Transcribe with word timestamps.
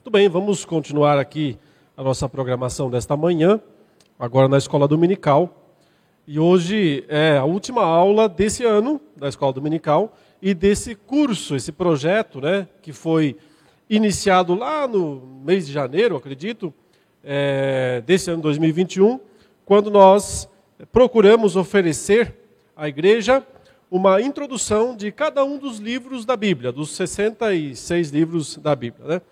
Muito 0.00 0.12
bem, 0.12 0.30
vamos 0.30 0.64
continuar 0.64 1.18
aqui 1.18 1.58
a 1.94 2.02
nossa 2.02 2.26
programação 2.26 2.88
desta 2.88 3.18
manhã, 3.18 3.60
agora 4.18 4.48
na 4.48 4.56
Escola 4.56 4.88
Dominical. 4.88 5.74
E 6.26 6.38
hoje 6.40 7.04
é 7.06 7.36
a 7.36 7.44
última 7.44 7.82
aula 7.82 8.26
desse 8.26 8.64
ano 8.64 8.98
da 9.14 9.28
Escola 9.28 9.52
Dominical 9.52 10.16
e 10.40 10.54
desse 10.54 10.94
curso, 10.94 11.54
esse 11.54 11.70
projeto, 11.70 12.40
né, 12.40 12.66
que 12.80 12.94
foi 12.94 13.36
iniciado 13.90 14.54
lá 14.54 14.88
no 14.88 15.20
mês 15.44 15.66
de 15.66 15.72
janeiro, 15.74 16.16
acredito, 16.16 16.72
é, 17.22 18.02
desse 18.06 18.30
ano 18.30 18.40
2021, 18.40 19.20
quando 19.66 19.90
nós 19.90 20.48
procuramos 20.90 21.56
oferecer 21.56 22.34
à 22.74 22.88
igreja 22.88 23.46
uma 23.90 24.18
introdução 24.22 24.96
de 24.96 25.12
cada 25.12 25.44
um 25.44 25.58
dos 25.58 25.76
livros 25.76 26.24
da 26.24 26.38
Bíblia, 26.38 26.72
dos 26.72 26.88
66 26.92 28.08
livros 28.08 28.56
da 28.56 28.74
Bíblia. 28.74 29.06
Né? 29.06 29.22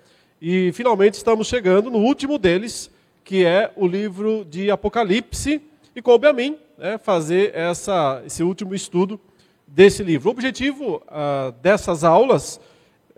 E 0.41 0.70
finalmente 0.73 1.14
estamos 1.14 1.48
chegando 1.48 1.91
no 1.91 1.98
último 1.98 2.39
deles, 2.39 2.89
que 3.25 3.44
é 3.44 3.72
o 3.75 3.89
livro 3.89 4.44
de 4.44 4.71
Apocalipse, 4.71 5.61
e 5.96 6.00
coube 6.00 6.29
a 6.29 6.32
mim 6.32 6.57
né, 6.79 6.96
fazer 6.96 7.53
essa, 7.57 8.22
esse 8.25 8.44
último 8.44 8.72
estudo 8.72 9.21
desse 9.66 10.04
livro. 10.04 10.29
O 10.29 10.32
objetivo 10.32 11.03
ah, 11.08 11.53
dessas 11.61 12.04
aulas 12.04 12.61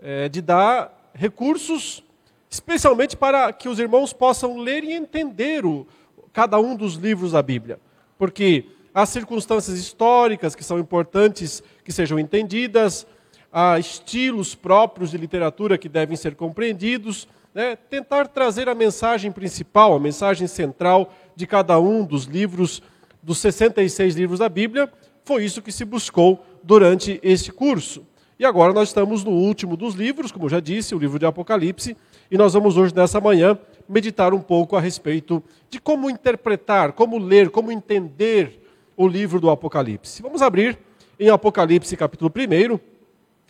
é 0.01 0.27
de 0.29 0.41
dar 0.41 1.11
recursos, 1.13 2.03
especialmente 2.49 3.15
para 3.15 3.53
que 3.53 3.69
os 3.69 3.77
irmãos 3.77 4.11
possam 4.11 4.57
ler 4.57 4.83
e 4.83 4.91
entender 4.91 5.63
o, 5.63 5.85
cada 6.33 6.59
um 6.59 6.75
dos 6.75 6.95
livros 6.95 7.33
da 7.33 7.43
Bíblia. 7.43 7.79
Porque 8.17 8.65
há 8.95 9.05
circunstâncias 9.05 9.77
históricas 9.77 10.55
que 10.55 10.63
são 10.63 10.79
importantes 10.79 11.61
que 11.83 11.91
sejam 11.91 12.17
entendidas, 12.17 13.05
há 13.51 13.77
estilos 13.77 14.55
próprios 14.55 15.11
de 15.11 15.17
literatura 15.17 15.77
que 15.77 15.89
devem 15.89 16.15
ser 16.15 16.35
compreendidos, 16.35 17.27
né? 17.53 17.75
tentar 17.75 18.27
trazer 18.27 18.69
a 18.69 18.75
mensagem 18.75 19.31
principal, 19.31 19.93
a 19.93 19.99
mensagem 19.99 20.47
central 20.47 21.13
de 21.35 21.45
cada 21.45 21.79
um 21.79 22.05
dos 22.05 22.25
livros, 22.25 22.81
dos 23.21 23.39
66 23.39 24.15
livros 24.15 24.39
da 24.39 24.47
Bíblia, 24.47 24.91
foi 25.25 25.43
isso 25.43 25.61
que 25.61 25.71
se 25.71 25.85
buscou 25.85 26.43
durante 26.63 27.19
este 27.21 27.51
curso. 27.51 28.05
E 28.39 28.45
agora 28.45 28.73
nós 28.73 28.89
estamos 28.89 29.23
no 29.23 29.31
último 29.31 29.77
dos 29.77 29.93
livros, 29.93 30.31
como 30.31 30.49
já 30.49 30.59
disse, 30.59 30.95
o 30.95 30.97
livro 30.97 31.19
de 31.19 31.25
Apocalipse, 31.25 31.95
e 32.29 32.37
nós 32.37 32.53
vamos 32.53 32.75
hoje, 32.75 32.95
nessa 32.95 33.21
manhã, 33.21 33.59
meditar 33.87 34.33
um 34.33 34.41
pouco 34.41 34.75
a 34.75 34.81
respeito 34.81 35.43
de 35.69 35.79
como 35.79 36.09
interpretar, 36.09 36.93
como 36.93 37.19
ler, 37.19 37.51
como 37.51 37.71
entender 37.71 38.59
o 38.97 39.07
livro 39.07 39.39
do 39.39 39.49
Apocalipse. 39.49 40.23
Vamos 40.23 40.41
abrir 40.41 40.79
em 41.19 41.29
Apocalipse 41.29 41.95
capítulo 41.95 42.31
1 42.35 42.90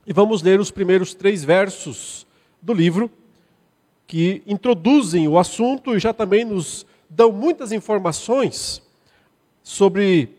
e 0.05 0.13
vamos 0.13 0.41
ler 0.41 0.59
os 0.59 0.71
primeiros 0.71 1.13
três 1.13 1.44
versos 1.44 2.25
do 2.61 2.73
livro, 2.73 3.09
que 4.07 4.41
introduzem 4.45 5.27
o 5.27 5.38
assunto 5.38 5.95
e 5.95 5.99
já 5.99 6.13
também 6.13 6.44
nos 6.44 6.85
dão 7.09 7.31
muitas 7.31 7.71
informações 7.71 8.81
sobre 9.63 10.35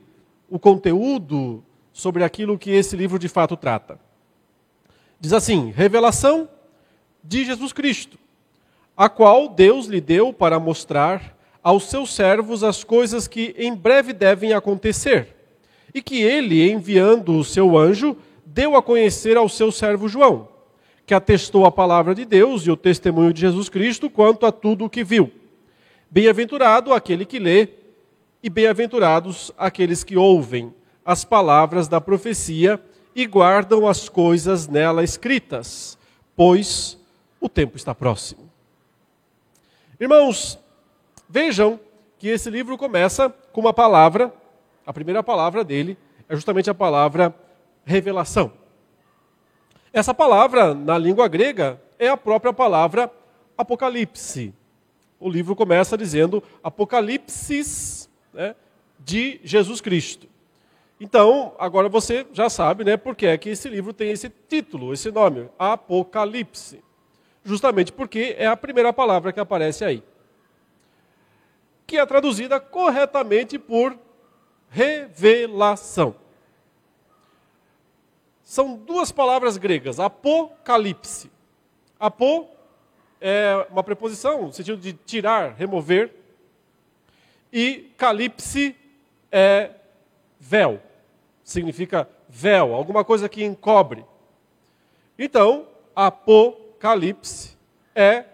o 0.48 0.58
conteúdo, 0.58 1.64
sobre 1.92 2.24
aquilo 2.24 2.58
que 2.58 2.70
esse 2.70 2.96
livro 2.96 3.18
de 3.18 3.28
fato 3.28 3.56
trata. 3.56 3.98
Diz 5.18 5.32
assim: 5.32 5.70
Revelação 5.70 6.48
de 7.22 7.44
Jesus 7.44 7.72
Cristo, 7.72 8.18
a 8.96 9.08
qual 9.08 9.48
Deus 9.48 9.86
lhe 9.86 10.00
deu 10.00 10.32
para 10.32 10.58
mostrar 10.58 11.38
aos 11.62 11.84
seus 11.84 12.12
servos 12.12 12.64
as 12.64 12.82
coisas 12.82 13.28
que 13.28 13.54
em 13.56 13.74
breve 13.74 14.12
devem 14.12 14.52
acontecer, 14.52 15.36
e 15.94 16.02
que 16.02 16.20
ele, 16.20 16.70
enviando 16.70 17.36
o 17.36 17.44
seu 17.44 17.78
anjo, 17.78 18.16
deu 18.52 18.76
a 18.76 18.82
conhecer 18.82 19.36
ao 19.36 19.48
seu 19.48 19.72
servo 19.72 20.08
João, 20.08 20.48
que 21.06 21.14
atestou 21.14 21.64
a 21.64 21.72
palavra 21.72 22.14
de 22.14 22.24
Deus 22.24 22.66
e 22.66 22.70
o 22.70 22.76
testemunho 22.76 23.32
de 23.32 23.40
Jesus 23.40 23.68
Cristo 23.68 24.10
quanto 24.10 24.46
a 24.46 24.52
tudo 24.52 24.84
o 24.84 24.90
que 24.90 25.02
viu. 25.02 25.30
Bem-aventurado 26.10 26.92
aquele 26.92 27.24
que 27.24 27.38
lê, 27.38 27.68
e 28.42 28.50
bem-aventurados 28.50 29.52
aqueles 29.56 30.02
que 30.02 30.16
ouvem 30.16 30.74
as 31.04 31.24
palavras 31.24 31.86
da 31.86 32.00
profecia 32.00 32.82
e 33.14 33.24
guardam 33.26 33.86
as 33.86 34.08
coisas 34.08 34.66
nela 34.66 35.04
escritas, 35.04 35.96
pois 36.34 36.98
o 37.40 37.48
tempo 37.48 37.76
está 37.76 37.94
próximo. 37.94 38.50
Irmãos, 40.00 40.58
Vejam 41.32 41.80
que 42.18 42.28
esse 42.28 42.50
livro 42.50 42.76
começa 42.76 43.30
com 43.30 43.62
uma 43.62 43.72
palavra, 43.72 44.30
a 44.86 44.92
primeira 44.92 45.22
palavra 45.22 45.64
dele 45.64 45.96
é 46.28 46.34
justamente 46.34 46.68
a 46.68 46.74
palavra 46.74 47.34
revelação. 47.84 48.52
Essa 49.92 50.14
palavra, 50.14 50.74
na 50.74 50.96
língua 50.96 51.28
grega, 51.28 51.80
é 51.98 52.08
a 52.08 52.16
própria 52.16 52.52
palavra 52.52 53.10
apocalipse. 53.56 54.54
O 55.20 55.28
livro 55.28 55.54
começa 55.54 55.96
dizendo 55.96 56.42
apocalipsis 56.62 58.08
né, 58.32 58.54
de 58.98 59.40
Jesus 59.44 59.80
Cristo. 59.80 60.26
Então, 61.00 61.54
agora 61.58 61.88
você 61.88 62.26
já 62.32 62.48
sabe 62.48 62.84
né, 62.84 62.96
por 62.96 63.14
que 63.14 63.26
é 63.26 63.36
que 63.36 63.50
esse 63.50 63.68
livro 63.68 63.92
tem 63.92 64.10
esse 64.10 64.30
título, 64.48 64.92
esse 64.92 65.10
nome, 65.10 65.48
Apocalipse. 65.58 66.82
Justamente 67.44 67.92
porque 67.92 68.36
é 68.38 68.46
a 68.46 68.56
primeira 68.56 68.92
palavra 68.92 69.32
que 69.32 69.40
aparece 69.40 69.84
aí 69.84 70.02
que 71.92 71.98
é 71.98 72.06
traduzida 72.06 72.58
corretamente 72.58 73.58
por 73.58 73.98
revelação. 74.70 76.14
São 78.52 78.76
duas 78.76 79.10
palavras 79.10 79.56
gregas, 79.56 79.98
apocalipse. 79.98 81.32
Apo 81.98 82.50
é 83.18 83.66
uma 83.70 83.82
preposição 83.82 84.42
no 84.42 84.52
sentido 84.52 84.76
de 84.76 84.92
tirar, 84.92 85.54
remover, 85.54 86.12
e 87.50 87.90
calipse 87.96 88.76
é 89.30 89.70
véu, 90.38 90.82
significa 91.42 92.06
véu, 92.28 92.74
alguma 92.74 93.02
coisa 93.02 93.26
que 93.26 93.42
encobre. 93.42 94.04
Então, 95.18 95.66
apocalipse 95.96 97.56
é 97.94 98.26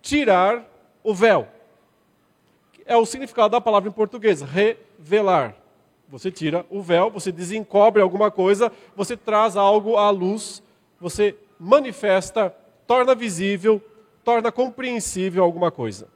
tirar 0.00 0.64
o 1.04 1.12
véu 1.12 1.46
é 2.86 2.96
o 2.96 3.04
significado 3.04 3.50
da 3.50 3.60
palavra 3.60 3.90
em 3.90 3.92
português, 3.92 4.40
revelar. 4.40 5.54
Você 6.08 6.30
tira 6.30 6.64
o 6.70 6.80
véu, 6.80 7.10
você 7.10 7.32
desencobre 7.32 8.00
alguma 8.00 8.30
coisa, 8.30 8.70
você 8.94 9.16
traz 9.16 9.56
algo 9.56 9.96
à 9.96 10.10
luz, 10.10 10.62
você 11.00 11.36
manifesta, 11.58 12.54
torna 12.86 13.14
visível, 13.14 13.82
torna 14.24 14.52
compreensível 14.52 15.42
alguma 15.42 15.70
coisa. 15.70 16.08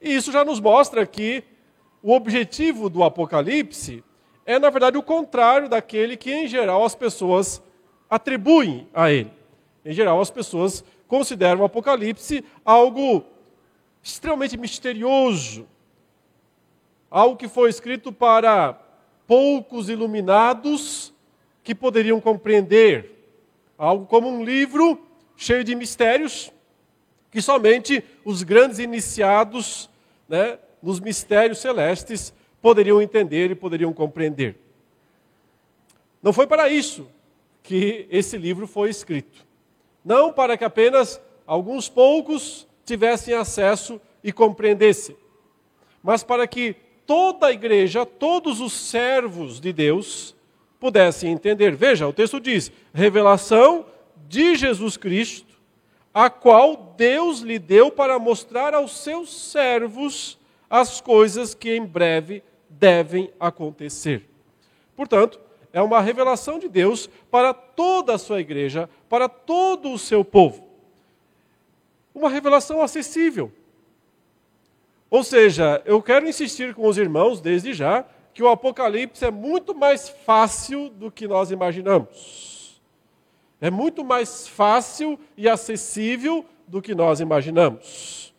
E 0.00 0.14
isso 0.14 0.32
já 0.32 0.44
nos 0.44 0.60
mostra 0.60 1.04
que 1.06 1.44
o 2.02 2.12
objetivo 2.12 2.88
do 2.88 3.02
Apocalipse 3.02 4.02
é, 4.48 4.58
na 4.58 4.70
verdade, 4.70 4.96
o 4.96 5.02
contrário 5.02 5.68
daquele 5.68 6.16
que, 6.16 6.32
em 6.32 6.48
geral, 6.48 6.82
as 6.82 6.94
pessoas 6.94 7.62
atribuem 8.08 8.88
a 8.94 9.10
ele. 9.10 9.30
Em 9.84 9.92
geral, 9.92 10.18
as 10.22 10.30
pessoas 10.30 10.82
consideram 11.06 11.60
o 11.60 11.64
Apocalipse 11.64 12.42
algo 12.64 13.26
extremamente 14.02 14.56
misterioso, 14.56 15.68
algo 17.10 17.36
que 17.36 17.48
foi 17.48 17.70
escrito 17.70 18.12
para 18.12 18.78
poucos 19.26 19.88
iluminados 19.88 21.12
que 21.62 21.74
poderiam 21.74 22.20
compreender, 22.20 23.12
algo 23.76 24.06
como 24.06 24.28
um 24.28 24.44
livro 24.44 25.00
cheio 25.36 25.62
de 25.62 25.74
mistérios 25.74 26.52
que 27.30 27.42
somente 27.42 28.02
os 28.24 28.42
grandes 28.42 28.78
iniciados 28.78 29.90
né, 30.28 30.58
nos 30.82 30.98
mistérios 30.98 31.58
celestes 31.58 32.32
poderiam 32.60 33.00
entender 33.00 33.50
e 33.50 33.54
poderiam 33.54 33.92
compreender. 33.92 34.56
Não 36.22 36.32
foi 36.32 36.46
para 36.46 36.68
isso 36.68 37.08
que 37.62 38.06
esse 38.10 38.36
livro 38.36 38.66
foi 38.66 38.90
escrito. 38.90 39.46
Não 40.04 40.32
para 40.32 40.56
que 40.56 40.64
apenas 40.64 41.20
alguns 41.46 41.88
poucos 41.88 42.66
tivessem 42.84 43.34
acesso 43.34 44.00
e 44.24 44.32
compreendessem, 44.32 45.16
mas 46.02 46.22
para 46.22 46.46
que 46.46 46.74
toda 47.08 47.46
a 47.46 47.52
igreja, 47.52 48.04
todos 48.04 48.60
os 48.60 48.74
servos 48.74 49.58
de 49.58 49.72
Deus 49.72 50.36
pudessem 50.78 51.32
entender. 51.32 51.74
Veja, 51.74 52.06
o 52.06 52.12
texto 52.12 52.38
diz: 52.38 52.70
revelação 52.92 53.86
de 54.28 54.54
Jesus 54.54 54.98
Cristo, 54.98 55.54
a 56.12 56.28
qual 56.28 56.94
Deus 56.98 57.40
lhe 57.40 57.58
deu 57.58 57.90
para 57.90 58.18
mostrar 58.18 58.74
aos 58.74 58.98
seus 58.98 59.34
servos 59.34 60.38
as 60.68 61.00
coisas 61.00 61.54
que 61.54 61.74
em 61.74 61.84
breve 61.84 62.42
devem 62.68 63.32
acontecer. 63.40 64.28
Portanto, 64.94 65.40
é 65.72 65.80
uma 65.80 66.02
revelação 66.02 66.58
de 66.58 66.68
Deus 66.68 67.08
para 67.30 67.54
toda 67.54 68.14
a 68.14 68.18
sua 68.18 68.40
igreja, 68.40 68.88
para 69.08 69.30
todo 69.30 69.90
o 69.90 69.98
seu 69.98 70.22
povo 70.22 70.68
uma 72.18 72.28
revelação 72.28 72.82
acessível. 72.82 73.52
Ou 75.10 75.24
seja, 75.24 75.82
eu 75.84 76.02
quero 76.02 76.28
insistir 76.28 76.74
com 76.74 76.86
os 76.86 76.98
irmãos 76.98 77.40
desde 77.40 77.72
já 77.72 78.04
que 78.34 78.42
o 78.42 78.48
Apocalipse 78.48 79.24
é 79.24 79.30
muito 79.30 79.74
mais 79.74 80.08
fácil 80.08 80.88
do 80.90 81.10
que 81.10 81.26
nós 81.26 81.50
imaginamos. 81.50 82.80
É 83.60 83.70
muito 83.70 84.04
mais 84.04 84.46
fácil 84.46 85.18
e 85.36 85.48
acessível 85.48 86.44
do 86.66 86.80
que 86.80 86.94
nós 86.94 87.18
imaginamos. 87.20 88.32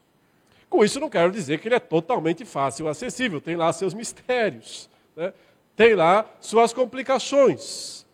Com 0.69 0.85
isso, 0.85 0.99
não 0.99 1.09
quero 1.09 1.31
dizer 1.31 1.59
que 1.59 1.67
ele 1.67 1.75
é 1.75 1.79
totalmente 1.79 2.45
fácil 2.45 2.85
e 2.85 2.89
acessível, 2.89 3.41
tem 3.41 3.55
lá 3.55 3.73
seus 3.73 3.93
mistérios, 3.93 4.87
né? 5.15 5.33
tem 5.75 5.95
lá 5.95 6.25
suas 6.39 6.71
complicações. 6.71 8.05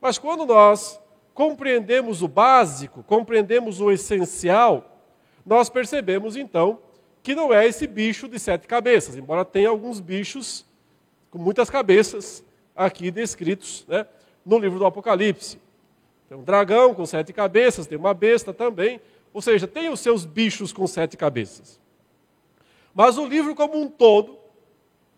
Mas 0.00 0.18
quando 0.18 0.44
nós 0.44 1.00
compreendemos 1.32 2.22
o 2.22 2.28
básico, 2.28 3.02
compreendemos 3.02 3.80
o 3.80 3.90
essencial, 3.90 5.00
nós 5.44 5.70
percebemos 5.70 6.36
então 6.36 6.78
que 7.24 7.34
não 7.34 7.54
é 7.54 7.66
esse 7.66 7.86
bicho 7.86 8.28
de 8.28 8.38
sete 8.38 8.68
cabeças, 8.68 9.16
embora 9.16 9.46
tenha 9.46 9.70
alguns 9.70 9.98
bichos 9.98 10.66
com 11.30 11.38
muitas 11.38 11.70
cabeças 11.70 12.44
aqui 12.76 13.10
descritos 13.10 13.86
né, 13.88 14.06
no 14.44 14.58
livro 14.58 14.78
do 14.78 14.84
Apocalipse. 14.84 15.58
Tem 16.28 16.36
um 16.36 16.44
dragão 16.44 16.94
com 16.94 17.06
sete 17.06 17.32
cabeças, 17.32 17.86
tem 17.86 17.96
uma 17.96 18.12
besta 18.12 18.52
também, 18.52 19.00
ou 19.32 19.40
seja, 19.40 19.66
tem 19.66 19.88
os 19.88 20.00
seus 20.00 20.26
bichos 20.26 20.70
com 20.70 20.86
sete 20.86 21.16
cabeças. 21.16 21.80
Mas 22.94 23.16
o 23.16 23.26
livro 23.26 23.54
como 23.54 23.80
um 23.80 23.88
todo 23.88 24.38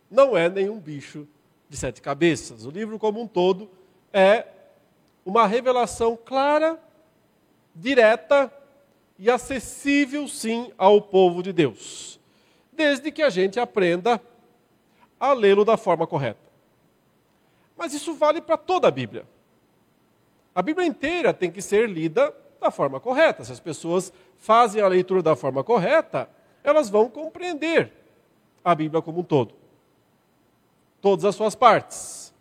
não 0.09 0.37
é 0.37 0.49
nenhum 0.49 0.79
bicho 0.79 1.27
de 1.69 1.77
sete 1.77 2.01
cabeças. 2.01 2.65
O 2.65 2.71
livro 2.71 3.01
como 3.01 3.21
um 3.21 3.27
todo 3.27 3.69
é 4.13 4.47
uma 5.25 5.45
revelação 5.45 6.17
clara, 6.17 6.81
direta 7.75 8.53
e 9.19 9.31
acessível, 9.31 10.29
sim, 10.29 10.73
ao 10.77 11.01
povo 11.01 11.43
de 11.43 11.53
Deus, 11.53 12.21
desde 12.73 13.11
que 13.11 13.23
a 13.23 13.31
gente 13.31 13.59
aprenda 13.59 14.21
a 15.19 15.33
lê-lo 15.33 15.65
da 15.65 15.77
forma 15.77 16.07
correta. 16.07 16.41
Mas 17.77 17.93
isso 17.95 18.15
vale 18.15 18.41
para 18.41 18.57
toda 18.57 18.89
a 18.89 18.91
Bíblia. 18.91 19.27
A 20.55 20.63
Bíblia 20.63 20.87
inteira 20.87 21.35
tem 21.35 21.51
que 21.51 21.61
ser 21.61 21.89
lida 21.89 22.35
da 22.61 22.71
forma 22.71 22.99
correta. 22.99 23.45
Se 23.45 23.53
as 23.53 23.61
pessoas 23.61 24.13
fazem 24.39 24.81
a 24.81 24.89
leitura 24.89 25.23
da 25.23 25.37
forma 25.37 25.63
correta, 25.63 26.29
elas 26.65 26.89
vão 26.89 27.09
compreender 27.09 27.93
a 28.65 28.75
Bíblia 28.75 29.03
como 29.03 29.21
um 29.21 29.23
todo. 29.23 29.55
Todas 31.01 31.25
as 31.25 31.35
suas 31.35 31.55
partes. 31.55 32.35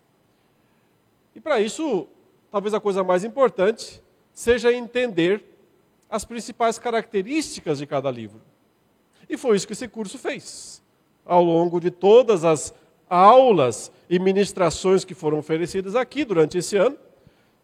E 1.36 1.40
para 1.42 1.60
isso, 1.60 2.08
talvez 2.50 2.74
a 2.74 2.80
coisa 2.80 3.04
mais 3.04 3.24
importante 3.24 4.02
seja 4.34 4.74
entender 4.74 5.55
as 6.10 6.26
principais 6.26 6.78
características 6.78 7.80
de 7.80 7.86
cada 7.86 8.12
livro. 8.12 8.42
E 9.30 9.38
foi 9.38 9.56
isso 9.56 9.68
que 9.68 9.74
esse 9.74 9.88
curso 9.88 10.18
fez. 10.18 10.84
Ao 11.26 11.44
longo 11.44 11.80
de 11.80 11.90
todas 11.90 12.44
as 12.46 12.74
aulas 13.10 13.92
e 14.10 14.20
ministrações 14.20 15.04
que 15.04 15.14
foram 15.14 15.40
oferecidas 15.40 15.96
aqui 15.96 16.24
durante 16.24 16.58
esse 16.58 16.78
ano, 16.78 16.98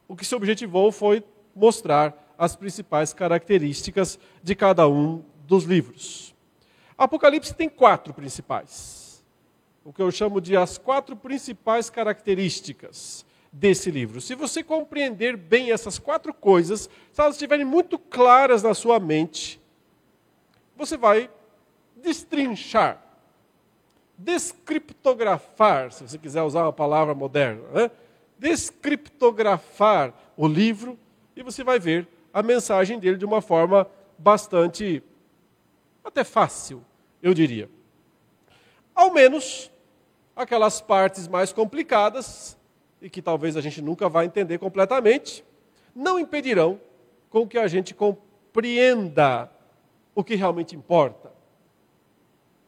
o 0.07 0.15
que 0.15 0.25
se 0.25 0.35
objetivou 0.35 0.91
foi 0.91 1.23
mostrar 1.55 2.33
as 2.38 2.55
principais 2.55 3.13
características 3.13 4.19
de 4.41 4.55
cada 4.55 4.88
um 4.88 5.23
dos 5.45 5.63
livros. 5.63 6.33
Apocalipse 6.97 7.53
tem 7.53 7.69
quatro 7.69 8.13
principais. 8.13 9.23
O 9.83 9.91
que 9.91 10.01
eu 10.01 10.11
chamo 10.11 10.39
de 10.39 10.55
as 10.55 10.77
quatro 10.77 11.15
principais 11.15 11.89
características 11.89 13.25
desse 13.51 13.92
livro. 13.92 14.21
Se 14.21 14.33
você 14.33 14.63
compreender 14.63 15.36
bem 15.36 15.71
essas 15.71 16.00
quatro 16.00 16.33
coisas, 16.33 16.89
se 17.12 17.21
elas 17.21 17.36
estiverem 17.36 17.65
muito 17.65 18.00
claras 18.00 18.63
na 18.63 18.74
sua 18.74 19.00
mente, 19.00 19.59
você 20.75 20.95
vai 20.95 21.30
destrinchar, 21.95 23.01
descriptografar, 24.18 25.92
se 25.92 26.07
você 26.07 26.18
quiser 26.18 26.42
usar 26.44 26.63
uma 26.63 26.74
palavra 26.74 27.13
moderna, 27.13 27.62
né? 27.74 27.92
descriptografar 28.39 30.13
o 30.38 30.48
livro 30.48 30.98
e 31.36 31.44
você 31.44 31.63
vai 31.63 31.80
ver 31.80 32.07
a 32.33 32.42
mensagem 32.42 32.98
dele 32.98 33.18
de 33.18 33.25
uma 33.25 33.42
forma 33.42 33.88
bastante, 34.18 35.03
até 36.03 36.24
fácil, 36.24 36.83
eu 37.21 37.33
diria. 37.33 37.69
Ao 38.95 39.12
menos 39.13 39.69
aquelas 40.36 40.80
partes 40.80 41.27
mais 41.27 41.51
complicadas 41.51 42.57
e 43.01 43.09
que 43.09 43.21
talvez 43.21 43.57
a 43.57 43.62
gente 43.62 43.81
nunca 43.81 44.07
vai 44.07 44.25
entender 44.25 44.57
completamente, 44.57 45.44
não 45.95 46.19
impedirão 46.19 46.80
com 47.30 47.48
que 47.48 47.57
a 47.57 47.68
gente 47.68 47.94
compreenda 47.94 49.50
o 50.13 50.24
que 50.24 50.36
realmente 50.36 50.75
importa, 50.75 51.31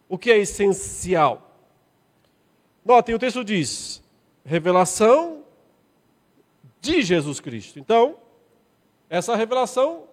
o 0.10 0.18
que 0.18 0.32
é 0.32 0.38
essencial. 0.38 1.52
Notem, 2.84 3.14
o 3.14 3.20
texto 3.20 3.44
diz: 3.44 4.02
revelação 4.44 5.44
de 6.82 7.02
Jesus 7.02 7.40
Cristo. 7.40 7.80
Então, 7.80 8.18
essa 9.10 9.36
revelação 9.36 10.06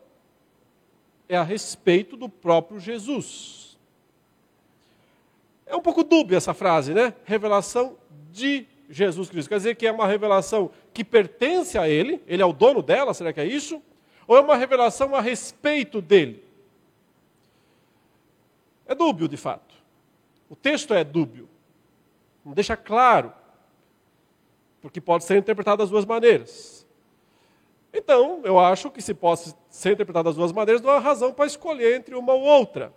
é 1.28 1.36
a 1.36 1.42
respeito 1.42 2.16
do 2.16 2.28
próprio 2.28 2.78
Jesus. 2.78 3.78
É 5.64 5.76
um 5.76 5.80
pouco 5.80 6.02
dúbia 6.02 6.36
essa 6.36 6.52
frase, 6.52 6.92
né? 6.92 7.14
Revelação 7.24 7.96
de 8.32 8.66
Jesus 8.90 9.30
Cristo. 9.30 9.48
Quer 9.48 9.56
dizer 9.56 9.74
que 9.76 9.86
é 9.86 9.92
uma 9.92 10.06
revelação 10.06 10.70
que 10.92 11.04
pertence 11.04 11.78
a 11.78 11.88
Ele, 11.88 12.20
Ele 12.26 12.42
é 12.42 12.44
o 12.44 12.52
dono 12.52 12.82
dela, 12.82 13.14
será 13.14 13.32
que 13.32 13.40
é 13.40 13.46
isso? 13.46 13.80
Ou 14.26 14.36
é 14.36 14.40
uma 14.40 14.56
revelação 14.56 15.14
a 15.14 15.20
respeito 15.20 16.02
dele? 16.02 16.44
É 18.86 18.94
dúbio, 18.94 19.28
de 19.28 19.36
fato. 19.36 19.74
O 20.48 20.56
texto 20.56 20.92
é 20.92 21.04
dúbio. 21.04 21.48
Não 22.44 22.52
deixa 22.52 22.76
claro. 22.76 23.32
Porque 24.80 25.00
pode 25.00 25.24
ser 25.24 25.38
interpretado 25.38 25.78
das 25.78 25.90
duas 25.90 26.04
maneiras. 26.04 26.86
Então, 27.92 28.40
eu 28.44 28.58
acho 28.58 28.90
que 28.90 29.00
se 29.00 29.14
pode 29.14 29.54
ser 29.68 29.92
interpretado 29.92 30.28
das 30.28 30.36
duas 30.36 30.52
maneiras, 30.52 30.82
não 30.82 30.90
há 30.90 30.98
razão 30.98 31.32
para 31.32 31.46
escolher 31.46 31.96
entre 31.96 32.14
uma 32.14 32.32
ou 32.32 32.42
outra. 32.42 32.92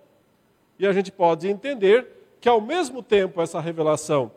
E 0.80 0.88
a 0.88 0.94
gente 0.94 1.12
pode 1.12 1.48
entender 1.48 2.08
que, 2.40 2.50
ao 2.50 2.60
mesmo 2.60 3.04
tempo, 3.04 3.42
essa 3.42 3.60
revelação 3.60 4.32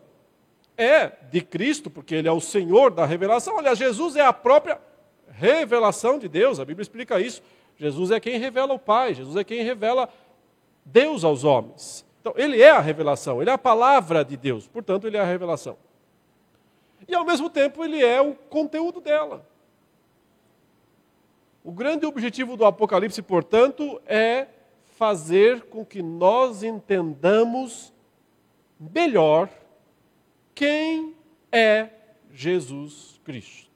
é 0.77 1.11
de 1.31 1.41
Cristo, 1.41 1.89
porque 1.89 2.15
ele 2.15 2.27
é 2.27 2.31
o 2.31 2.39
Senhor 2.39 2.91
da 2.91 3.05
revelação. 3.05 3.55
Olha, 3.55 3.75
Jesus 3.75 4.15
é 4.15 4.21
a 4.21 4.31
própria 4.31 4.79
revelação 5.31 6.19
de 6.19 6.27
Deus, 6.27 6.59
a 6.59 6.65
Bíblia 6.65 6.83
explica 6.83 7.19
isso. 7.19 7.41
Jesus 7.75 8.11
é 8.11 8.19
quem 8.19 8.37
revela 8.39 8.73
o 8.73 8.79
Pai, 8.79 9.13
Jesus 9.13 9.35
é 9.35 9.43
quem 9.43 9.63
revela 9.63 10.09
Deus 10.85 11.23
aos 11.23 11.43
homens. 11.43 12.05
Então, 12.21 12.33
ele 12.35 12.61
é 12.61 12.71
a 12.71 12.79
revelação, 12.79 13.41
ele 13.41 13.49
é 13.49 13.53
a 13.53 13.57
palavra 13.57 14.23
de 14.23 14.35
Deus, 14.35 14.67
portanto, 14.67 15.07
ele 15.07 15.17
é 15.17 15.19
a 15.19 15.25
revelação. 15.25 15.77
E 17.07 17.15
ao 17.15 17.25
mesmo 17.25 17.49
tempo, 17.49 17.83
ele 17.83 18.03
é 18.03 18.21
o 18.21 18.33
conteúdo 18.33 18.99
dela. 18.99 19.45
O 21.63 21.71
grande 21.71 22.05
objetivo 22.05 22.57
do 22.57 22.65
Apocalipse, 22.65 23.21
portanto, 23.21 24.01
é 24.05 24.47
fazer 24.97 25.63
com 25.63 25.85
que 25.85 26.01
nós 26.01 26.63
entendamos 26.63 27.93
melhor 28.79 29.49
quem 30.57 31.13
é 31.51 31.89
Jesus 32.33 33.21
Cristo. 33.23 33.69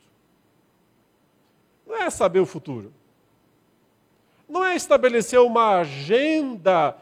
Não 1.85 1.95
é 1.95 2.09
saber 2.09 2.39
o 2.39 2.45
futuro. 2.45 2.91
Não 4.49 4.65
é 4.65 4.75
estabelecer 4.75 5.39
uma 5.39 5.77
agenda 5.77 6.97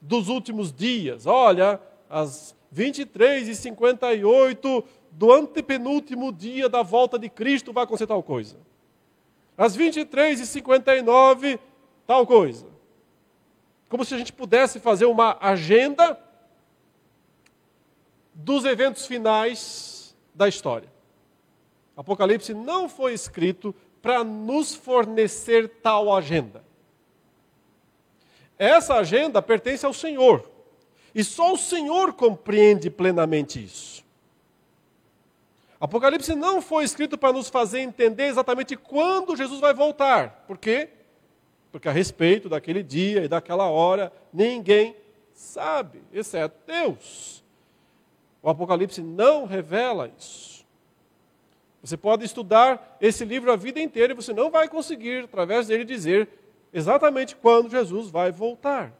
dos 0.00 0.28
últimos 0.28 0.72
dias. 0.72 1.24
Olha, 1.24 1.80
às 2.08 2.56
23 2.72 3.46
e 3.46 3.54
58 3.54 4.84
do 5.12 5.32
antepenúltimo 5.32 6.32
dia 6.32 6.68
da 6.68 6.82
volta 6.82 7.16
de 7.16 7.28
Cristo 7.28 7.72
vai 7.72 7.84
acontecer 7.84 8.08
tal 8.08 8.24
coisa. 8.24 8.56
Às 9.56 9.76
23 9.76 10.40
e 10.40 10.46
59 10.46 11.60
tal 12.08 12.26
coisa. 12.26 12.66
Como 13.88 14.04
se 14.04 14.16
a 14.16 14.18
gente 14.18 14.32
pudesse 14.32 14.80
fazer 14.80 15.04
uma 15.04 15.38
agenda 15.40 16.18
dos 18.44 18.64
eventos 18.64 19.06
finais 19.06 20.16
da 20.34 20.48
história. 20.48 20.90
Apocalipse 21.96 22.54
não 22.54 22.88
foi 22.88 23.12
escrito 23.12 23.74
para 24.00 24.24
nos 24.24 24.74
fornecer 24.74 25.68
tal 25.82 26.14
agenda. 26.14 26.64
Essa 28.58 28.94
agenda 28.94 29.42
pertence 29.42 29.84
ao 29.84 29.92
Senhor. 29.92 30.50
E 31.14 31.24
só 31.24 31.52
o 31.52 31.58
Senhor 31.58 32.12
compreende 32.12 32.88
plenamente 32.88 33.62
isso. 33.62 34.04
Apocalipse 35.78 36.34
não 36.34 36.60
foi 36.60 36.84
escrito 36.84 37.16
para 37.16 37.32
nos 37.32 37.48
fazer 37.48 37.80
entender 37.80 38.26
exatamente 38.26 38.76
quando 38.76 39.36
Jesus 39.36 39.60
vai 39.60 39.74
voltar. 39.74 40.44
Por 40.46 40.58
quê? 40.58 40.90
Porque 41.72 41.88
a 41.88 41.92
respeito 41.92 42.48
daquele 42.48 42.82
dia 42.82 43.24
e 43.24 43.28
daquela 43.28 43.68
hora, 43.68 44.12
ninguém 44.32 44.94
sabe, 45.32 46.02
exceto 46.12 46.54
Deus. 46.66 47.39
O 48.42 48.48
Apocalipse 48.48 49.02
não 49.02 49.44
revela 49.44 50.10
isso. 50.18 50.64
Você 51.82 51.96
pode 51.96 52.24
estudar 52.24 52.96
esse 53.00 53.24
livro 53.24 53.50
a 53.50 53.56
vida 53.56 53.80
inteira 53.80 54.12
e 54.12 54.16
você 54.16 54.32
não 54.32 54.50
vai 54.50 54.68
conseguir, 54.68 55.24
através 55.24 55.66
dele, 55.66 55.84
dizer 55.84 56.28
exatamente 56.72 57.34
quando 57.34 57.70
Jesus 57.70 58.10
vai 58.10 58.30
voltar. 58.30 58.92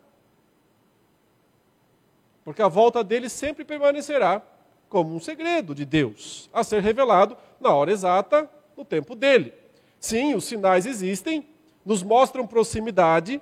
Porque 2.45 2.63
a 2.63 2.69
volta 2.69 3.05
dele 3.05 3.29
sempre 3.29 3.65
permanecerá 3.65 4.43
como 4.89 5.15
um 5.15 5.21
segredo 5.21 5.75
de 5.75 5.85
Deus, 5.85 6.51
a 6.53 6.65
ser 6.65 6.83
revelado 6.83 7.37
na 7.61 7.73
hora 7.73 7.93
exata, 7.93 8.51
no 8.77 8.85
tempo 8.85 9.15
dele. 9.15 9.53
Sim, 10.01 10.35
os 10.35 10.45
sinais 10.45 10.87
existem, 10.87 11.47
nos 11.85 12.03
mostram 12.03 12.47
proximidade, 12.47 13.41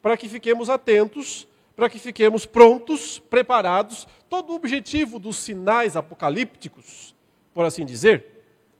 para 0.00 0.16
que 0.16 0.28
fiquemos 0.28 0.70
atentos, 0.70 1.46
para 1.76 1.90
que 1.90 1.98
fiquemos 1.98 2.46
prontos, 2.46 3.18
preparados. 3.18 4.08
Todo 4.28 4.50
o 4.50 4.56
objetivo 4.56 5.18
dos 5.18 5.36
sinais 5.36 5.94
apocalípticos, 5.94 7.14
por 7.52 7.66
assim 7.66 7.84
dizer, 7.84 8.36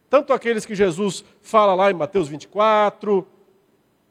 tanto 0.09 0.33
aqueles 0.33 0.65
que 0.65 0.75
Jesus 0.75 1.23
fala 1.43 1.75
lá 1.75 1.91
em 1.91 1.95
Mateus 1.95 2.27
24, 2.27 3.27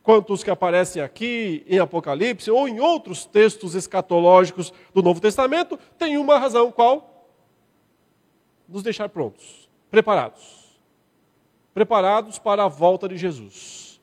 quanto 0.03 0.33
os 0.33 0.43
que 0.43 0.51
aparecem 0.51 1.01
aqui 1.01 1.65
em 1.67 1.79
Apocalipse 1.79 2.51
ou 2.51 2.67
em 2.67 2.79
outros 2.79 3.25
textos 3.25 3.73
escatológicos 3.73 4.71
do 4.93 5.01
Novo 5.01 5.19
Testamento, 5.19 5.79
tem 5.97 6.15
uma 6.17 6.37
razão 6.37 6.71
qual? 6.71 7.27
Nos 8.69 8.83
deixar 8.83 9.09
prontos, 9.09 9.67
preparados. 9.89 10.63
Preparados 11.73 12.39
para 12.39 12.63
a 12.63 12.67
volta 12.67 13.09
de 13.09 13.17
Jesus. 13.17 13.99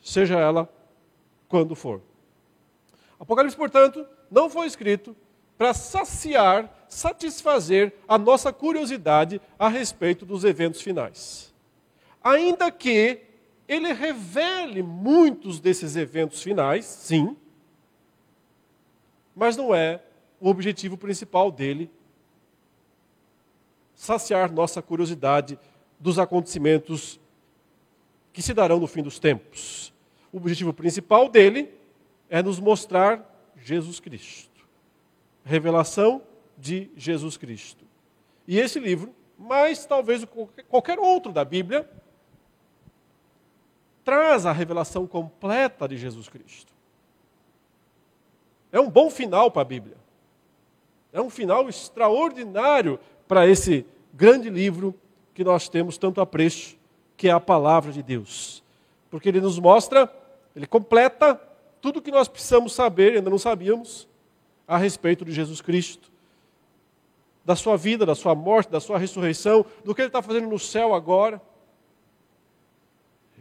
Seja 0.00 0.38
ela 0.38 0.68
quando 1.48 1.74
for. 1.74 2.00
Apocalipse, 3.18 3.56
portanto, 3.56 4.06
não 4.30 4.50
foi 4.50 4.66
escrito 4.66 5.16
para 5.56 5.72
saciar, 5.72 6.86
satisfazer 6.88 7.94
a 8.08 8.18
nossa 8.18 8.52
curiosidade 8.52 9.40
a 9.58 9.68
respeito 9.68 10.26
dos 10.26 10.44
eventos 10.44 10.80
finais. 10.80 11.54
Ainda 12.22 12.70
que 12.70 13.20
ele 13.68 13.92
revele 13.92 14.82
muitos 14.82 15.60
desses 15.60 15.96
eventos 15.96 16.42
finais, 16.42 16.84
sim, 16.84 17.36
mas 19.34 19.56
não 19.56 19.74
é 19.74 20.02
o 20.40 20.48
objetivo 20.48 20.96
principal 20.96 21.50
dele 21.50 21.90
saciar 23.94 24.52
nossa 24.52 24.82
curiosidade 24.82 25.58
dos 25.98 26.18
acontecimentos 26.18 27.18
que 28.32 28.42
se 28.42 28.52
darão 28.52 28.78
no 28.78 28.86
fim 28.86 29.02
dos 29.02 29.18
tempos. 29.18 29.92
O 30.32 30.36
objetivo 30.36 30.72
principal 30.72 31.28
dele 31.28 31.72
é 32.34 32.42
nos 32.42 32.58
mostrar 32.58 33.52
Jesus 33.62 34.00
Cristo. 34.00 34.66
Revelação 35.44 36.20
de 36.58 36.90
Jesus 36.96 37.36
Cristo. 37.36 37.84
E 38.44 38.58
esse 38.58 38.80
livro, 38.80 39.14
mais 39.38 39.86
talvez 39.86 40.26
qualquer 40.68 40.98
outro 40.98 41.30
da 41.30 41.44
Bíblia, 41.44 41.88
traz 44.04 44.46
a 44.46 44.50
revelação 44.50 45.06
completa 45.06 45.86
de 45.86 45.96
Jesus 45.96 46.28
Cristo. 46.28 46.72
É 48.72 48.80
um 48.80 48.90
bom 48.90 49.08
final 49.10 49.48
para 49.48 49.62
a 49.62 49.66
Bíblia. 49.66 49.96
É 51.12 51.20
um 51.20 51.30
final 51.30 51.68
extraordinário 51.68 52.98
para 53.28 53.46
esse 53.46 53.86
grande 54.12 54.50
livro 54.50 54.92
que 55.32 55.44
nós 55.44 55.68
temos 55.68 55.96
tanto 55.96 56.20
apreço, 56.20 56.76
que 57.16 57.28
é 57.28 57.30
a 57.30 57.38
palavra 57.38 57.92
de 57.92 58.02
Deus. 58.02 58.60
Porque 59.08 59.28
ele 59.28 59.40
nos 59.40 59.60
mostra, 59.60 60.12
ele 60.56 60.66
completa 60.66 61.40
tudo 61.84 61.98
o 61.98 62.02
que 62.02 62.10
nós 62.10 62.28
precisamos 62.28 62.72
saber, 62.72 63.14
ainda 63.14 63.28
não 63.28 63.36
sabíamos, 63.36 64.08
a 64.66 64.78
respeito 64.78 65.22
de 65.22 65.32
Jesus 65.32 65.60
Cristo. 65.60 66.10
Da 67.44 67.54
sua 67.54 67.76
vida, 67.76 68.06
da 68.06 68.14
sua 68.14 68.34
morte, 68.34 68.70
da 68.70 68.80
sua 68.80 68.96
ressurreição, 68.96 69.66
do 69.84 69.94
que 69.94 70.00
ele 70.00 70.08
está 70.08 70.22
fazendo 70.22 70.48
no 70.48 70.58
céu 70.58 70.94
agora 70.94 71.42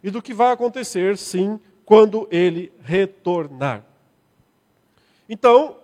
e 0.03 0.11
do 0.11 0.21
que 0.21 0.33
vai 0.33 0.51
acontecer, 0.51 1.17
sim, 1.17 1.57
quando 1.85 2.27
ele 2.29 2.69
retornar. 2.81 3.85
Então, 5.29 5.77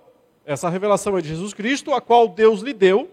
essa 0.45 0.67
revelação 0.67 1.17
é 1.17 1.21
de 1.21 1.29
Jesus 1.29 1.53
Cristo, 1.53 1.93
a 1.93 2.01
qual 2.01 2.27
Deus 2.27 2.59
lhe 2.59 2.73
deu 2.73 3.09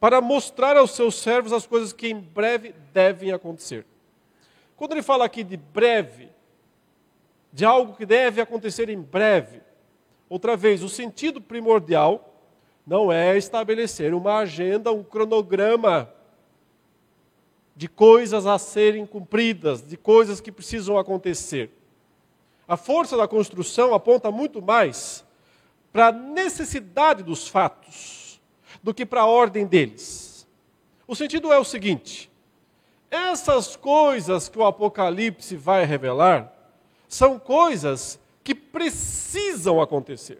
para 0.00 0.22
mostrar 0.22 0.78
aos 0.78 0.92
seus 0.92 1.16
servos 1.16 1.52
as 1.52 1.66
coisas 1.66 1.92
que 1.92 2.08
em 2.08 2.18
breve 2.18 2.74
devem 2.94 3.30
acontecer. 3.30 3.84
Quando 4.74 4.92
ele 4.92 5.02
fala 5.02 5.26
aqui 5.26 5.44
de 5.44 5.58
breve, 5.58 6.30
de 7.52 7.64
algo 7.64 7.94
que 7.94 8.06
deve 8.06 8.40
acontecer 8.40 8.88
em 8.88 9.00
breve, 9.00 9.60
outra 10.28 10.56
vez, 10.56 10.82
o 10.82 10.88
sentido 10.88 11.40
primordial 11.40 12.26
não 12.86 13.12
é 13.12 13.36
estabelecer 13.36 14.14
uma 14.14 14.38
agenda, 14.38 14.92
um 14.92 15.02
cronograma 15.02 16.12
de 17.74 17.88
coisas 17.88 18.46
a 18.46 18.58
serem 18.58 19.06
cumpridas, 19.06 19.82
de 19.82 19.96
coisas 19.96 20.40
que 20.40 20.52
precisam 20.52 20.98
acontecer. 20.98 21.70
A 22.68 22.76
força 22.76 23.16
da 23.16 23.26
construção 23.26 23.94
aponta 23.94 24.30
muito 24.30 24.60
mais 24.60 25.24
para 25.92 26.08
a 26.08 26.12
necessidade 26.12 27.22
dos 27.22 27.48
fatos 27.48 28.40
do 28.82 28.94
que 28.94 29.04
para 29.04 29.22
a 29.22 29.26
ordem 29.26 29.66
deles. 29.66 30.46
O 31.06 31.16
sentido 31.16 31.52
é 31.52 31.58
o 31.58 31.64
seguinte: 31.64 32.30
essas 33.10 33.76
coisas 33.76 34.48
que 34.48 34.58
o 34.58 34.64
Apocalipse 34.64 35.56
vai 35.56 35.84
revelar 35.84 36.59
são 37.10 37.38
coisas 37.40 38.20
que 38.44 38.54
precisam 38.54 39.82
acontecer. 39.82 40.38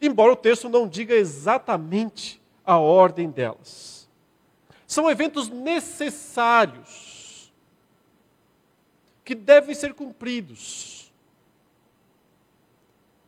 Embora 0.00 0.32
o 0.32 0.36
texto 0.36 0.68
não 0.68 0.88
diga 0.88 1.14
exatamente 1.14 2.42
a 2.66 2.76
ordem 2.76 3.30
delas. 3.30 4.08
São 4.84 5.08
eventos 5.08 5.48
necessários 5.48 7.52
que 9.24 9.36
devem 9.36 9.76
ser 9.76 9.94
cumpridos. 9.94 11.12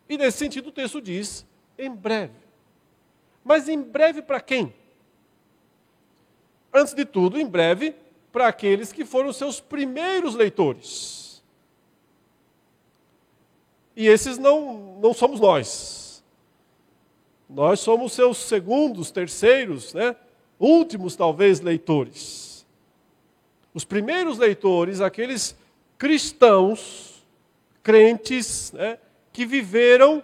E 0.09 0.19
nesse 0.19 0.39
sentido 0.39 0.71
o 0.71 0.73
texto 0.73 1.01
diz: 1.01 1.47
em 1.79 1.95
breve. 1.95 2.35
Mas 3.45 3.69
em 3.69 3.81
breve 3.81 4.21
para 4.21 4.41
quem? 4.41 4.75
Antes 6.73 6.93
de 6.93 7.05
tudo, 7.05 7.39
em 7.39 7.47
breve 7.47 7.95
para 8.35 8.49
aqueles 8.49 8.93
que 8.93 9.05
foram 9.05 9.33
seus 9.33 9.61
primeiros 9.61 10.35
leitores. 10.35 11.41
E 13.95 14.09
esses 14.09 14.39
não, 14.39 14.99
não 15.01 15.15
somos 15.15 15.39
nós. 15.39 16.25
Nós 17.49 17.79
somos 17.79 18.13
seus 18.13 18.39
segundos, 18.39 19.13
terceiros, 19.13 19.95
né? 19.95 20.17
últimos, 20.59 21.15
talvez, 21.15 21.61
leitores. 21.61 22.67
Os 23.73 23.85
primeiros 23.85 24.37
leitores, 24.37 25.01
aqueles 25.01 25.57
cristãos, 25.97 27.25
crentes, 27.85 28.73
né, 28.73 28.99
que 29.33 29.47
viveram, 29.47 30.21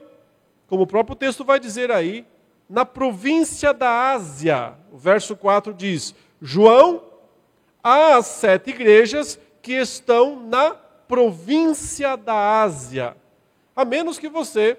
como 0.67 0.83
o 0.83 0.87
próprio 0.87 1.15
texto 1.15 1.45
vai 1.45 1.61
dizer 1.61 1.93
aí, 1.93 2.27
na 2.69 2.85
província 2.85 3.73
da 3.73 4.11
Ásia. 4.11 4.75
O 4.91 4.99
verso 4.99 5.37
4 5.37 5.73
diz: 5.73 6.13
João, 6.43 7.10
as 7.83 8.27
sete 8.27 8.71
igrejas 8.71 9.39
que 9.63 9.73
estão 9.73 10.41
na 10.41 10.73
província 10.73 12.17
da 12.17 12.63
Ásia. 12.63 13.17
A 13.75 13.85
menos 13.85 14.19
que 14.19 14.29
você 14.29 14.79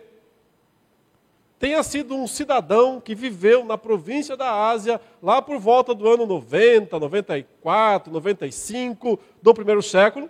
tenha 1.59 1.83
sido 1.83 2.15
um 2.15 2.25
cidadão 2.25 2.99
que 2.99 3.13
viveu 3.13 3.63
na 3.63 3.77
província 3.77 4.35
da 4.35 4.67
Ásia, 4.69 4.99
lá 5.21 5.41
por 5.41 5.59
volta 5.59 5.93
do 5.93 6.09
ano 6.09 6.25
90, 6.25 6.99
94, 6.99 8.11
95 8.11 9.19
do 9.41 9.53
primeiro 9.53 9.83
século. 9.83 10.27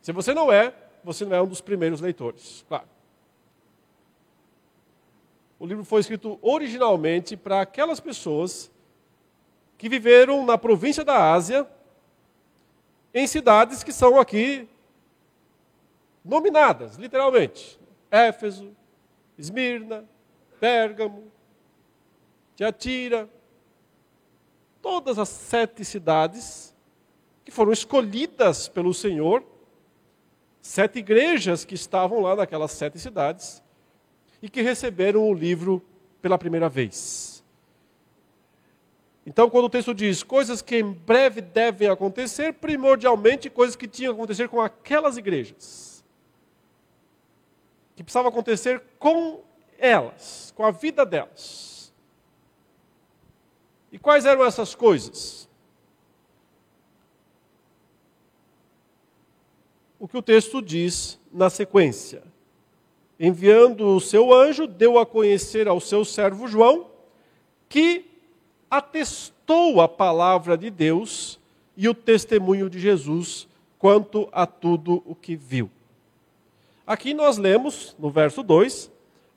Se 0.00 0.12
você 0.12 0.32
não 0.32 0.52
é, 0.52 0.72
você 1.02 1.24
não 1.24 1.36
é 1.36 1.42
um 1.42 1.48
dos 1.48 1.60
primeiros 1.60 2.00
leitores, 2.00 2.64
claro. 2.68 2.86
O 5.58 5.66
livro 5.66 5.84
foi 5.84 6.00
escrito 6.00 6.38
originalmente 6.40 7.36
para 7.36 7.60
aquelas 7.60 8.00
pessoas 8.00 8.70
que 9.80 9.88
viveram 9.88 10.44
na 10.44 10.58
província 10.58 11.02
da 11.02 11.32
Ásia, 11.32 11.66
em 13.14 13.26
cidades 13.26 13.82
que 13.82 13.94
são 13.94 14.20
aqui 14.20 14.68
nominadas, 16.22 16.96
literalmente. 16.96 17.80
Éfeso, 18.10 18.76
Esmirna, 19.38 20.04
Pérgamo, 20.60 21.32
Tiatira, 22.54 23.26
todas 24.82 25.18
as 25.18 25.30
sete 25.30 25.82
cidades 25.82 26.76
que 27.42 27.50
foram 27.50 27.72
escolhidas 27.72 28.68
pelo 28.68 28.92
Senhor, 28.92 29.42
sete 30.60 30.98
igrejas 30.98 31.64
que 31.64 31.74
estavam 31.74 32.20
lá 32.20 32.36
naquelas 32.36 32.72
sete 32.72 32.98
cidades 32.98 33.62
e 34.42 34.50
que 34.50 34.60
receberam 34.60 35.26
o 35.26 35.32
livro 35.32 35.82
pela 36.20 36.36
primeira 36.36 36.68
vez. 36.68 37.29
Então, 39.26 39.50
quando 39.50 39.66
o 39.66 39.70
texto 39.70 39.94
diz 39.94 40.22
coisas 40.22 40.62
que 40.62 40.76
em 40.76 40.92
breve 40.92 41.40
devem 41.40 41.88
acontecer, 41.88 42.54
primordialmente 42.54 43.50
coisas 43.50 43.76
que 43.76 43.86
tinham 43.86 44.14
que 44.14 44.18
acontecer 44.20 44.48
com 44.48 44.60
aquelas 44.60 45.16
igrejas. 45.16 46.04
Que 47.94 48.02
precisava 48.02 48.28
acontecer 48.28 48.82
com 48.98 49.42
elas, 49.78 50.52
com 50.56 50.64
a 50.64 50.70
vida 50.70 51.04
delas. 51.04 51.92
E 53.92 53.98
quais 53.98 54.24
eram 54.24 54.44
essas 54.44 54.74
coisas? 54.74 55.48
O 59.98 60.08
que 60.08 60.16
o 60.16 60.22
texto 60.22 60.62
diz 60.62 61.18
na 61.30 61.50
sequência. 61.50 62.22
Enviando 63.18 63.86
o 63.86 64.00
seu 64.00 64.32
anjo, 64.32 64.66
deu 64.66 64.98
a 64.98 65.04
conhecer 65.04 65.68
ao 65.68 65.78
seu 65.78 66.06
servo 66.06 66.48
João, 66.48 66.90
que 67.68 68.09
atestou 68.70 69.80
a 69.80 69.88
palavra 69.88 70.56
de 70.56 70.70
Deus 70.70 71.38
e 71.76 71.88
o 71.88 71.94
testemunho 71.94 72.70
de 72.70 72.78
Jesus 72.78 73.48
quanto 73.78 74.28
a 74.30 74.46
tudo 74.46 75.02
o 75.04 75.14
que 75.14 75.34
viu. 75.34 75.70
Aqui 76.86 77.12
nós 77.14 77.36
lemos, 77.36 77.96
no 77.98 78.10
verso 78.10 78.42
2, 78.42 78.90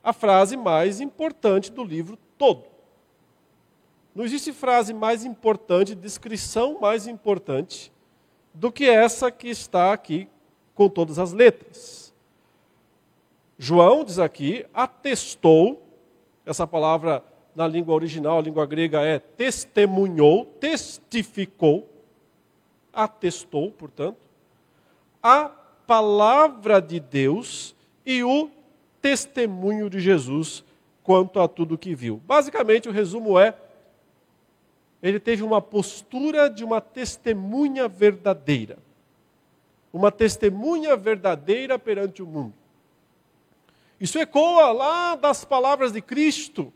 a 0.03 0.13
frase 0.13 0.57
mais 0.57 0.99
importante 0.99 1.71
do 1.71 1.83
livro 1.83 2.17
todo. 2.37 2.65
Não 4.13 4.23
existe 4.23 4.53
frase 4.53 4.93
mais 4.93 5.25
importante, 5.25 5.95
descrição 5.95 6.79
mais 6.79 7.07
importante 7.07 7.91
do 8.53 8.71
que 8.71 8.85
essa 8.85 9.31
que 9.31 9.47
está 9.47 9.91
aqui 9.91 10.27
com 10.75 10.87
todas 10.87 11.17
as 11.17 11.31
letras. 11.31 12.13
João 13.57 14.03
diz 14.03 14.19
aqui, 14.19 14.65
atestou, 14.73 15.81
essa 16.45 16.67
palavra 16.67 17.23
na 17.55 17.67
língua 17.67 17.93
original, 17.93 18.39
a 18.39 18.41
língua 18.41 18.65
grega 18.65 19.01
é 19.01 19.19
testemunhou, 19.19 20.45
testificou, 20.59 21.89
atestou, 22.91 23.71
portanto, 23.71 24.17
a 25.21 25.49
palavra 25.85 26.81
de 26.81 26.99
Deus 26.99 27.75
e 28.05 28.23
o 28.23 28.49
testemunho 29.01 29.89
de 29.89 29.99
Jesus 29.99 30.63
quanto 31.03 31.39
a 31.39 31.47
tudo 31.47 31.77
que 31.77 31.93
viu. 31.93 32.21
Basicamente, 32.25 32.89
o 32.89 32.91
resumo 32.91 33.37
é: 33.37 33.55
ele 35.01 35.19
teve 35.19 35.43
uma 35.43 35.61
postura 35.61 36.49
de 36.49 36.63
uma 36.63 36.81
testemunha 36.81 37.87
verdadeira. 37.87 38.77
Uma 39.91 40.11
testemunha 40.11 40.95
verdadeira 40.95 41.77
perante 41.77 42.23
o 42.23 42.25
mundo. 42.25 42.53
Isso 43.99 44.17
ecoa 44.17 44.71
lá 44.71 45.15
das 45.15 45.45
palavras 45.45 45.91
de 45.91 46.01
Cristo, 46.01 46.73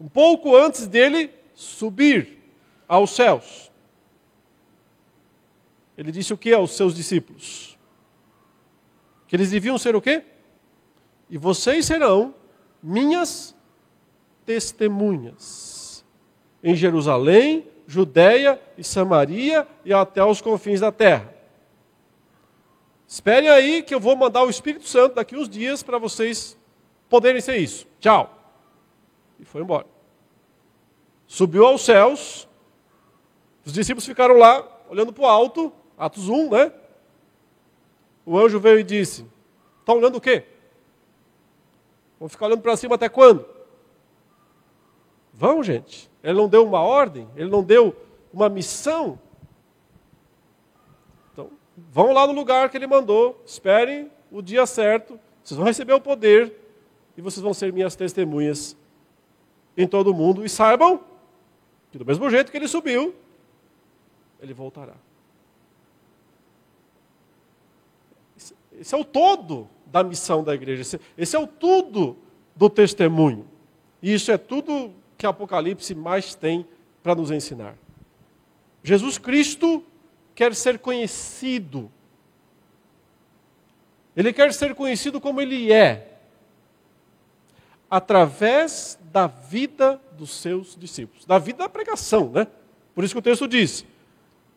um 0.00 0.08
pouco 0.08 0.56
antes 0.56 0.86
dele 0.86 1.30
subir 1.54 2.38
aos 2.86 3.10
céus. 3.10 3.70
Ele 5.96 6.12
disse 6.12 6.32
o 6.32 6.38
que 6.38 6.52
aos 6.52 6.72
seus 6.72 6.94
discípulos? 6.94 7.78
Que 9.26 9.36
eles 9.36 9.50
deviam 9.50 9.78
ser 9.78 9.96
o 9.96 10.00
quê? 10.00 10.22
E 11.28 11.38
vocês 11.38 11.86
serão 11.86 12.34
minhas 12.82 13.54
testemunhas 14.44 16.04
em 16.62 16.74
Jerusalém, 16.74 17.66
Judéia 17.86 18.60
e 18.76 18.84
Samaria 18.84 19.66
e 19.84 19.92
até 19.92 20.22
os 20.24 20.40
confins 20.40 20.80
da 20.80 20.92
terra. 20.92 21.34
Esperem 23.08 23.48
aí 23.48 23.82
que 23.82 23.94
eu 23.94 24.00
vou 24.00 24.16
mandar 24.16 24.42
o 24.42 24.50
Espírito 24.50 24.86
Santo 24.86 25.14
daqui 25.14 25.36
uns 25.36 25.48
dias 25.48 25.82
para 25.82 25.96
vocês 25.96 26.56
poderem 27.08 27.40
ser 27.40 27.56
isso. 27.56 27.86
Tchau. 28.00 28.35
E 29.38 29.44
foi 29.44 29.62
embora. 29.62 29.86
Subiu 31.26 31.66
aos 31.66 31.84
céus. 31.84 32.48
Os 33.64 33.72
discípulos 33.72 34.06
ficaram 34.06 34.36
lá, 34.36 34.66
olhando 34.88 35.12
para 35.12 35.24
o 35.24 35.26
alto. 35.26 35.72
Atos 35.98 36.28
1, 36.28 36.50
né? 36.50 36.72
O 38.24 38.38
anjo 38.38 38.60
veio 38.60 38.80
e 38.80 38.84
disse: 38.84 39.26
Está 39.80 39.92
olhando 39.92 40.16
o 40.16 40.20
quê? 40.20 40.44
Vão 42.18 42.28
ficar 42.28 42.46
olhando 42.46 42.62
para 42.62 42.76
cima 42.76 42.94
até 42.94 43.08
quando? 43.08 43.46
Vão, 45.32 45.62
gente. 45.62 46.10
Ele 46.22 46.38
não 46.38 46.48
deu 46.48 46.64
uma 46.64 46.80
ordem, 46.80 47.28
ele 47.36 47.50
não 47.50 47.62
deu 47.62 47.94
uma 48.32 48.48
missão. 48.48 49.18
Então, 51.32 51.50
vão 51.76 52.12
lá 52.12 52.26
no 52.26 52.32
lugar 52.32 52.70
que 52.70 52.76
ele 52.76 52.86
mandou, 52.86 53.40
esperem 53.44 54.10
o 54.30 54.42
dia 54.42 54.66
certo, 54.66 55.20
vocês 55.42 55.56
vão 55.56 55.66
receber 55.66 55.92
o 55.92 56.00
poder 56.00 56.52
e 57.16 57.22
vocês 57.22 57.42
vão 57.42 57.54
ser 57.54 57.72
minhas 57.72 57.94
testemunhas 57.94 58.76
em 59.76 59.86
todo 59.86 60.10
o 60.10 60.14
mundo. 60.14 60.44
E 60.44 60.48
saibam 60.48 61.00
que, 61.90 61.98
do 61.98 62.04
mesmo 62.04 62.28
jeito 62.30 62.50
que 62.50 62.56
ele 62.56 62.68
subiu, 62.68 63.14
ele 64.40 64.54
voltará. 64.54 64.94
Esse 68.78 68.94
é 68.94 68.98
o 68.98 69.04
todo 69.04 69.68
da 69.86 70.02
missão 70.02 70.44
da 70.44 70.54
igreja. 70.54 70.98
Esse, 71.16 71.36
é 71.36 71.38
o 71.38 71.46
tudo 71.46 72.16
do 72.54 72.68
testemunho. 72.68 73.46
E 74.02 74.12
isso 74.12 74.30
é 74.30 74.36
tudo 74.36 74.92
que 75.16 75.26
Apocalipse 75.26 75.94
mais 75.94 76.34
tem 76.34 76.66
para 77.02 77.14
nos 77.14 77.30
ensinar. 77.30 77.76
Jesus 78.82 79.18
Cristo 79.18 79.82
quer 80.34 80.54
ser 80.54 80.78
conhecido. 80.78 81.90
Ele 84.14 84.32
quer 84.32 84.52
ser 84.52 84.74
conhecido 84.74 85.20
como 85.20 85.40
ele 85.40 85.72
é, 85.72 86.15
através 87.90 88.98
da 89.12 89.26
vida 89.26 90.00
dos 90.16 90.30
seus 90.30 90.76
discípulos, 90.76 91.24
da 91.24 91.38
vida 91.38 91.58
da 91.58 91.68
pregação, 91.68 92.30
né? 92.30 92.46
Por 92.94 93.04
isso 93.04 93.14
que 93.14 93.18
o 93.18 93.22
texto 93.22 93.46
diz: 93.46 93.84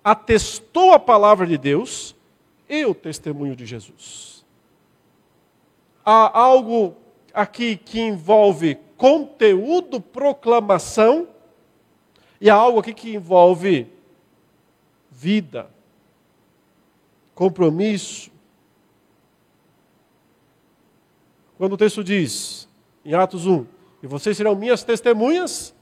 atestou 0.04 0.94
a 0.94 1.00
palavra 1.00 1.46
de 1.46 1.58
Deus 1.58 2.16
e 2.68 2.86
o 2.86 2.94
testemunho 2.94 3.56
de 3.56 3.66
Jesus. 3.66 4.46
Há 6.06 6.40
algo 6.40 6.96
aqui 7.34 7.76
que 7.76 8.00
envolve 8.00 8.78
conteúdo, 8.98 10.00
proclamação, 10.00 11.28
e 12.40 12.50
há 12.50 12.56
algo 12.56 12.80
aqui 12.80 12.94
que 12.94 13.16
envolve 13.16 13.88
vida, 15.12 15.70
compromisso. 17.36 18.32
Quando 21.58 21.74
o 21.74 21.78
texto 21.78 22.02
diz, 22.02 22.69
em 23.04 23.14
Atos 23.14 23.46
1, 23.46 23.66
e 24.04 24.08
vocês 24.08 24.38
serão 24.38 24.56
minhas 24.56 24.84
testemunhas, 24.84 25.76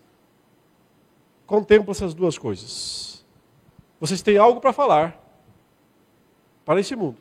contempla 1.45 1.91
essas 1.91 2.13
duas 2.13 2.37
coisas. 2.37 3.25
Vocês 3.99 4.21
têm 4.21 4.37
algo 4.37 4.59
para 4.59 4.73
falar, 4.73 5.19
para 6.63 6.79
esse 6.79 6.95
mundo. 6.95 7.17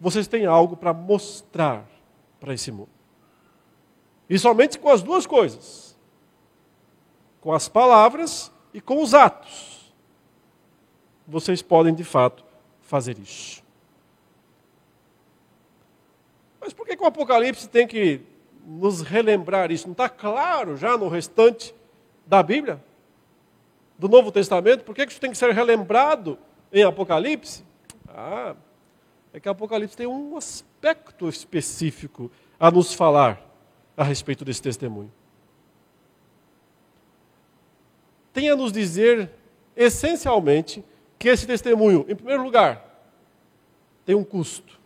Vocês 0.00 0.26
têm 0.26 0.46
algo 0.46 0.76
para 0.76 0.92
mostrar 0.92 1.86
para 2.40 2.54
esse 2.54 2.72
mundo. 2.72 2.90
E 4.28 4.38
somente 4.38 4.78
com 4.78 4.88
as 4.88 5.02
duas 5.02 5.26
coisas: 5.26 5.96
com 7.40 7.52
as 7.52 7.68
palavras 7.68 8.50
e 8.72 8.80
com 8.80 9.02
os 9.02 9.14
atos. 9.14 9.92
Vocês 11.26 11.62
podem 11.62 11.94
de 11.94 12.04
fato 12.04 12.44
fazer 12.80 13.18
isso. 13.18 13.62
Mas 16.60 16.72
por 16.72 16.86
que, 16.86 16.96
que 16.96 17.02
o 17.02 17.06
Apocalipse 17.06 17.68
tem 17.68 17.86
que 17.86 18.20
nos 18.64 19.02
relembrar 19.02 19.70
isso? 19.70 19.86
Não 19.86 19.92
está 19.92 20.08
claro 20.08 20.76
já 20.76 20.96
no 20.96 21.08
restante 21.08 21.74
da 22.26 22.42
Bíblia? 22.42 22.82
Do 23.98 24.08
Novo 24.08 24.32
Testamento? 24.32 24.84
Por 24.84 24.94
que, 24.94 25.04
isso 25.04 25.20
tem 25.20 25.30
que 25.30 25.36
ser 25.36 25.52
relembrado 25.52 26.38
em 26.72 26.82
Apocalipse? 26.82 27.64
Ah, 28.08 28.54
é 29.32 29.40
que 29.40 29.48
Apocalipse 29.48 29.96
tem 29.96 30.06
um 30.06 30.36
aspecto 30.36 31.28
específico 31.28 32.30
a 32.58 32.70
nos 32.70 32.92
falar 32.92 33.40
a 33.96 34.04
respeito 34.04 34.44
desse 34.44 34.62
testemunho. 34.62 35.12
Tem 38.32 38.48
a 38.48 38.56
nos 38.56 38.72
dizer, 38.72 39.30
essencialmente, 39.76 40.84
que 41.18 41.28
esse 41.28 41.46
testemunho, 41.46 42.04
em 42.08 42.16
primeiro 42.16 42.42
lugar, 42.42 42.92
tem 44.04 44.14
um 44.14 44.24
custo. 44.24 44.80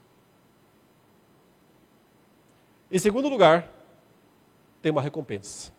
Em 2.91 2.99
segundo 2.99 3.29
lugar, 3.29 3.73
tem 4.81 4.93
uma 4.93 5.03
recompensa. 5.03 5.73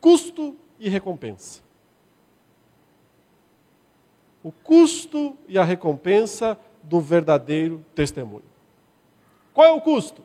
Custo 0.00 0.56
e 0.78 0.88
recompensa 0.88 1.62
o 4.42 4.50
custo 4.50 5.36
e 5.46 5.56
a 5.56 5.64
recompensa 5.64 6.58
do 6.82 7.00
verdadeiro 7.00 7.84
testemunho. 7.94 8.44
Qual 9.54 9.66
é 9.66 9.70
o 9.70 9.80
custo? 9.80 10.22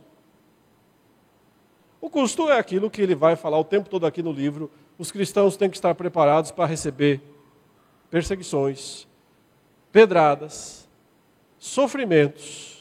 O 2.02 2.10
custo 2.10 2.50
é 2.50 2.58
aquilo 2.58 2.90
que 2.90 3.02
ele 3.02 3.14
vai 3.14 3.36
falar 3.36 3.60
o 3.60 3.64
tempo 3.64 3.90
todo 3.90 4.06
aqui 4.06 4.24
no 4.24 4.32
livro. 4.32 4.72
Os 4.98 5.12
cristãos 5.12 5.56
têm 5.56 5.70
que 5.70 5.78
estar 5.78 5.94
preparados 5.94 6.52
para 6.52 6.66
receber 6.66 7.22
perseguições, 8.10 9.08
pedradas, 9.92 10.90
sofrimentos, 11.60 12.77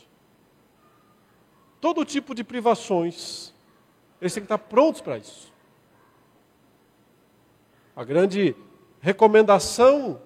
todo 1.87 2.05
tipo 2.05 2.35
de 2.35 2.43
privações. 2.43 3.55
Eles 4.21 4.35
têm 4.35 4.41
que 4.41 4.47
estar 4.47 4.59
prontos 4.59 5.01
para 5.01 5.19
isso. 5.19 5.53
A 7.95 8.03
grande 8.03 8.57
recomendação 9.01 10.21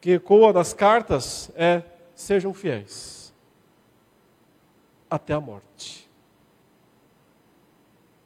que 0.00 0.14
ecoa 0.14 0.52
nas 0.52 0.74
cartas 0.74 1.52
é: 1.54 1.84
sejam 2.16 2.52
fiéis 2.52 3.32
até 5.08 5.34
a 5.34 5.40
morte. 5.40 6.10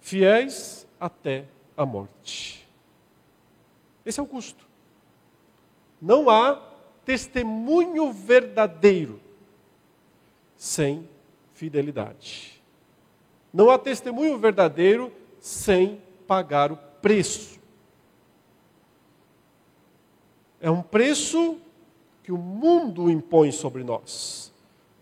Fiéis 0.01 0.87
até 0.99 1.45
a 1.77 1.85
morte. 1.85 2.67
Esse 4.03 4.19
é 4.19 4.23
o 4.23 4.27
custo. 4.27 4.67
Não 6.01 6.31
há 6.31 6.59
testemunho 7.05 8.11
verdadeiro 8.15 9.21
sem 10.57 11.07
fidelidade. 11.57 12.63
Não 13.53 13.71
há 13.71 13.79
testemunho 13.79 14.37
verdadeiro 14.39 15.11
sem 15.41 16.01
pagar 16.27 16.71
o 16.71 16.77
preço. 16.77 17.59
É 20.61 20.71
um 20.71 20.83
preço 20.83 21.59
que 22.23 22.31
o 22.31 22.37
mundo 22.37 23.11
impõe 23.11 23.51
sobre 23.53 23.83
nós. 23.83 24.53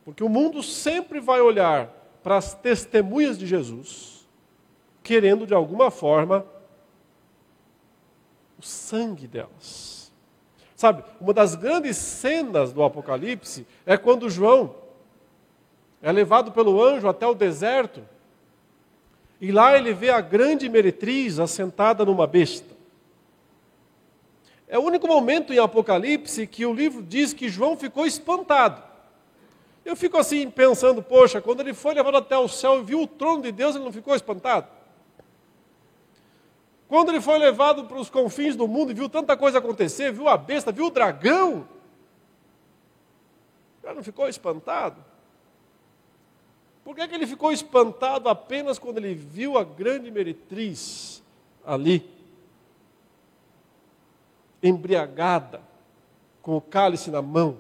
Porque 0.05 0.23
o 0.23 0.29
mundo 0.29 0.63
sempre 0.63 1.19
vai 1.19 1.41
olhar 1.41 1.89
para 2.23 2.37
as 2.37 2.55
testemunhas 2.55 3.37
de 3.37 3.47
Jesus, 3.47 4.27
querendo 5.03 5.47
de 5.47 5.55
alguma 5.55 5.91
forma 5.91 6.47
o 8.59 8.63
sangue 8.63 9.27
delas. 9.27 10.13
Sabe, 10.77 11.03
uma 11.21 11.35
das 11.35 11.55
grandes 11.57 11.97
cenas 11.97 12.73
do 12.73 12.83
Apocalipse 12.83 13.67
é 13.85 13.97
quando 13.97 14.31
João 14.31 14.84
é 16.05 16.13
levado 16.13 16.53
pelo 16.53 16.85
anjo 16.85 17.09
até 17.09 17.27
o 17.27 17.33
deserto 17.33 18.07
e 19.41 19.51
lá 19.51 19.75
ele 19.75 19.95
vê 19.95 20.11
a 20.11 20.21
grande 20.21 20.69
meretriz 20.69 21.39
assentada 21.39 22.05
numa 22.05 22.27
besta. 22.27 22.77
É 24.69 24.79
o 24.79 24.83
único 24.83 25.09
momento 25.09 25.51
em 25.51 25.59
Apocalipse 25.59 26.47
que 26.47 26.67
o 26.67 26.75
livro 26.75 27.03
diz 27.03 27.33
que 27.33 27.49
João 27.49 27.75
ficou 27.75 28.05
espantado. 28.05 28.83
Eu 29.83 29.97
fico 29.97 30.19
assim 30.19 30.51
pensando, 30.51 31.03
poxa, 31.03 31.41
quando 31.41 31.61
ele 31.61 31.73
foi 31.73 31.95
levado 31.95 32.19
até 32.19 32.37
o 32.37 32.49
céu 32.49 32.81
e 32.81 32.85
viu 32.85 33.01
o 33.01 33.07
trono 33.07 33.41
de 33.41 33.51
Deus, 33.51 33.75
ele 33.75 33.85
não 33.85 33.93
ficou 33.93 34.15
espantado? 34.15 34.69
Quando 36.87 37.09
ele 37.09 37.21
foi 37.23 37.39
levado 37.39 37.85
para 37.85 37.97
os 37.99 38.11
confins 38.11 38.55
do 38.55 38.69
mundo 38.69 38.91
e 38.91 38.95
viu 38.95 39.09
tanta 39.09 39.39
coisa 39.39 39.57
acontecer, 39.57 40.13
viu 40.13 40.29
a 40.29 40.37
besta, 40.37 40.71
viu 40.71 40.85
o 40.85 40.91
dragão, 40.91 41.67
já 43.83 43.95
não 43.95 44.03
ficou 44.03 44.29
espantado? 44.29 45.14
Por 46.85 46.95
que, 46.95 47.01
é 47.01 47.09
que 47.09 47.15
ele 47.15 47.27
ficou 47.27 47.51
espantado 47.51 48.29
apenas 48.29 48.79
quando 48.79 48.99
ele 48.99 49.15
viu 49.15 49.57
a 49.57 49.65
grande 49.65 50.11
meretriz 50.11 51.23
ali, 51.65 52.07
embriagada, 54.63 55.63
com 56.43 56.57
o 56.59 56.61
cálice 56.61 57.11
na 57.11 57.23
mão? 57.23 57.59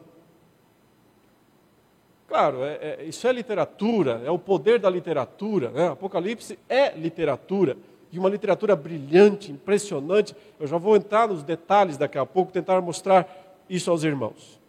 Claro, 2.28 2.64
é, 2.64 2.98
é, 3.00 3.04
isso 3.04 3.26
é 3.26 3.32
literatura, 3.32 4.20
é 4.24 4.30
o 4.30 4.38
poder 4.38 4.78
da 4.78 4.90
literatura. 4.90 5.70
Né? 5.70 5.88
Apocalipse 5.88 6.58
é 6.68 6.90
literatura, 6.90 7.78
e 8.12 8.18
uma 8.18 8.28
literatura 8.28 8.76
brilhante, 8.76 9.50
impressionante. 9.50 10.36
Eu 10.60 10.66
já 10.66 10.76
vou 10.76 10.96
entrar 10.96 11.28
nos 11.28 11.42
detalhes 11.42 11.96
daqui 11.96 12.18
a 12.18 12.26
pouco, 12.26 12.52
tentar 12.52 12.80
mostrar 12.80 13.26
isso 13.68 13.90
aos 13.90 14.04
irmãos. 14.04 14.60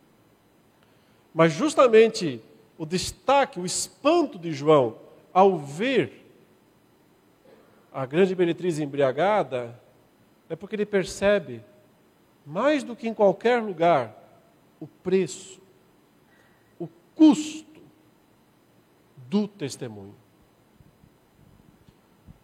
Mas 1.33 1.51
justamente 1.51 2.41
o 2.77 2.85
destaque, 2.85 3.59
o 3.59 3.65
espanto 3.65 4.37
de 4.37 4.51
João 4.51 4.97
ao 5.33 5.57
ver 5.57 6.25
a 7.93 8.05
grande 8.05 8.35
meretriz 8.35 8.79
embriagada, 8.79 9.79
é 10.49 10.55
porque 10.55 10.75
ele 10.75 10.85
percebe, 10.85 11.61
mais 12.45 12.83
do 12.83 12.95
que 12.95 13.07
em 13.07 13.13
qualquer 13.13 13.61
lugar, 13.61 14.15
o 14.79 14.87
preço 14.87 15.65
custo 17.15 17.81
do 19.29 19.47
testemunho. 19.47 20.13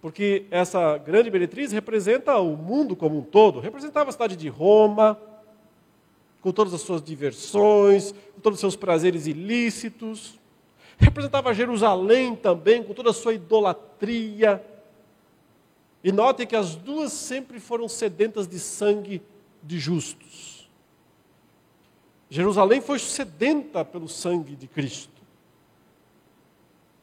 Porque 0.01 0.47
essa 0.49 0.97
grande 0.97 1.29
meretriz 1.29 1.71
representa 1.71 2.35
o 2.37 2.57
mundo 2.57 2.95
como 2.95 3.19
um 3.19 3.21
todo, 3.21 3.59
representava 3.59 4.09
a 4.09 4.13
cidade 4.13 4.35
de 4.35 4.47
Roma, 4.47 5.19
com 6.41 6.51
todas 6.51 6.73
as 6.73 6.81
suas 6.81 7.01
diversões, 7.01 8.11
com 8.33 8.41
todos 8.41 8.57
os 8.57 8.61
seus 8.61 8.75
prazeres 8.75 9.27
ilícitos, 9.27 10.39
representava 10.97 11.53
Jerusalém 11.53 12.35
também, 12.35 12.83
com 12.83 12.93
toda 12.93 13.11
a 13.11 13.13
sua 13.13 13.33
idolatria. 13.33 14.63
E 16.03 16.11
notem 16.11 16.47
que 16.47 16.55
as 16.55 16.75
duas 16.75 17.11
sempre 17.11 17.59
foram 17.59 17.87
sedentas 17.87 18.47
de 18.47 18.59
sangue 18.59 19.21
de 19.61 19.79
justos. 19.79 20.69
Jerusalém 22.29 22.81
foi 22.81 22.97
sedenta 22.97 23.83
pelo 23.83 24.07
sangue 24.07 24.55
de 24.55 24.67
Cristo. 24.67 25.21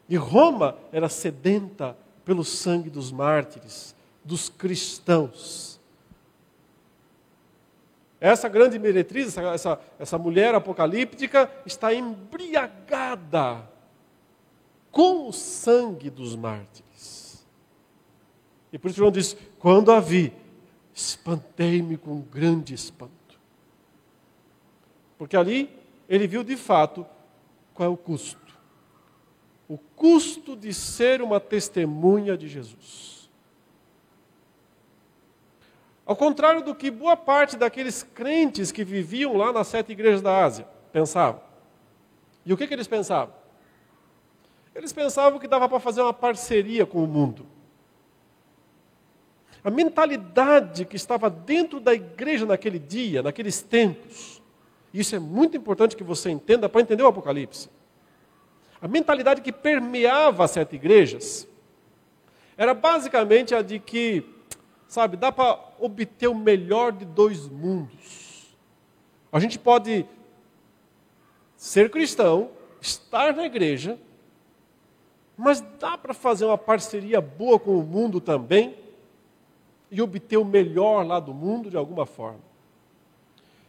E 0.09 0.17
Roma 0.17 0.77
era 0.91 1.09
sedenta 1.09 1.97
pelo 2.25 2.45
sangue 2.45 2.89
dos 2.89 3.13
mártires, 3.13 3.95
dos 4.25 4.49
cristãos. 4.49 5.78
Essa 8.21 8.49
grande 8.49 8.79
meretriz, 8.79 9.29
essa, 9.29 9.43
essa, 9.43 9.81
essa 9.99 10.19
mulher 10.19 10.55
apocalíptica, 10.55 11.51
está 11.65 11.95
embriagada 11.95 13.69
com 14.91 15.29
o 15.29 15.33
sangue 15.33 16.11
dos 16.11 16.35
mártires. 16.35 17.47
E 18.73 18.79
por 18.79 18.89
isso 18.89 18.99
João 18.99 19.13
diz: 19.13 19.37
quando 19.59 19.93
a 19.93 20.01
vi, 20.01 20.33
espantei-me 20.93 21.97
com 21.97 22.21
grande 22.21 22.75
espanto. 22.75 23.13
Porque 25.17 25.37
ali 25.37 25.71
ele 26.09 26.27
viu 26.27 26.43
de 26.43 26.57
fato 26.57 27.07
qual 27.73 27.89
é 27.89 27.93
o 27.93 27.97
custo. 27.97 28.39
O 29.69 29.79
custo 29.79 30.57
de 30.57 30.73
ser 30.73 31.23
uma 31.23 31.39
testemunha 31.39 32.37
de 32.37 32.49
Jesus. 32.49 33.18
Ao 36.09 36.17
contrário 36.17 36.63
do 36.63 36.75
que 36.75 36.91
boa 36.91 37.15
parte 37.19 37.55
daqueles 37.55 38.03
crentes 38.03 38.73
que 38.73 38.83
viviam 38.83 39.37
lá 39.37 39.53
nas 39.53 39.69
sete 39.69 39.93
igrejas 39.93 40.23
da 40.23 40.43
Ásia 40.43 40.67
pensavam. 40.91 41.43
E 42.47 42.53
o 42.53 42.57
que, 42.57 42.67
que 42.67 42.73
eles 42.73 42.89
pensavam? 42.89 43.35
Eles 44.75 44.91
pensavam 44.91 45.39
que 45.39 45.47
dava 45.47 45.69
para 45.69 45.79
fazer 45.79 46.01
uma 46.01 46.15
parceria 46.15 46.87
com 46.87 47.05
o 47.05 47.07
mundo. 47.07 47.45
A 49.63 49.69
mentalidade 49.69 50.87
que 50.87 50.97
estava 50.97 51.29
dentro 51.29 51.79
da 51.79 51.93
igreja 51.93 52.47
naquele 52.47 52.79
dia, 52.79 53.23
naqueles 53.23 53.61
tempos, 53.61 54.41
isso 54.95 55.15
é 55.15 55.19
muito 55.19 55.59
importante 55.59 55.95
que 55.95 56.03
você 56.03 56.31
entenda 56.31 56.71
para 56.71 56.81
entender 56.81 57.03
o 57.03 57.09
Apocalipse. 57.09 57.69
A 58.81 58.89
mentalidade 58.89 59.43
que 59.43 59.53
permeava 59.53 60.43
as 60.43 60.53
sete 60.53 60.75
igrejas 60.75 61.47
era 62.57 62.73
basicamente 62.73 63.55
a 63.55 63.61
de 63.61 63.79
que, 63.79 64.25
sabe, 64.89 65.19
dá 65.19 65.31
para 65.31 65.68
obter 65.81 66.29
o 66.29 66.35
melhor 66.35 66.93
de 66.93 67.05
dois 67.05 67.49
mundos. 67.49 68.57
A 69.31 69.39
gente 69.39 69.59
pode 69.59 70.07
ser 71.57 71.91
cristão, 71.91 72.51
estar 72.81 73.35
na 73.35 73.45
igreja, 73.45 73.99
mas 75.37 75.61
dá 75.79 75.97
para 75.97 76.15
fazer 76.15 76.45
uma 76.45 76.59
parceria 76.59 77.21
boa 77.21 77.59
com 77.59 77.79
o 77.79 77.83
mundo 77.83 78.21
também 78.21 78.77
e 79.91 80.03
obter 80.03 80.37
o 80.37 80.45
melhor 80.45 81.07
lá 81.07 81.21
do 81.21 81.33
mundo 81.33 81.71
de 81.71 81.77
alguma 81.77 82.07
forma. 82.07 82.41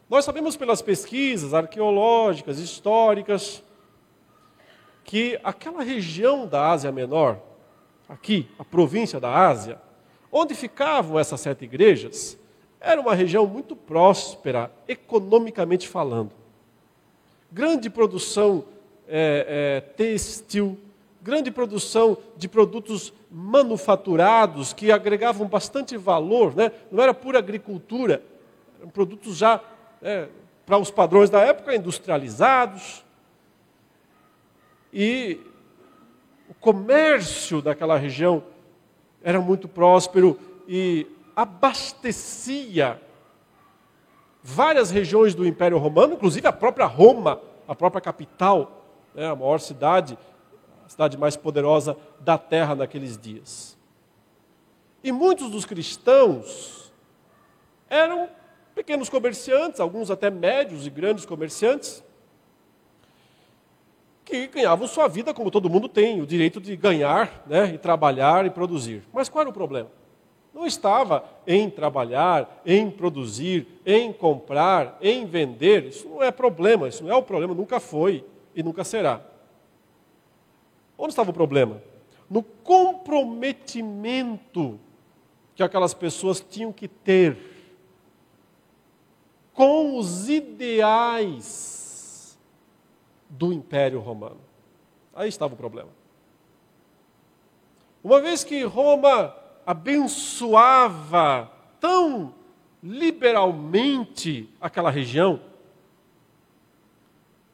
Nós 0.10 0.26
sabemos 0.26 0.58
pelas 0.58 0.82
pesquisas 0.82 1.54
arqueológicas, 1.54 2.58
históricas, 2.58 3.64
que 5.04 5.40
aquela 5.44 5.84
região 5.84 6.48
da 6.48 6.70
Ásia 6.72 6.92
Menor, 6.92 7.40
aqui, 8.08 8.50
a 8.58 8.66
província 8.66 9.20
da 9.20 9.32
Ásia, 9.32 9.80
onde 10.32 10.54
ficavam 10.54 11.20
essas 11.20 11.42
sete 11.42 11.66
igrejas, 11.66 12.38
era 12.80 13.00
uma 13.02 13.14
região 13.14 13.46
muito 13.46 13.76
próspera, 13.76 14.72
economicamente 14.88 15.88
falando. 15.88 16.32
Grande 17.52 17.90
produção 17.90 18.66
é, 19.08 19.82
é, 19.82 19.82
têxtil, 19.82 20.78
grande 21.22 21.52
produção 21.52 22.18
de 22.38 22.48
produtos 22.48 23.14
manufaturados 23.30 24.72
que 24.72 24.92
agregavam 24.92 25.48
bastante 25.48 25.98
valor, 25.98 26.56
né? 26.56 26.72
não 26.92 27.04
era 27.04 27.14
pura 27.14 27.40
agricultura, 27.40 28.24
eram 28.80 28.90
produtos 28.90 29.36
já 29.36 29.60
é, 30.02 30.30
para 30.66 30.78
os 30.78 30.90
padrões 30.92 31.30
da 31.30 31.42
época, 31.42 31.76
industrializados. 31.76 33.04
E 34.94 35.40
o 36.48 36.54
comércio 36.54 37.62
daquela 37.62 37.98
região 37.98 38.44
era 39.24 39.40
muito 39.40 39.68
próspero 39.68 40.40
e 40.68 41.08
abastecia 41.36 43.02
várias 44.42 44.90
regiões 44.90 45.36
do 45.36 45.46
Império 45.46 45.78
Romano, 45.78 46.14
inclusive 46.14 46.48
a 46.48 46.54
própria 46.54 46.86
Roma, 46.86 47.42
a 47.68 47.76
própria 47.76 48.02
capital, 48.02 48.86
né, 49.14 49.28
a 49.28 49.36
maior 49.36 49.60
cidade, 49.60 50.18
a 50.86 50.90
cidade 50.90 51.18
mais 51.18 51.36
poderosa 51.36 51.98
da 52.20 52.38
terra 52.38 52.76
naqueles 52.76 53.18
dias. 53.18 53.78
E 55.04 55.12
muitos 55.12 55.50
dos 55.50 55.66
cristãos 55.66 56.92
eram 57.90 58.30
pequenos 58.76 59.10
comerciantes, 59.10 59.80
alguns 59.80 60.10
até 60.12 60.30
médios 60.30 60.86
e 60.86 60.90
grandes 60.90 61.26
comerciantes, 61.26 62.04
que 64.30 64.48
ganhavam 64.48 64.88
sua 64.88 65.08
vida 65.08 65.34
como 65.34 65.50
todo 65.50 65.68
mundo 65.70 65.90
tem, 65.90 66.22
o 66.22 66.28
direito 66.28 66.62
de 66.62 66.76
ganhar, 66.76 67.44
né, 67.48 67.74
e 67.74 67.80
trabalhar 67.80 68.46
e 68.46 68.52
produzir. 68.52 69.02
Mas 69.12 69.28
qual 69.28 69.42
era 69.42 69.50
o 69.50 69.54
problema? 69.54 69.90
Não 70.54 70.68
estava 70.68 71.24
em 71.48 71.68
trabalhar, 71.70 72.62
em 72.66 72.92
produzir, 72.92 73.68
em 73.86 74.12
comprar, 74.14 74.98
em 75.02 75.26
vender. 75.26 75.86
Isso 75.86 76.08
não 76.08 76.22
é 76.22 76.30
problema, 76.32 76.88
isso 76.88 77.04
não 77.04 77.12
é 77.12 77.16
o 77.16 77.24
problema, 77.24 77.56
nunca 77.56 77.80
foi 77.80 78.24
e 78.56 78.62
nunca 78.62 78.84
será. 78.84 79.22
Onde 80.98 81.12
estava 81.12 81.32
o 81.32 81.34
problema? 81.34 81.82
No 82.30 82.44
comprometimento 82.44 84.80
que 85.56 85.64
aquelas 85.64 85.94
pessoas 85.94 86.40
tinham 86.40 86.72
que 86.72 86.88
ter 86.88 87.36
com 89.54 89.98
os 89.98 90.30
ideais 90.30 91.79
do 93.30 93.54
Império 93.54 94.00
Romano. 94.00 94.40
Aí 95.16 95.30
estava 95.30 95.54
o 95.54 95.58
problema. 95.58 95.90
Uma 98.04 98.22
vez 98.22 98.44
que 98.44 98.64
Roma 98.64 99.36
abençoava 99.66 101.52
tão 101.80 102.34
liberalmente 102.82 104.50
aquela 104.60 104.90
região 104.90 105.42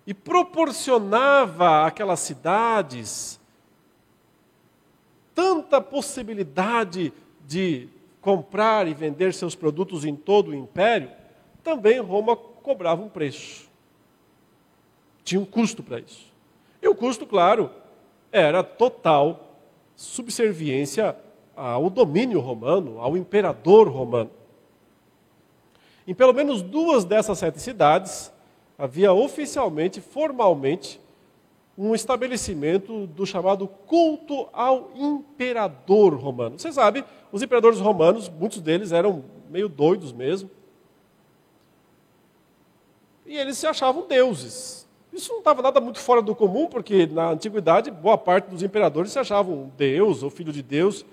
e 0.06 0.14
proporcionava 0.14 1.86
àquelas 1.86 2.20
cidades 2.20 3.40
tanta 5.34 5.82
possibilidade 5.82 7.12
de 7.46 7.90
comprar 8.22 8.88
e 8.88 8.94
vender 8.94 9.34
seus 9.34 9.54
produtos 9.54 10.06
em 10.06 10.16
todo 10.16 10.52
o 10.52 10.56
império, 10.56 11.12
também 11.62 12.00
Roma 12.00 12.36
cobrava 12.36 13.02
um 13.04 13.10
preço. 13.10 13.65
Tinha 15.26 15.42
um 15.42 15.46
custo 15.46 15.84
para 15.84 16.00
isso. 16.00 16.32
E 16.82 16.88
o 16.88 16.96
custo, 16.96 17.26
claro, 17.26 17.72
era 18.32 18.64
total 18.64 19.58
subserviência 19.96 21.18
ao 21.56 21.90
domínio 21.90 22.40
romano, 22.40 23.00
ao 23.00 23.18
imperador 23.18 23.90
romano. 23.90 24.30
Em 26.08 26.14
pelo 26.14 26.32
menos 26.32 26.62
duas 26.62 27.04
dessas 27.04 27.40
sete 27.40 27.60
cidades, 27.60 28.32
havia 28.78 29.12
oficialmente, 29.12 30.00
formalmente, 30.00 31.02
um 31.78 31.96
estabelecimento 31.96 33.08
do 33.08 33.26
chamado 33.26 33.68
culto 33.68 34.48
ao 34.54 34.92
imperador 34.96 36.14
romano. 36.14 36.60
Você 36.60 36.72
sabe, 36.72 37.04
os 37.32 37.42
imperadores 37.42 37.80
romanos, 37.80 38.30
muitos 38.30 38.62
deles 38.62 38.92
eram 38.92 39.26
meio 39.50 39.68
doidos 39.68 40.14
mesmo. 40.14 40.52
E 43.26 43.36
eles 43.36 43.58
se 43.58 43.66
achavam 43.66 44.08
deuses. 44.08 44.85
Isso 45.16 45.32
não 45.32 45.40
estava 45.40 45.62
nada 45.62 45.80
muito 45.80 46.00
fora 46.00 46.22
do 46.22 46.36
comum, 46.36 46.68
porque 46.68 47.06
na 47.08 47.30
antiguidade 47.30 47.90
boa 47.90 48.18
parte 48.18 48.50
dos 48.50 48.62
imperadores 48.62 49.14
se 49.14 49.18
achavam 49.18 49.72
Deus 49.78 50.22
ou 50.22 50.30
filho 50.30 50.52
de 50.52 50.62
Deus. 50.62 51.06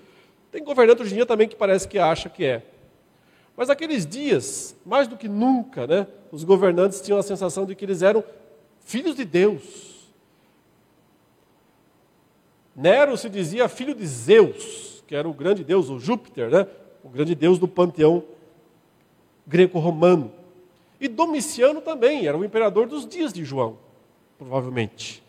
Tem 0.51 0.61
governante 0.61 1.01
hoje 1.01 1.13
em 1.13 1.15
dia 1.15 1.25
também 1.25 1.47
que 1.47 1.55
parece 1.55 1.87
que 1.87 1.97
acha 1.97 2.27
que 2.27 2.43
é. 2.43 2.63
Mas 3.55 3.69
aqueles 3.69 4.05
dias, 4.05 4.75
mais 4.85 5.07
do 5.07 5.15
que 5.15 5.29
nunca, 5.29 5.87
né, 5.87 6.05
os 6.33 6.43
governantes 6.43 6.99
tinham 6.99 7.17
a 7.17 7.23
sensação 7.23 7.65
de 7.65 7.75
que 7.75 7.85
eles 7.85 8.01
eram 8.01 8.21
filhos 8.81 9.15
de 9.15 9.23
Deus. 9.23 10.11
Nero 12.75 13.15
se 13.15 13.29
dizia 13.29 13.69
filho 13.69 13.95
de 13.95 14.05
Zeus, 14.05 15.01
que 15.07 15.15
era 15.15 15.29
o 15.29 15.33
grande 15.33 15.63
deus, 15.63 15.89
o 15.89 15.97
Júpiter, 15.97 16.49
né, 16.49 16.67
o 17.01 17.07
grande 17.07 17.35
deus 17.35 17.57
do 17.57 17.69
panteão 17.69 18.21
greco-romano. 19.47 20.29
E 20.99 21.07
Domiciano 21.07 21.79
também, 21.79 22.27
era 22.27 22.37
o 22.37 22.43
imperador 22.43 22.85
dos 22.85 23.07
dias 23.07 23.31
de 23.31 23.45
João, 23.45 23.77
provavelmente. 24.37 25.23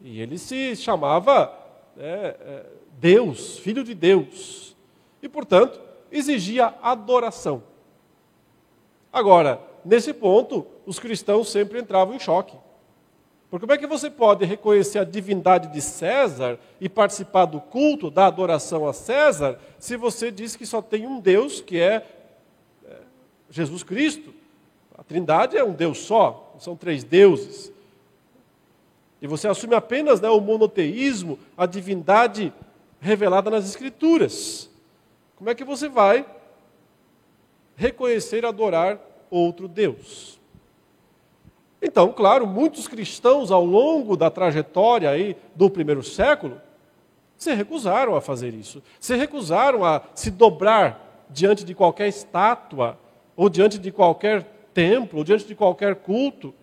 E 0.00 0.20
ele 0.20 0.38
se 0.38 0.74
chamava 0.76 1.52
é, 1.96 2.36
é, 2.40 2.66
Deus, 2.98 3.58
filho 3.58 3.84
de 3.84 3.94
Deus. 3.94 4.76
E, 5.22 5.28
portanto, 5.28 5.80
exigia 6.10 6.74
adoração. 6.82 7.62
Agora, 9.12 9.60
nesse 9.84 10.12
ponto, 10.12 10.66
os 10.86 10.98
cristãos 10.98 11.50
sempre 11.50 11.80
entravam 11.80 12.14
em 12.14 12.18
choque. 12.18 12.56
Porque 13.50 13.66
como 13.66 13.74
é 13.74 13.78
que 13.78 13.86
você 13.86 14.08
pode 14.08 14.46
reconhecer 14.46 14.98
a 14.98 15.04
divindade 15.04 15.68
de 15.68 15.80
César 15.82 16.58
e 16.80 16.88
participar 16.88 17.44
do 17.44 17.60
culto, 17.60 18.10
da 18.10 18.26
adoração 18.26 18.88
a 18.88 18.94
César, 18.94 19.58
se 19.78 19.96
você 19.96 20.30
diz 20.30 20.56
que 20.56 20.64
só 20.64 20.80
tem 20.80 21.06
um 21.06 21.20
Deus, 21.20 21.60
que 21.60 21.78
é, 21.78 22.06
é 22.86 22.96
Jesus 23.50 23.82
Cristo? 23.82 24.32
A 24.96 25.04
Trindade 25.04 25.56
é 25.56 25.64
um 25.64 25.72
Deus 25.72 25.98
só, 25.98 26.54
são 26.58 26.74
três 26.76 27.04
deuses. 27.04 27.71
E 29.22 29.26
você 29.28 29.46
assume 29.46 29.76
apenas 29.76 30.20
né, 30.20 30.28
o 30.28 30.40
monoteísmo, 30.40 31.38
a 31.56 31.64
divindade 31.64 32.52
revelada 33.00 33.48
nas 33.48 33.64
Escrituras. 33.64 34.68
Como 35.36 35.48
é 35.48 35.54
que 35.54 35.64
você 35.64 35.88
vai 35.88 36.26
reconhecer 37.76 38.42
e 38.42 38.46
adorar 38.46 38.98
outro 39.30 39.68
Deus? 39.68 40.40
Então, 41.80 42.12
claro, 42.12 42.48
muitos 42.48 42.88
cristãos 42.88 43.52
ao 43.52 43.64
longo 43.64 44.16
da 44.16 44.28
trajetória 44.28 45.08
aí 45.08 45.36
do 45.54 45.70
primeiro 45.70 46.02
século 46.02 46.60
se 47.36 47.54
recusaram 47.54 48.16
a 48.16 48.20
fazer 48.20 48.52
isso, 48.54 48.82
se 49.00 49.16
recusaram 49.16 49.84
a 49.84 50.02
se 50.14 50.32
dobrar 50.32 51.26
diante 51.30 51.64
de 51.64 51.74
qualquer 51.74 52.08
estátua, 52.08 52.98
ou 53.36 53.48
diante 53.48 53.78
de 53.78 53.90
qualquer 53.90 54.44
templo, 54.74 55.18
ou 55.18 55.24
diante 55.24 55.44
de 55.44 55.54
qualquer 55.54 55.96
culto, 55.96 56.54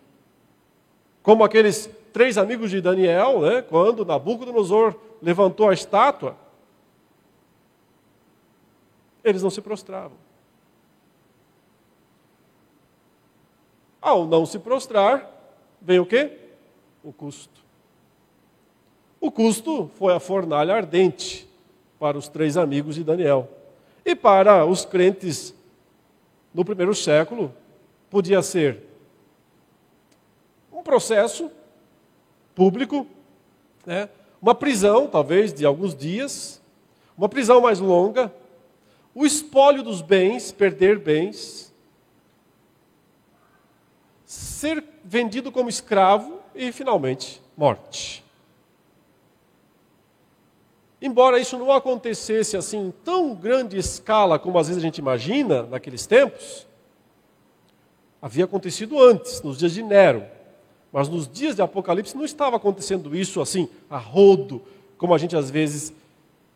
como 1.22 1.44
aqueles 1.44 1.90
três 2.12 2.36
amigos 2.38 2.70
de 2.70 2.80
Daniel, 2.80 3.40
né, 3.40 3.62
quando 3.62 4.04
Nabucodonosor 4.04 4.94
levantou 5.20 5.68
a 5.68 5.74
estátua, 5.74 6.36
eles 9.22 9.42
não 9.42 9.50
se 9.50 9.60
prostravam. 9.60 10.16
Ao 14.00 14.26
não 14.26 14.46
se 14.46 14.58
prostrar, 14.58 15.30
vem 15.80 15.98
o 15.98 16.06
quê? 16.06 16.38
O 17.04 17.12
custo. 17.12 17.60
O 19.20 19.30
custo 19.30 19.90
foi 19.94 20.14
a 20.14 20.20
fornalha 20.20 20.74
ardente 20.74 21.46
para 21.98 22.16
os 22.16 22.26
três 22.26 22.56
amigos 22.56 22.94
de 22.94 23.04
Daniel. 23.04 23.48
E 24.04 24.16
para 24.16 24.64
os 24.64 24.86
crentes 24.86 25.54
no 26.54 26.64
primeiro 26.64 26.94
século, 26.94 27.54
podia 28.08 28.42
ser 28.42 28.82
um 30.72 30.82
processo 30.82 31.50
público, 32.54 33.06
né? 33.84 34.08
uma 34.40 34.54
prisão, 34.54 35.06
talvez, 35.06 35.52
de 35.52 35.64
alguns 35.64 35.94
dias, 35.94 36.60
uma 37.16 37.28
prisão 37.28 37.60
mais 37.60 37.78
longa, 37.78 38.32
o 39.14 39.26
espólio 39.26 39.82
dos 39.82 40.00
bens, 40.00 40.52
perder 40.52 40.98
bens, 40.98 41.74
ser 44.24 44.82
vendido 45.04 45.50
como 45.50 45.68
escravo 45.68 46.40
e, 46.54 46.70
finalmente, 46.72 47.42
morte. 47.56 48.24
Embora 51.02 51.40
isso 51.40 51.56
não 51.58 51.72
acontecesse 51.72 52.56
assim 52.56 52.88
em 52.88 52.90
tão 52.90 53.34
grande 53.34 53.78
escala 53.78 54.38
como 54.38 54.58
às 54.58 54.68
vezes 54.68 54.82
a 54.82 54.84
gente 54.84 54.98
imagina 54.98 55.62
naqueles 55.62 56.06
tempos, 56.06 56.66
havia 58.20 58.44
acontecido 58.44 59.00
antes, 59.00 59.40
nos 59.40 59.58
dias 59.58 59.72
de 59.72 59.82
Nero. 59.82 60.24
Mas 60.92 61.08
nos 61.08 61.28
dias 61.28 61.54
de 61.54 61.62
Apocalipse 61.62 62.16
não 62.16 62.24
estava 62.24 62.56
acontecendo 62.56 63.14
isso 63.14 63.40
assim, 63.40 63.68
a 63.88 63.96
rodo, 63.96 64.62
como 64.98 65.14
a 65.14 65.18
gente 65.18 65.36
às 65.36 65.50
vezes 65.50 65.92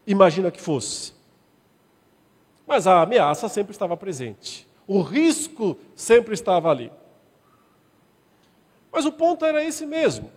imagina 0.07 0.51
que 0.51 0.61
fosse. 0.61 1.13
Mas 2.67 2.87
a 2.87 3.03
ameaça 3.03 3.49
sempre 3.49 3.73
estava 3.73 3.97
presente. 3.97 4.67
O 4.87 5.01
risco 5.01 5.77
sempre 5.95 6.35
estava 6.35 6.71
ali. 6.71 6.91
Mas 8.91 9.05
o 9.05 9.13
ponto 9.13 9.45
era 9.45 9.65
esse 9.65 9.87
mesmo. 9.87 10.31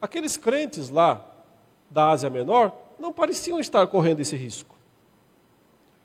Aqueles 0.00 0.36
crentes 0.36 0.88
lá 0.88 1.24
da 1.90 2.10
Ásia 2.10 2.30
Menor 2.30 2.76
não 2.98 3.12
pareciam 3.12 3.60
estar 3.60 3.86
correndo 3.86 4.20
esse 4.20 4.36
risco. 4.36 4.71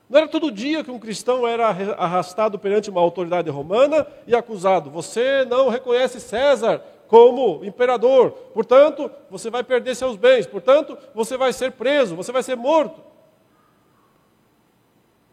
Não 0.08 0.18
era 0.18 0.28
todo 0.28 0.50
dia 0.50 0.82
que 0.82 0.90
um 0.90 0.98
cristão 0.98 1.46
era 1.46 1.68
arrastado 1.68 2.58
perante 2.58 2.88
uma 2.88 3.00
autoridade 3.00 3.50
romana 3.50 4.06
e 4.26 4.34
acusado: 4.34 4.90
você 4.90 5.44
não 5.44 5.68
reconhece 5.68 6.20
César 6.20 6.82
como 7.06 7.64
imperador, 7.64 8.30
portanto, 8.52 9.10
você 9.30 9.50
vai 9.50 9.64
perder 9.64 9.94
seus 9.94 10.16
bens, 10.16 10.46
portanto, 10.46 10.96
você 11.14 11.36
vai 11.36 11.52
ser 11.52 11.72
preso, 11.72 12.14
você 12.14 12.30
vai 12.30 12.42
ser 12.42 12.56
morto. 12.56 13.02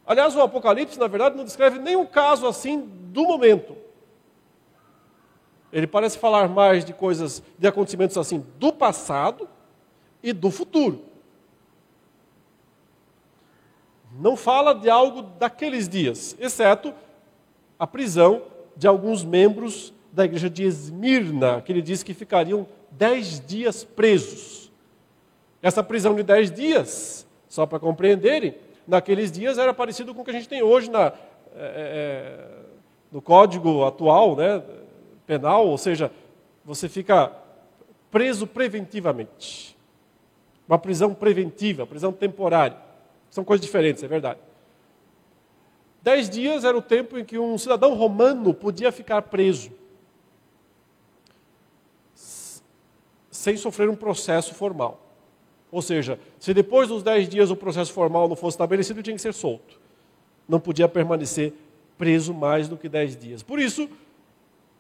Aliás, 0.08 0.36
o 0.36 0.42
Apocalipse, 0.42 1.00
na 1.00 1.08
verdade, 1.08 1.36
não 1.36 1.44
descreve 1.44 1.80
nenhum 1.80 2.06
caso 2.06 2.48
assim 2.48 2.80
do 2.80 3.24
momento. 3.24 3.76
Ele 5.74 5.88
parece 5.88 6.18
falar 6.18 6.48
mais 6.48 6.86
de 6.86 6.94
coisas, 6.94 7.42
de 7.58 7.68
acontecimentos 7.68 8.18
assim 8.18 8.46
do 8.58 8.72
passado 8.72 9.50
e 10.22 10.32
do 10.32 10.52
futuro. 10.52 11.15
Não 14.18 14.38
fala 14.38 14.74
de 14.74 14.90
algo 14.90 15.22
daqueles 15.22 15.90
dias, 15.90 16.36
exceto 16.40 16.94
a 17.78 17.86
prisão 17.86 18.44
de 18.76 18.88
alguns 18.88 19.24
membros 19.24 19.94
da 20.12 20.24
igreja 20.24 20.50
de 20.50 20.64
Esmirna, 20.64 21.62
que 21.62 21.72
ele 21.72 21.82
diz 21.82 22.02
que 22.02 22.14
ficariam 22.14 22.66
dez 22.92 23.42
dias 23.46 23.84
presos. 23.84 24.72
Essa 25.62 25.84
prisão 25.84 26.16
de 26.16 26.24
dez 26.24 26.50
dias, 26.50 27.28
só 27.50 27.66
para 27.66 27.80
compreenderem, 27.80 28.56
naqueles 28.88 29.32
dias 29.32 29.58
era 29.58 29.74
parecido 29.74 30.16
com 30.16 30.22
o 30.22 30.26
que 30.26 30.32
a 30.32 30.34
gente 30.34 30.48
tem 30.48 30.64
hoje 30.64 30.90
na, 30.90 31.12
é, 31.56 32.48
no 33.12 33.22
código 33.22 33.84
atual 33.84 34.36
né, 34.38 34.64
penal, 35.26 35.68
ou 35.68 35.78
seja, 35.78 36.12
você 36.64 36.88
fica 36.88 37.32
preso 38.10 38.48
preventivamente. 38.48 39.76
Uma 40.68 40.80
prisão 40.80 41.14
preventiva, 41.14 41.86
prisão 41.86 42.14
temporária. 42.14 42.85
São 43.30 43.44
coisas 43.44 43.66
diferentes, 43.66 44.04
é 44.04 44.08
verdade. 44.08 44.40
Dez 46.02 46.30
dias 46.30 46.64
era 46.64 46.78
o 46.78 46.82
tempo 46.82 47.18
em 47.18 47.26
que 47.26 47.38
um 47.38 47.58
cidadão 47.58 47.94
romano 47.96 48.54
podia 48.54 48.92
ficar 48.92 49.22
preso. 49.24 49.72
sem 53.46 53.56
sofrer 53.56 53.88
um 53.88 53.96
processo 53.96 54.56
formal. 54.56 55.00
Ou 55.72 55.80
seja, 55.80 56.20
se 56.40 56.52
depois 56.52 56.88
dos 56.88 57.04
dez 57.04 57.30
dias 57.30 57.52
o 57.52 57.56
processo 57.56 57.94
formal 57.94 58.28
não 58.28 58.36
fosse 58.36 58.56
estabelecido, 58.56 59.04
tinha 59.04 59.16
que 59.16 59.22
ser 59.22 59.36
solto. 59.36 59.80
Não 60.50 60.60
podia 60.60 60.88
permanecer 60.88 61.54
preso 61.96 62.34
mais 62.34 62.68
do 62.68 62.76
que 62.76 62.90
dez 62.90 63.16
dias. 63.16 63.44
Por 63.44 63.60
isso, 63.60 63.88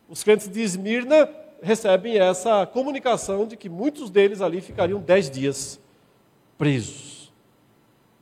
os 0.09 0.23
crentes 0.23 0.49
de 0.49 0.61
Esmirna 0.61 1.29
recebem 1.61 2.17
essa 2.17 2.65
comunicação 2.65 3.45
de 3.45 3.55
que 3.55 3.69
muitos 3.69 4.09
deles 4.09 4.41
ali 4.41 4.61
ficariam 4.61 4.99
dez 4.99 5.29
dias 5.29 5.79
presos. 6.57 7.24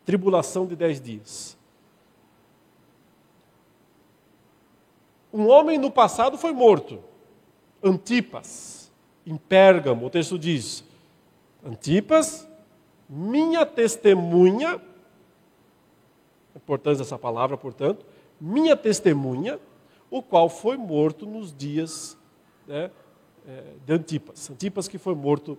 Tribulação 0.05 0.65
de 0.65 0.75
dez 0.75 0.99
dias. 0.99 1.57
Um 5.33 5.47
homem 5.47 5.77
no 5.79 5.89
passado 5.89 6.37
foi 6.37 6.51
morto, 6.51 6.99
Antipas, 7.81 8.91
em 9.25 9.35
Pérgamo. 9.35 10.05
O 10.05 10.09
texto 10.09 10.37
diz: 10.37 10.83
Antipas, 11.65 12.47
minha 13.09 13.65
testemunha, 13.65 14.75
a 16.53 16.57
importância 16.57 17.03
dessa 17.03 17.17
palavra, 17.17 17.57
portanto, 17.57 18.05
minha 18.39 18.75
testemunha, 18.75 19.59
o 20.11 20.21
qual 20.21 20.49
foi 20.49 20.77
morto 20.77 21.25
nos 21.25 21.55
dias 21.55 22.17
né, 22.67 22.91
é, 23.47 23.63
de 23.85 23.93
Antipas. 23.93 24.49
Antipas 24.49 24.87
que 24.87 24.97
foi 24.97 25.15
morto 25.15 25.57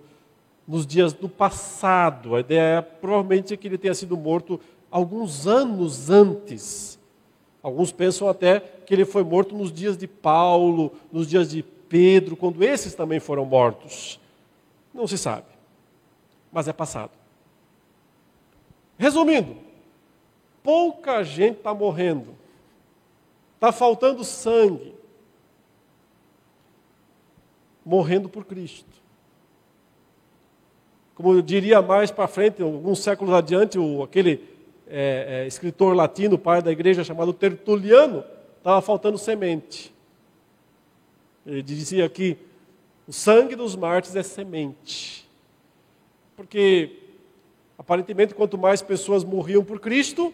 nos 0.67 0.85
dias 0.85 1.13
do 1.13 1.29
passado. 1.29 2.35
A 2.35 2.39
ideia 2.39 2.77
é 2.77 2.81
provavelmente 2.81 3.55
que 3.55 3.67
ele 3.67 3.77
tenha 3.77 3.93
sido 3.93 4.17
morto 4.17 4.59
alguns 4.89 5.45
anos 5.45 6.09
antes. 6.09 6.99
Alguns 7.61 7.91
pensam 7.91 8.29
até 8.29 8.59
que 8.59 8.93
ele 8.93 9.05
foi 9.05 9.23
morto 9.23 9.55
nos 9.55 9.71
dias 9.71 9.97
de 9.97 10.07
Paulo, 10.07 10.91
nos 11.11 11.27
dias 11.27 11.49
de 11.49 11.63
Pedro, 11.63 12.35
quando 12.35 12.63
esses 12.63 12.93
também 12.93 13.19
foram 13.19 13.45
mortos. 13.45 14.19
Não 14.93 15.07
se 15.07 15.17
sabe, 15.17 15.47
mas 16.51 16.67
é 16.67 16.73
passado. 16.73 17.11
Resumindo, 18.97 19.57
pouca 20.63 21.23
gente 21.23 21.57
está 21.57 21.73
morrendo, 21.73 22.35
está 23.55 23.71
faltando 23.71 24.23
sangue, 24.23 24.95
morrendo 27.85 28.29
por 28.29 28.45
Cristo. 28.45 29.04
Como 31.15 31.41
diria 31.41 31.81
mais 31.81 32.11
para 32.11 32.27
frente, 32.27 32.61
alguns 32.61 32.99
séculos 32.99 33.33
adiante, 33.33 33.79
o, 33.79 34.03
aquele 34.03 34.43
é, 34.85 35.43
é, 35.43 35.47
escritor 35.47 35.95
latino, 35.95 36.37
pai 36.37 36.61
da 36.61 36.71
igreja, 36.71 37.05
chamado 37.05 37.31
Tertuliano, 37.33 38.23
estava 38.57 38.81
faltando 38.81 39.17
semente. 39.17 39.93
Ele 41.45 41.61
dizia 41.61 42.07
que 42.09 42.37
o 43.07 43.13
sangue 43.13 43.55
dos 43.55 43.75
mártires 43.77 44.15
é 44.15 44.23
semente. 44.23 45.25
Porque, 46.35 46.99
aparentemente, 47.77 48.35
quanto 48.35 48.57
mais 48.57 48.81
pessoas 48.81 49.23
morriam 49.23 49.63
por 49.63 49.79
Cristo, 49.79 50.33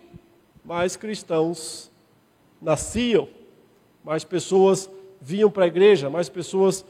mais 0.65 0.95
cristãos 0.95 1.91
nasciam, 2.59 3.27
mais 4.03 4.23
pessoas 4.23 4.89
vinham 5.21 5.51
para 5.51 5.65
a 5.65 5.67
igreja, 5.67 6.09
mais 6.09 6.27
pessoas 6.27 6.83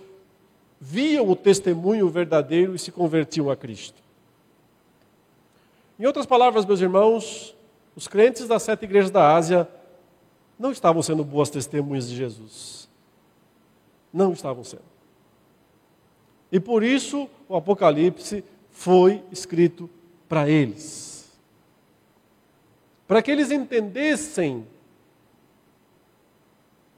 viam 0.83 1.29
o 1.29 1.35
testemunho 1.35 2.09
verdadeiro 2.09 2.73
e 2.73 2.79
se 2.79 2.91
convertiam 2.91 3.51
a 3.51 3.55
Cristo. 3.55 4.01
Em 5.99 6.07
outras 6.07 6.25
palavras, 6.25 6.65
meus 6.65 6.81
irmãos, 6.81 7.55
os 7.95 8.07
crentes 8.07 8.47
das 8.47 8.63
sete 8.63 8.85
igrejas 8.85 9.11
da 9.11 9.35
Ásia 9.35 9.69
não 10.57 10.71
estavam 10.71 11.03
sendo 11.03 11.23
boas 11.23 11.51
testemunhas 11.51 12.09
de 12.09 12.15
Jesus. 12.15 12.89
Não 14.11 14.33
estavam 14.33 14.63
sendo. 14.63 14.81
E 16.51 16.59
por 16.59 16.81
isso 16.81 17.29
o 17.47 17.55
Apocalipse 17.55 18.43
foi 18.71 19.23
escrito 19.31 19.87
para 20.27 20.49
eles. 20.49 21.31
Para 23.07 23.21
que 23.21 23.29
eles 23.29 23.51
entendessem 23.51 24.65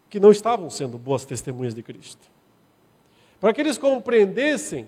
que 0.09 0.21
não 0.21 0.31
estavam 0.31 0.69
sendo 0.69 0.97
boas 0.97 1.25
testemunhas 1.25 1.75
de 1.75 1.83
Cristo. 1.83 2.32
Para 3.43 3.53
que 3.53 3.59
eles 3.59 3.77
compreendessem 3.77 4.87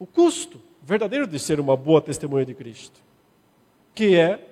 o 0.00 0.04
custo 0.04 0.60
verdadeiro 0.82 1.28
de 1.28 1.38
ser 1.38 1.60
uma 1.60 1.76
boa 1.76 2.02
testemunha 2.02 2.44
de 2.44 2.54
Cristo, 2.54 3.00
que 3.94 4.16
é 4.16 4.44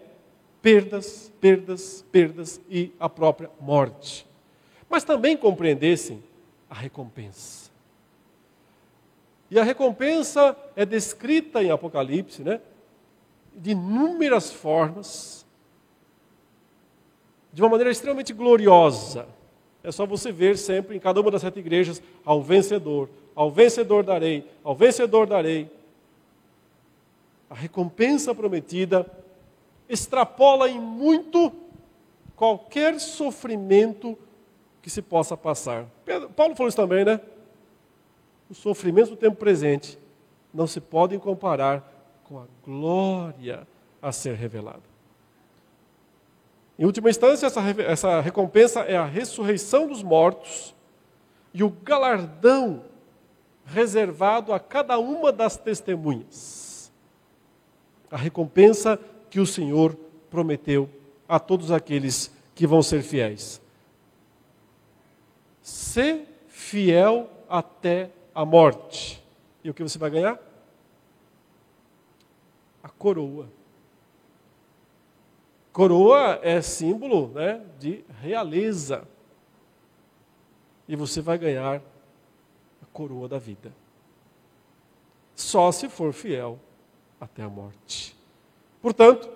perdas, 0.62 1.32
perdas, 1.40 2.04
perdas 2.12 2.60
e 2.70 2.92
a 3.00 3.08
própria 3.08 3.50
morte. 3.60 4.24
Mas 4.88 5.02
também 5.02 5.36
compreendessem 5.36 6.22
a 6.70 6.74
recompensa. 6.76 7.68
E 9.50 9.58
a 9.58 9.64
recompensa 9.64 10.56
é 10.76 10.86
descrita 10.86 11.60
em 11.64 11.72
Apocalipse, 11.72 12.44
né? 12.44 12.60
De 13.56 13.72
inúmeras 13.72 14.52
formas, 14.52 15.44
de 17.52 17.60
uma 17.60 17.70
maneira 17.70 17.90
extremamente 17.90 18.32
gloriosa. 18.32 19.26
É 19.82 19.90
só 19.90 20.04
você 20.04 20.30
ver 20.30 20.58
sempre 20.58 20.96
em 20.96 21.00
cada 21.00 21.20
uma 21.20 21.30
das 21.30 21.40
sete 21.40 21.58
igrejas 21.58 22.02
ao 22.24 22.42
vencedor, 22.42 23.08
ao 23.34 23.50
vencedor 23.50 24.04
darei, 24.04 24.46
ao 24.62 24.74
vencedor 24.74 25.26
darei 25.26 25.70
a 27.50 27.54
recompensa 27.54 28.32
prometida 28.32 29.04
extrapola 29.88 30.70
em 30.70 30.78
muito 30.78 31.52
qualquer 32.36 33.00
sofrimento 33.00 34.16
que 34.80 34.88
se 34.88 35.02
possa 35.02 35.36
passar. 35.36 35.84
Paulo 36.36 36.54
falou 36.54 36.68
isso 36.68 36.76
também, 36.76 37.04
né? 37.04 37.20
Os 38.48 38.58
sofrimentos 38.58 39.10
do 39.10 39.16
tempo 39.16 39.36
presente 39.36 39.98
não 40.54 40.66
se 40.66 40.80
podem 40.80 41.18
comparar 41.18 41.92
com 42.24 42.38
a 42.38 42.46
glória 42.64 43.66
a 44.00 44.12
ser 44.12 44.36
revelada. 44.36 44.89
Em 46.80 46.84
última 46.84 47.10
instância, 47.10 47.46
essa, 47.46 47.60
essa 47.82 48.20
recompensa 48.20 48.80
é 48.80 48.96
a 48.96 49.04
ressurreição 49.04 49.86
dos 49.86 50.02
mortos 50.02 50.74
e 51.54 51.62
o 51.62 51.70
galardão 51.70 52.82
reservado 53.64 54.52
a 54.52 54.58
cada 54.58 54.98
uma 54.98 55.30
das 55.30 55.56
testemunhas 55.56 56.70
a 58.10 58.16
recompensa 58.16 58.98
que 59.30 59.38
o 59.38 59.46
Senhor 59.46 59.96
prometeu 60.28 60.90
a 61.28 61.38
todos 61.38 61.70
aqueles 61.70 62.34
que 62.54 62.66
vão 62.66 62.82
ser 62.82 63.02
fiéis. 63.02 63.60
Ser 65.62 66.26
fiel 66.48 67.30
até 67.48 68.10
a 68.34 68.44
morte. 68.44 69.22
E 69.62 69.70
o 69.70 69.74
que 69.74 69.82
você 69.82 69.98
vai 69.98 70.10
ganhar? 70.10 70.38
A 72.82 72.88
coroa. 72.88 73.48
Coroa 75.80 76.38
é 76.42 76.60
símbolo 76.60 77.28
né, 77.28 77.64
de 77.78 78.04
realeza. 78.20 79.08
E 80.86 80.94
você 80.94 81.22
vai 81.22 81.38
ganhar 81.38 81.76
a 82.82 82.86
coroa 82.92 83.26
da 83.26 83.38
vida. 83.38 83.72
Só 85.34 85.72
se 85.72 85.88
for 85.88 86.12
fiel 86.12 86.60
até 87.18 87.42
a 87.42 87.48
morte. 87.48 88.14
Portanto, 88.82 89.30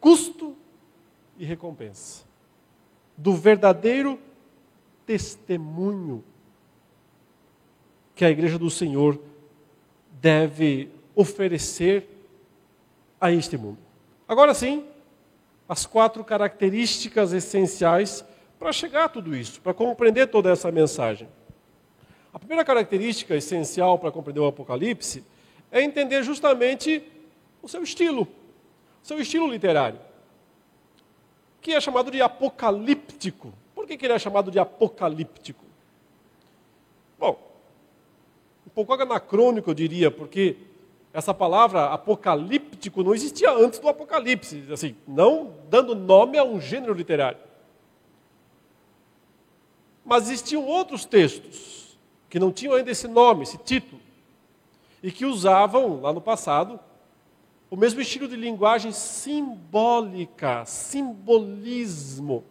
custo 0.00 0.56
e 1.36 1.44
recompensa 1.44 2.24
do 3.14 3.34
verdadeiro 3.34 4.18
testemunho 5.04 6.24
que 8.14 8.24
a 8.24 8.30
igreja 8.30 8.58
do 8.58 8.70
Senhor 8.70 9.20
deve 10.22 10.88
oferecer 11.14 12.08
a 13.20 13.30
este 13.30 13.58
mundo. 13.58 13.76
Agora 14.26 14.54
sim, 14.54 14.90
as 15.68 15.86
quatro 15.86 16.24
características 16.24 17.32
essenciais 17.32 18.24
para 18.58 18.72
chegar 18.72 19.04
a 19.04 19.08
tudo 19.08 19.34
isso, 19.34 19.60
para 19.60 19.74
compreender 19.74 20.28
toda 20.28 20.50
essa 20.50 20.70
mensagem. 20.70 21.28
A 22.32 22.38
primeira 22.38 22.64
característica 22.64 23.34
essencial 23.34 23.98
para 23.98 24.10
compreender 24.10 24.40
o 24.40 24.46
Apocalipse 24.46 25.24
é 25.70 25.82
entender 25.82 26.22
justamente 26.22 27.02
o 27.62 27.68
seu 27.68 27.82
estilo, 27.82 28.22
o 29.02 29.06
seu 29.06 29.20
estilo 29.20 29.48
literário, 29.48 30.00
que 31.60 31.72
é 31.72 31.80
chamado 31.80 32.10
de 32.10 32.20
apocalíptico. 32.20 33.52
Por 33.74 33.86
que, 33.86 33.96
que 33.96 34.06
ele 34.06 34.14
é 34.14 34.18
chamado 34.18 34.50
de 34.50 34.58
apocalíptico? 34.58 35.64
Bom, 37.18 37.38
um 38.66 38.70
pouco 38.70 38.94
anacrônico, 38.94 39.70
eu 39.70 39.74
diria, 39.74 40.10
porque 40.10 40.56
essa 41.12 41.34
palavra 41.34 41.86
apocalíptico 41.86 43.02
não 43.02 43.14
existia 43.14 43.50
antes 43.52 43.78
do 43.78 43.88
Apocalipse, 43.88 44.64
assim, 44.72 44.96
não 45.06 45.54
dando 45.68 45.94
nome 45.94 46.38
a 46.38 46.44
um 46.44 46.60
gênero 46.60 46.94
literário. 46.94 47.38
Mas 50.04 50.24
existiam 50.24 50.64
outros 50.64 51.04
textos 51.04 51.98
que 52.30 52.38
não 52.38 52.50
tinham 52.50 52.74
ainda 52.74 52.90
esse 52.90 53.06
nome, 53.06 53.42
esse 53.42 53.58
título, 53.58 54.00
e 55.02 55.12
que 55.12 55.26
usavam, 55.26 56.00
lá 56.00 56.12
no 56.12 56.20
passado, 56.20 56.80
o 57.70 57.76
mesmo 57.76 58.00
estilo 58.00 58.26
de 58.26 58.36
linguagem 58.36 58.90
simbólica, 58.90 60.64
simbolismo, 60.64 62.44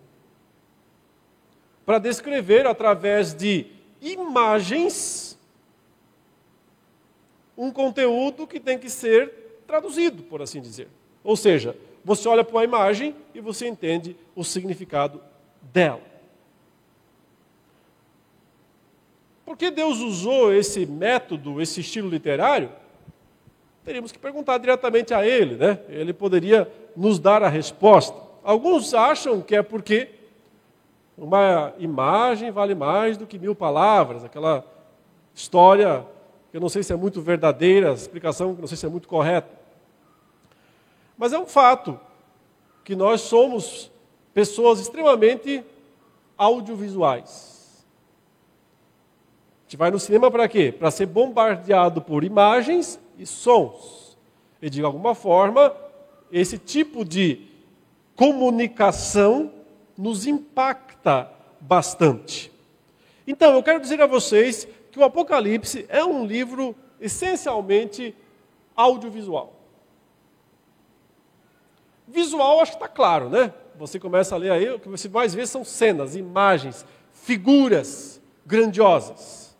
para 1.84 1.97
descrever 1.97 2.68
através 2.68 3.34
de 3.34 3.66
imagens 3.99 5.31
um 7.58 7.72
conteúdo 7.72 8.47
que 8.47 8.60
tem 8.60 8.78
que 8.78 8.89
ser 8.89 9.64
traduzido, 9.68 10.24
por 10.24 10.41
assim 10.41 10.62
dizer. 10.62 10.88
Ou 11.24 11.36
seja, 11.36 11.76
você 12.04 12.28
olha 12.28 12.43
para 12.43 12.56
uma 12.56 12.64
imagem 12.64 13.16
e 13.34 13.39
você 13.39 13.68
entende 13.68 14.16
o 14.36 14.43
significado 14.43 15.22
dela. 15.62 16.02
Por 19.45 19.58
que 19.58 19.70
Deus 19.70 19.99
usou 19.99 20.54
esse 20.54 20.86
método, 20.86 21.62
esse 21.62 21.82
estilo 21.82 22.10
literário? 22.10 22.72
Teríamos 23.84 24.12
que 24.12 24.20
perguntar 24.20 24.58
diretamente 24.58 25.14
a 25.14 25.26
Ele, 25.26 25.56
né? 25.56 25.80
Ele 25.89 26.14
poderia 26.14 26.72
nos 26.95 27.20
dar 27.20 27.43
a 27.43 27.49
resposta. 27.49 28.18
Alguns 28.43 28.93
acham 28.93 29.41
que 29.41 29.56
é 29.56 29.62
porque 29.62 30.10
uma 31.18 31.74
imagem 31.78 32.49
vale 32.49 32.74
mais 32.74 33.18
do 33.18 33.28
que 33.28 33.38
mil 33.38 33.54
palavras, 33.54 34.24
aquela 34.24 34.66
história 35.36 36.06
eu 36.54 36.60
não 36.60 36.70
sei 36.70 36.84
se 36.84 36.91
é 36.91 36.95
muito 36.95 37.22
verdadeira, 37.22 37.91
a 37.91 37.93
explicação 37.93 38.54
não 38.54 38.68
sei 38.68 38.78
se 38.78 38.86
é 38.86 38.89
muito 38.89 39.08
correta. 39.08 39.49
Mas 41.18 41.34
é 41.34 41.39
um 41.39 41.45
fato 41.45 41.99
que 42.84 42.95
nós 42.95 43.22
somos 43.22 43.91
pessoas 44.34 44.80
extremamente 44.80 45.64
audiovisuais. 46.38 47.86
A 49.62 49.64
gente 49.66 49.78
vai 49.78 49.91
no 49.91 49.99
cinema 49.99 50.30
para 50.30 50.49
quê? 50.49 50.72
Para 50.72 50.91
ser 50.91 51.06
bombardeado 51.06 52.02
por 52.02 52.24
imagens 52.24 52.99
e 53.18 53.26
sons. 53.26 54.18
E 54.62 54.70
de 54.70 54.84
alguma 54.84 55.16
forma, 55.16 55.74
esse 56.32 56.58
tipo 56.58 57.06
de 57.06 57.47
comunicação 58.16 59.52
nos 59.97 60.28
impacta 60.28 61.32
bastante. 61.60 62.52
Então, 63.26 63.54
eu 63.54 63.64
quero 63.64 63.80
dizer 63.80 64.02
a 64.02 64.08
vocês 64.08 64.68
o 65.02 65.06
Apocalipse 65.06 65.86
é 65.89 66.04
um 66.04 66.26
livro 66.26 66.76
essencialmente 66.99 68.16
audiovisual. 68.76 69.54
Visual, 72.08 72.60
acho 72.60 72.72
que 72.74 72.78
está 72.78 72.88
claro, 72.88 73.30
né? 73.30 73.54
Você 73.78 73.99
começa 73.99 74.36
a 74.36 74.38
ler 74.38 74.52
aí, 74.52 74.70
o 74.70 74.80
que 74.80 74.89
você 74.89 75.10
mais 75.10 75.34
vê 75.34 75.45
são 75.47 75.64
cenas, 75.64 76.16
imagens, 76.16 76.86
figuras 77.14 78.22
grandiosas. 78.45 79.56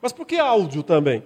Mas 0.00 0.12
por 0.12 0.26
que 0.26 0.38
áudio 0.38 0.82
também? 0.82 1.22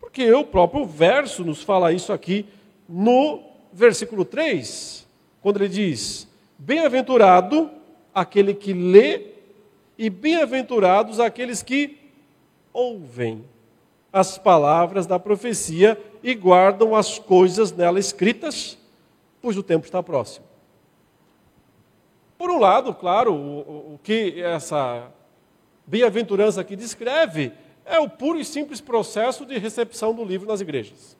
Porque 0.00 0.30
o 0.32 0.44
próprio 0.44 0.84
verso 0.84 1.44
nos 1.44 1.62
fala 1.62 1.92
isso 1.92 2.12
aqui 2.12 2.46
no 2.88 3.42
versículo 3.72 4.24
3, 4.24 5.06
quando 5.40 5.58
ele 5.58 5.68
diz: 5.68 6.26
Bem-aventurado 6.58 7.70
aquele 8.12 8.54
que 8.54 8.72
lê, 8.72 9.28
e 9.96 10.08
bem-aventurados 10.08 11.20
aqueles 11.20 11.62
que 11.62 11.97
ouvem 12.72 13.44
as 14.12 14.38
palavras 14.38 15.06
da 15.06 15.18
profecia 15.18 16.00
e 16.22 16.34
guardam 16.34 16.94
as 16.94 17.18
coisas 17.18 17.72
nela 17.72 17.98
escritas, 17.98 18.78
pois 19.40 19.56
o 19.56 19.62
tempo 19.62 19.86
está 19.86 20.02
próximo. 20.02 20.46
Por 22.36 22.50
um 22.50 22.58
lado, 22.58 22.94
claro, 22.94 23.34
o, 23.34 23.94
o 23.94 24.00
que 24.02 24.40
essa 24.42 25.10
bem-aventurança 25.86 26.60
aqui 26.60 26.76
descreve 26.76 27.52
é 27.84 27.98
o 27.98 28.08
puro 28.08 28.38
e 28.38 28.44
simples 28.44 28.80
processo 28.80 29.44
de 29.44 29.58
recepção 29.58 30.14
do 30.14 30.24
livro 30.24 30.46
nas 30.46 30.60
igrejas. 30.60 31.16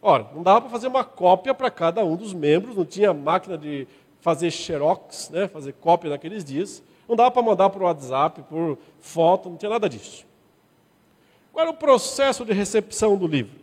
Ora, 0.00 0.26
não 0.34 0.42
dava 0.42 0.62
para 0.62 0.70
fazer 0.70 0.88
uma 0.88 1.04
cópia 1.04 1.54
para 1.54 1.70
cada 1.70 2.04
um 2.04 2.16
dos 2.16 2.32
membros, 2.32 2.76
não 2.76 2.84
tinha 2.84 3.12
máquina 3.14 3.56
de 3.56 3.86
fazer 4.22 4.52
xerox, 4.52 5.28
né, 5.30 5.48
fazer 5.48 5.74
cópia 5.74 6.08
naqueles 6.08 6.44
dias. 6.44 6.82
Não 7.08 7.16
dava 7.16 7.30
para 7.32 7.42
mandar 7.42 7.68
por 7.68 7.82
WhatsApp, 7.82 8.42
por 8.42 8.78
foto, 9.00 9.50
não 9.50 9.56
tinha 9.56 9.68
nada 9.68 9.88
disso. 9.88 10.24
Qual 11.52 11.62
era 11.62 11.70
o 11.70 11.76
processo 11.76 12.44
de 12.44 12.52
recepção 12.52 13.18
do 13.18 13.26
livro? 13.26 13.60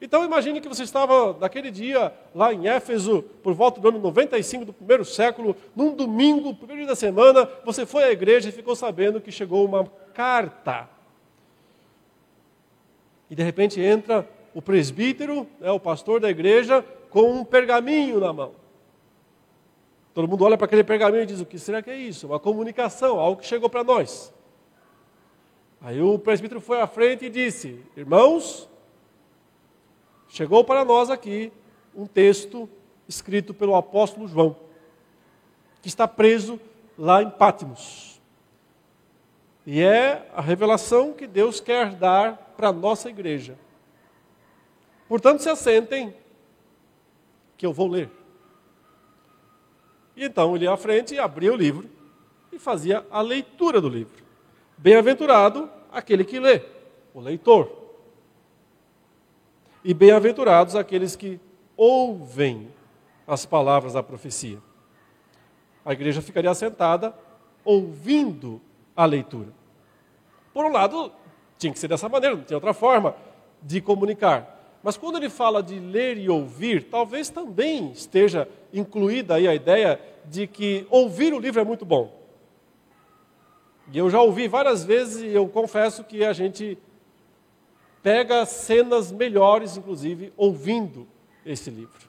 Então 0.00 0.24
imagine 0.24 0.60
que 0.60 0.68
você 0.68 0.82
estava 0.82 1.34
naquele 1.38 1.70
dia 1.70 2.12
lá 2.34 2.52
em 2.52 2.66
Éfeso, 2.68 3.22
por 3.42 3.54
volta 3.54 3.80
do 3.80 3.88
ano 3.88 4.00
95 4.00 4.64
do 4.64 4.72
primeiro 4.72 5.04
século, 5.04 5.56
num 5.74 5.94
domingo, 5.94 6.54
primeiro 6.54 6.80
dia 6.80 6.88
da 6.88 6.96
semana, 6.96 7.48
você 7.64 7.86
foi 7.86 8.02
à 8.02 8.10
igreja 8.10 8.48
e 8.48 8.52
ficou 8.52 8.74
sabendo 8.74 9.20
que 9.20 9.30
chegou 9.30 9.64
uma 9.64 9.86
carta. 10.12 10.88
E 13.30 13.34
de 13.36 13.42
repente 13.44 13.80
entra 13.80 14.28
o 14.52 14.60
presbítero, 14.60 15.46
né, 15.60 15.70
o 15.70 15.80
pastor 15.80 16.20
da 16.20 16.28
igreja, 16.28 16.84
com 17.10 17.32
um 17.32 17.44
pergaminho 17.44 18.18
na 18.18 18.32
mão. 18.32 18.63
Todo 20.14 20.28
mundo 20.28 20.44
olha 20.44 20.56
para 20.56 20.66
aquele 20.66 20.84
pergaminho 20.84 21.24
e 21.24 21.26
diz: 21.26 21.40
o 21.40 21.46
que 21.46 21.58
será 21.58 21.82
que 21.82 21.90
é 21.90 21.96
isso? 21.96 22.28
Uma 22.28 22.38
comunicação, 22.38 23.18
algo 23.18 23.40
que 23.40 23.46
chegou 23.46 23.68
para 23.68 23.82
nós. 23.82 24.32
Aí 25.80 26.00
o 26.00 26.18
presbítero 26.18 26.60
foi 26.60 26.80
à 26.80 26.86
frente 26.86 27.24
e 27.24 27.28
disse: 27.28 27.84
Irmãos, 27.96 28.70
chegou 30.28 30.64
para 30.64 30.84
nós 30.84 31.10
aqui 31.10 31.52
um 31.92 32.06
texto 32.06 32.68
escrito 33.08 33.52
pelo 33.52 33.74
apóstolo 33.74 34.28
João, 34.28 34.56
que 35.82 35.88
está 35.88 36.06
preso 36.06 36.60
lá 36.96 37.20
em 37.20 37.28
Pátimos. 37.28 38.20
E 39.66 39.82
é 39.82 40.30
a 40.34 40.40
revelação 40.40 41.12
que 41.12 41.26
Deus 41.26 41.58
quer 41.58 41.94
dar 41.94 42.36
para 42.56 42.68
a 42.68 42.72
nossa 42.72 43.10
igreja. 43.10 43.58
Portanto, 45.08 45.42
se 45.42 45.48
assentem, 45.48 46.14
que 47.56 47.66
eu 47.66 47.72
vou 47.72 47.88
ler. 47.88 48.10
E 50.16 50.24
então 50.24 50.54
ele 50.54 50.64
ia 50.64 50.72
à 50.72 50.76
frente 50.76 51.14
e 51.14 51.18
abria 51.18 51.52
o 51.52 51.56
livro 51.56 51.88
e 52.52 52.58
fazia 52.58 53.04
a 53.10 53.20
leitura 53.20 53.80
do 53.80 53.88
livro. 53.88 54.22
Bem-aventurado 54.78 55.68
aquele 55.90 56.24
que 56.24 56.38
lê, 56.38 56.62
o 57.12 57.20
leitor. 57.20 57.70
E 59.82 59.92
bem-aventurados 59.92 60.76
aqueles 60.76 61.14
que 61.16 61.40
ouvem 61.76 62.68
as 63.26 63.44
palavras 63.44 63.94
da 63.94 64.02
profecia. 64.02 64.58
A 65.84 65.92
igreja 65.92 66.22
ficaria 66.22 66.54
sentada 66.54 67.14
ouvindo 67.64 68.60
a 68.96 69.04
leitura. 69.04 69.48
Por 70.52 70.64
um 70.64 70.72
lado, 70.72 71.12
tinha 71.58 71.72
que 71.72 71.78
ser 71.78 71.88
dessa 71.88 72.08
maneira, 72.08 72.36
não 72.36 72.44
tinha 72.44 72.56
outra 72.56 72.72
forma 72.72 73.16
de 73.62 73.80
comunicar. 73.80 74.53
Mas 74.84 74.98
quando 74.98 75.16
ele 75.16 75.30
fala 75.30 75.62
de 75.62 75.80
ler 75.80 76.18
e 76.18 76.28
ouvir, 76.28 76.84
talvez 76.90 77.30
também 77.30 77.90
esteja 77.92 78.46
incluída 78.70 79.36
aí 79.36 79.48
a 79.48 79.54
ideia 79.54 79.98
de 80.26 80.46
que 80.46 80.86
ouvir 80.90 81.32
o 81.32 81.38
livro 81.38 81.58
é 81.58 81.64
muito 81.64 81.86
bom. 81.86 82.22
E 83.90 83.96
eu 83.96 84.10
já 84.10 84.20
ouvi 84.20 84.46
várias 84.46 84.84
vezes 84.84 85.22
e 85.22 85.28
eu 85.28 85.48
confesso 85.48 86.04
que 86.04 86.22
a 86.22 86.34
gente 86.34 86.76
pega 88.02 88.44
cenas 88.44 89.10
melhores, 89.10 89.78
inclusive, 89.78 90.34
ouvindo 90.36 91.08
esse 91.46 91.70
livro. 91.70 92.06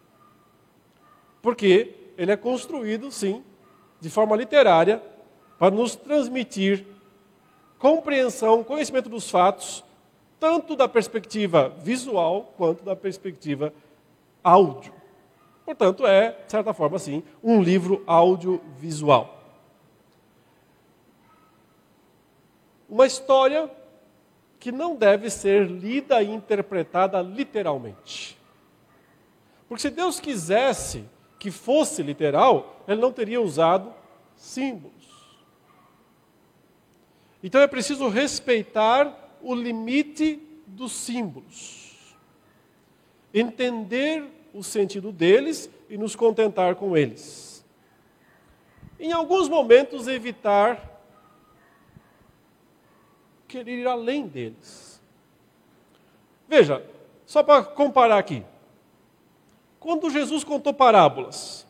Porque 1.41 1.95
ele 2.17 2.33
é 2.33 2.35
construído, 2.35 3.09
sim, 3.09 3.41
de 4.01 4.09
forma 4.09 4.35
literária, 4.35 5.01
para 5.57 5.73
nos 5.73 5.95
transmitir 5.95 6.85
compreensão, 7.79 8.65
conhecimento 8.65 9.07
dos 9.07 9.29
fatos, 9.29 9.81
tanto 10.39 10.75
da 10.75 10.87
perspectiva 10.87 11.69
visual 11.69 12.53
quanto 12.57 12.83
da 12.83 12.95
perspectiva 12.95 13.73
áudio. 14.43 14.93
Portanto, 15.65 16.05
é, 16.05 16.31
de 16.45 16.51
certa 16.51 16.73
forma, 16.73 16.99
sim, 16.99 17.23
um 17.43 17.61
livro 17.61 18.03
audiovisual. 18.05 19.35
Uma 22.87 23.07
história 23.07 23.69
que 24.59 24.71
não 24.71 24.95
deve 24.95 25.29
ser 25.29 25.67
lida 25.67 26.21
e 26.21 26.31
interpretada 26.31 27.21
literalmente. 27.21 28.37
Porque 29.67 29.81
se 29.81 29.89
Deus 29.89 30.19
quisesse 30.19 31.05
que 31.39 31.49
fosse 31.49 32.03
literal, 32.03 32.83
ele 32.87 33.01
não 33.01 33.11
teria 33.11 33.41
usado 33.41 33.93
símbolos. 34.35 34.93
Então 37.43 37.61
é 37.61 37.67
preciso 37.67 38.07
respeitar 38.07 39.24
o 39.45 39.53
limite 39.53 40.41
dos 40.65 40.91
símbolos, 40.91 42.17
entender 43.31 44.23
o 44.51 44.63
sentido 44.63 45.11
deles 45.11 45.69
e 45.87 45.99
nos 45.99 46.15
contentar 46.15 46.73
com 46.73 46.97
eles. 46.97 47.63
Em 48.99 49.11
alguns 49.11 49.47
momentos, 49.47 50.07
evitar 50.07 50.99
querer 53.47 53.81
ir 53.81 53.87
além 53.87 54.25
deles. 54.27 54.99
Veja, 56.47 56.83
só 57.23 57.43
para 57.43 57.63
comparar 57.63 58.17
aqui. 58.17 58.43
Quando 59.79 60.09
Jesus 60.09 60.43
contou 60.43 60.73
parábolas, 60.73 61.67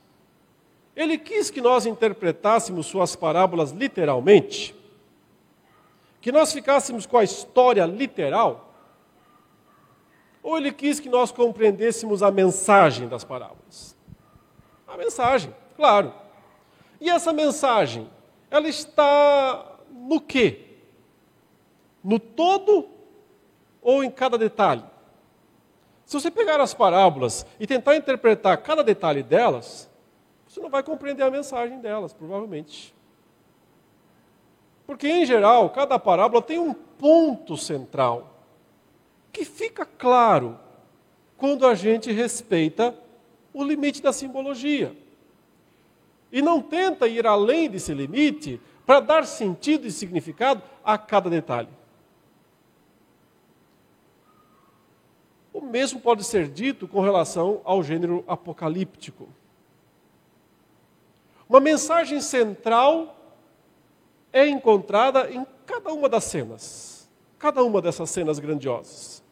ele 0.95 1.17
quis 1.17 1.51
que 1.51 1.59
nós 1.59 1.85
interpretássemos 1.85 2.85
suas 2.85 3.17
parábolas 3.17 3.71
literalmente, 3.71 4.73
que 6.25 6.31
nós 6.31 6.51
ficássemos 6.51 7.05
com 7.05 7.19
a 7.19 7.23
história 7.23 7.85
literal, 7.85 8.73
ou 10.41 10.57
ele 10.57 10.71
quis 10.71 10.99
que 10.99 11.07
nós 11.07 11.31
compreendêssemos 11.31 12.23
a 12.23 12.31
mensagem 12.31 13.07
das 13.07 13.23
parábolas? 13.23 13.95
A 14.87 14.97
mensagem, 14.97 15.55
claro. 15.75 16.11
E 16.99 17.11
essa 17.11 17.31
mensagem, 17.31 18.09
ela 18.49 18.67
está 18.67 19.77
no 19.91 20.19
quê? 20.19 20.63
no 22.03 22.19
todo 22.19 22.89
ou 23.79 24.03
em 24.03 24.09
cada 24.09 24.35
detalhe? 24.35 24.83
Se 26.07 26.19
você 26.19 26.31
pegar 26.31 26.59
as 26.59 26.73
parábolas 26.73 27.45
e 27.59 27.67
tentar 27.67 27.95
interpretar 27.95 28.57
cada 28.63 28.83
detalhe 28.83 29.21
delas, 29.21 29.87
você 30.47 30.59
não 30.59 30.71
vai 30.71 30.81
compreender 30.81 31.21
a 31.21 31.29
mensagem 31.29 31.79
delas, 31.79 32.13
provavelmente. 32.13 32.94
Porque, 34.85 35.07
em 35.07 35.25
geral, 35.25 35.69
cada 35.69 35.97
parábola 35.97 36.41
tem 36.41 36.59
um 36.59 36.73
ponto 36.73 37.57
central 37.57 38.35
que 39.31 39.43
fica 39.43 39.85
claro 39.85 40.57
quando 41.37 41.67
a 41.67 41.75
gente 41.75 42.11
respeita 42.11 42.97
o 43.53 43.63
limite 43.63 44.01
da 44.01 44.13
simbologia. 44.13 44.95
E 46.31 46.41
não 46.41 46.61
tenta 46.61 47.07
ir 47.07 47.25
além 47.25 47.69
desse 47.69 47.93
limite 47.93 48.61
para 48.85 48.99
dar 48.99 49.25
sentido 49.25 49.87
e 49.87 49.91
significado 49.91 50.61
a 50.83 50.97
cada 50.97 51.29
detalhe. 51.29 51.69
O 55.53 55.61
mesmo 55.61 56.01
pode 56.01 56.23
ser 56.23 56.49
dito 56.49 56.87
com 56.87 56.99
relação 56.99 57.61
ao 57.63 57.81
gênero 57.81 58.23
apocalíptico. 58.27 59.29
Uma 61.47 61.59
mensagem 61.59 62.19
central 62.19 63.14
é 64.35 64.45
encontrada 64.45 65.31
em 65.31 65.47
cada 65.65 65.93
uma 65.93 66.09
das 66.09 66.25
cenas, 66.25 67.09
cada 67.39 67.63
uma 67.63 67.81
dessas 67.81 68.09
cenas 68.09 68.37
grandiosas. 68.37 69.23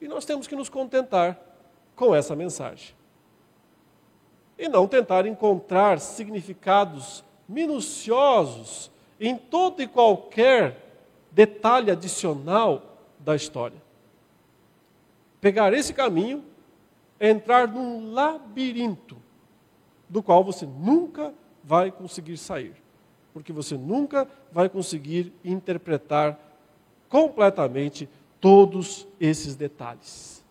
E 0.00 0.08
nós 0.08 0.24
temos 0.24 0.48
que 0.48 0.56
nos 0.56 0.68
contentar 0.68 1.38
com 1.94 2.12
essa 2.12 2.34
mensagem. 2.34 2.92
E 4.58 4.68
não 4.68 4.88
tentar 4.88 5.26
encontrar 5.26 6.00
significados 6.00 7.22
minuciosos 7.48 8.90
em 9.20 9.36
todo 9.36 9.80
e 9.80 9.86
qualquer 9.86 11.04
detalhe 11.30 11.92
adicional 11.92 12.98
da 13.20 13.36
história. 13.36 13.80
Pegar 15.40 15.72
esse 15.72 15.94
caminho 15.94 16.44
é 17.20 17.30
entrar 17.30 17.68
num 17.68 18.12
labirinto 18.12 19.16
do 20.08 20.20
qual 20.20 20.42
você 20.42 20.66
nunca 20.66 21.32
vai 21.62 21.92
conseguir 21.92 22.36
sair, 22.36 22.74
porque 23.36 23.52
você 23.52 23.76
nunca 23.76 24.26
vai 24.50 24.66
conseguir 24.66 25.30
interpretar 25.44 26.40
completamente 27.06 28.08
todos 28.40 29.06
esses 29.20 29.54
detalhes. 29.54 30.42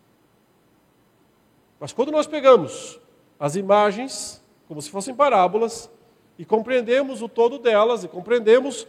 Mas 1.80 1.92
quando 1.92 2.12
nós 2.12 2.28
pegamos 2.28 3.00
as 3.40 3.56
imagens, 3.56 4.40
como 4.68 4.80
se 4.80 4.88
fossem 4.88 5.16
parábolas, 5.16 5.90
e 6.38 6.44
compreendemos 6.44 7.22
o 7.22 7.28
todo 7.28 7.58
delas, 7.58 8.04
e 8.04 8.08
compreendemos 8.08 8.86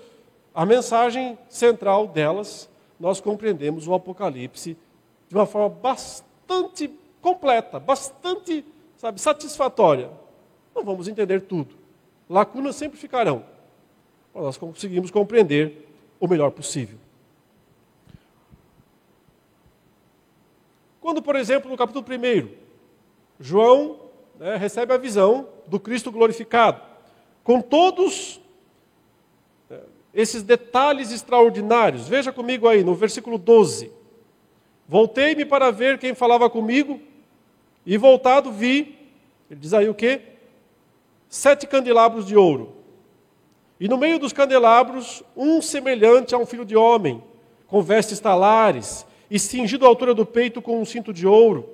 a 0.54 0.64
mensagem 0.64 1.36
central 1.50 2.06
delas, 2.06 2.70
nós 3.00 3.20
compreendemos 3.20 3.88
o 3.88 3.96
Apocalipse 3.96 4.78
de 5.28 5.34
uma 5.34 5.48
forma 5.48 5.70
bastante 5.70 6.88
completa, 7.20 7.80
bastante, 7.80 8.64
sabe, 8.96 9.20
satisfatória. 9.20 10.12
Não 10.76 10.84
vamos 10.84 11.08
entender 11.08 11.42
tudo. 11.42 11.74
Lacunas 12.30 12.76
sempre 12.76 13.00
ficarão. 13.00 13.57
Mas 14.38 14.46
nós 14.46 14.58
conseguimos 14.58 15.10
compreender 15.10 15.90
o 16.20 16.28
melhor 16.28 16.52
possível. 16.52 17.00
Quando, 21.02 21.24
por 21.24 21.36
exemplo, 21.36 21.72
no 21.72 21.76
capítulo 21.76 22.06
1, 22.08 22.48
João 23.40 24.00
né, 24.38 24.56
recebe 24.56 24.94
a 24.94 24.98
visão 24.98 25.50
do 25.66 25.80
Cristo 25.80 26.12
glorificado, 26.12 26.80
com 27.44 27.60
todos 27.60 28.40
né, 29.68 29.80
esses 30.14 30.44
detalhes 30.44 31.12
extraordinários. 31.12 32.08
Veja 32.08 32.32
comigo 32.32 32.68
aí 32.68 32.84
no 32.84 32.94
versículo 32.94 33.40
12. 33.40 33.92
Voltei-me 34.88 35.46
para 35.46 35.72
ver 35.72 35.98
quem 35.98 36.14
falava 36.14 36.48
comigo, 36.48 37.02
e 37.84 37.98
voltado 37.98 38.52
vi, 38.52 39.00
ele 39.50 39.60
diz 39.60 39.74
aí 39.74 39.90
o 39.90 39.96
quê? 39.96 40.22
Sete 41.28 41.66
candelabros 41.66 42.24
de 42.28 42.38
ouro. 42.38 42.77
E 43.80 43.88
no 43.88 43.98
meio 43.98 44.18
dos 44.18 44.34
candelabros, 44.34 45.22
um 45.36 45.62
semelhante 45.62 46.34
a 46.34 46.38
um 46.38 46.46
filho 46.46 46.66
de 46.66 46.76
homem, 46.76 47.24
com 47.68 47.82
vestes 47.82 48.20
talares, 48.20 49.06
e 49.30 49.38
cingido 49.38 49.86
à 49.86 49.88
altura 49.88 50.14
do 50.14 50.26
peito 50.26 50.62
com 50.62 50.82
um 50.82 50.86
cinto 50.86 51.14
de 51.14 51.28
ouro. 51.28 51.70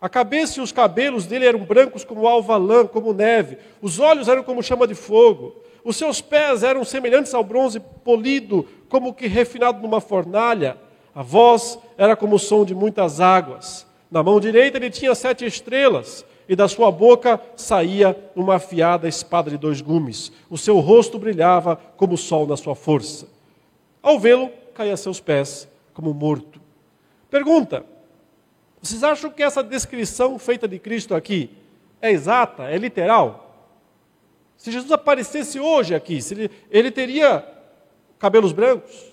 A 0.00 0.08
cabeça 0.08 0.60
e 0.60 0.62
os 0.62 0.72
cabelos 0.72 1.24
dele 1.24 1.46
eram 1.46 1.60
brancos 1.60 2.04
como 2.04 2.26
alva 2.26 2.56
lã, 2.56 2.86
como 2.86 3.14
neve. 3.14 3.56
Os 3.80 3.98
olhos 3.98 4.28
eram 4.28 4.42
como 4.42 4.62
chama 4.62 4.86
de 4.86 4.94
fogo. 4.94 5.56
Os 5.82 5.96
seus 5.96 6.20
pés 6.20 6.62
eram 6.62 6.84
semelhantes 6.84 7.32
ao 7.32 7.42
bronze 7.42 7.80
polido, 7.80 8.66
como 8.88 9.14
que 9.14 9.26
refinado 9.26 9.80
numa 9.80 10.00
fornalha. 10.00 10.76
A 11.14 11.22
voz 11.22 11.78
era 11.96 12.14
como 12.14 12.36
o 12.36 12.38
som 12.38 12.64
de 12.64 12.74
muitas 12.74 13.20
águas. 13.20 13.86
Na 14.10 14.22
mão 14.22 14.38
direita 14.38 14.76
ele 14.76 14.90
tinha 14.90 15.14
sete 15.14 15.46
estrelas, 15.46 16.24
e 16.48 16.54
da 16.54 16.68
sua 16.68 16.90
boca 16.90 17.40
saía 17.56 18.16
uma 18.34 18.56
afiada 18.56 19.08
espada 19.08 19.50
de 19.50 19.56
dois 19.56 19.80
gumes. 19.80 20.32
O 20.48 20.56
seu 20.56 20.78
rosto 20.78 21.18
brilhava 21.18 21.76
como 21.96 22.14
o 22.14 22.18
sol 22.18 22.46
na 22.46 22.56
sua 22.56 22.74
força. 22.74 23.28
Ao 24.02 24.18
vê-lo, 24.18 24.50
caía 24.74 24.94
a 24.94 24.96
seus 24.96 25.20
pés 25.20 25.68
como 25.92 26.14
morto. 26.14 26.60
Pergunta: 27.28 27.84
vocês 28.80 29.02
acham 29.02 29.30
que 29.30 29.42
essa 29.42 29.62
descrição 29.62 30.38
feita 30.38 30.68
de 30.68 30.78
Cristo 30.78 31.14
aqui 31.14 31.50
é 32.00 32.10
exata, 32.10 32.64
é 32.64 32.76
literal? 32.76 33.42
Se 34.56 34.70
Jesus 34.70 34.90
aparecesse 34.92 35.58
hoje 35.58 35.94
aqui, 35.94 36.18
ele, 36.30 36.50
ele 36.70 36.90
teria 36.90 37.44
cabelos 38.18 38.52
brancos, 38.52 39.12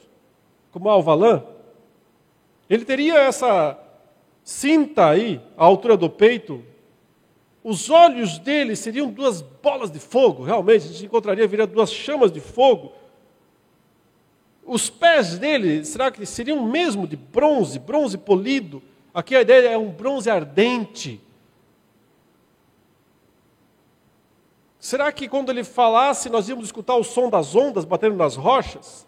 como 0.71 0.89
alvalã? 0.89 1.43
Ele 2.69 2.85
teria 2.85 3.19
essa 3.19 3.77
cinta 4.43 5.09
aí, 5.09 5.41
à 5.57 5.63
altura 5.63 5.97
do 5.97 6.09
peito. 6.09 6.63
Os 7.63 7.89
olhos 7.89 8.37
dele 8.39 8.75
seriam 8.75 9.09
duas 9.09 9.41
bolas 9.41 9.89
de 9.89 9.99
fogo, 9.99 10.43
realmente, 10.43 10.85
a 10.85 10.91
gente 10.91 11.05
encontraria, 11.05 11.47
viria 11.47 11.65
duas 11.65 11.91
chamas 11.91 12.31
de 12.31 12.41
fogo. 12.41 12.91
Os 14.65 14.89
pés 14.89 15.37
dele, 15.37 15.85
será 15.85 16.11
que 16.11 16.25
seriam 16.25 16.65
mesmo 16.65 17.07
de 17.07 17.15
bronze, 17.15 17.79
bronze 17.79 18.17
polido? 18.17 18.81
Aqui 19.13 19.35
a 19.35 19.41
ideia 19.41 19.69
é 19.69 19.77
um 19.77 19.89
bronze 19.89 20.29
ardente. 20.29 21.21
Será 24.77 25.09
que 25.13 25.29
quando 25.29 25.49
ele 25.49 25.63
falasse 25.63 26.29
nós 26.29 26.49
íamos 26.49 26.65
escutar 26.65 26.95
o 26.95 27.03
som 27.05 27.29
das 27.29 27.55
ondas 27.55 27.85
batendo 27.85 28.17
nas 28.17 28.35
rochas? 28.35 29.07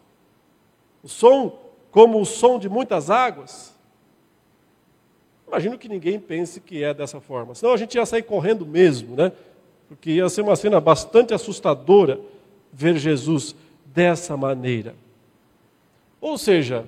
O 1.03 1.09
som 1.09 1.59
como 1.91 2.21
o 2.21 2.25
som 2.25 2.57
de 2.57 2.69
muitas 2.69 3.09
águas. 3.09 3.74
Imagino 5.47 5.77
que 5.77 5.87
ninguém 5.87 6.19
pense 6.19 6.59
que 6.59 6.83
é 6.83 6.93
dessa 6.93 7.21
forma. 7.21 7.53
Senão 7.55 7.73
a 7.73 7.77
gente 7.77 7.95
ia 7.95 8.05
sair 8.05 8.23
correndo 8.23 8.65
mesmo, 8.65 9.15
né? 9.15 9.31
Porque 9.87 10.11
ia 10.11 10.27
ser 10.29 10.41
uma 10.41 10.55
cena 10.55 10.79
bastante 10.79 11.33
assustadora 11.33 12.19
ver 12.73 12.97
Jesus 12.97 13.55
dessa 13.85 14.35
maneira. 14.35 14.95
Ou 16.19 16.37
seja, 16.37 16.85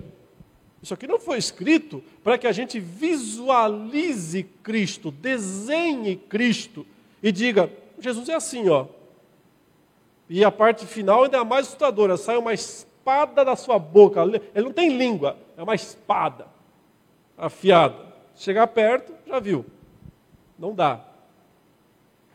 isso 0.82 0.94
aqui 0.94 1.08
não 1.08 1.20
foi 1.20 1.38
escrito 1.38 2.04
para 2.24 2.38
que 2.38 2.48
a 2.48 2.52
gente 2.52 2.80
visualize 2.80 4.44
Cristo, 4.64 5.12
desenhe 5.12 6.16
Cristo 6.16 6.86
e 7.22 7.32
diga: 7.32 7.70
Jesus 8.00 8.28
é 8.30 8.36
assim, 8.36 8.68
ó. 8.70 8.88
E 10.30 10.44
a 10.44 10.52
parte 10.52 10.86
final 10.86 11.24
ainda 11.24 11.38
é 11.38 11.44
mais 11.44 11.68
assustadora: 11.68 12.18
sai 12.18 12.38
uma 12.38 12.54
espada 12.54 13.46
da 13.46 13.56
sua 13.56 13.78
boca. 13.80 14.22
Ele 14.24 14.66
não 14.66 14.74
tem 14.74 14.98
língua, 14.98 15.38
é 15.56 15.64
uma 15.64 15.76
espada 15.76 16.48
afiada. 17.38 18.07
Chegar 18.38 18.68
perto, 18.68 19.14
já 19.26 19.40
viu. 19.40 19.66
Não 20.58 20.74
dá. 20.74 21.04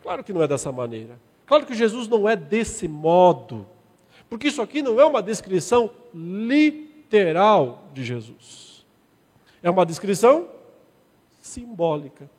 Claro 0.01 0.23
que 0.23 0.33
não 0.33 0.43
é 0.43 0.47
dessa 0.47 0.71
maneira. 0.71 1.17
Claro 1.45 1.65
que 1.65 1.73
Jesus 1.73 2.09
não 2.09 2.27
é 2.27 2.35
desse 2.35 2.87
modo. 2.89 3.65
Porque 4.29 4.49
isso 4.49 4.61
aqui 4.61 4.81
não 4.81 4.99
é 4.99 5.05
uma 5.05 5.23
descrição 5.23 5.89
literal 6.13 7.85
de 7.93 8.03
Jesus. 8.03 8.85
É 9.61 9.69
uma 9.69 9.85
descrição 9.85 10.49
simbólica. 11.41 12.29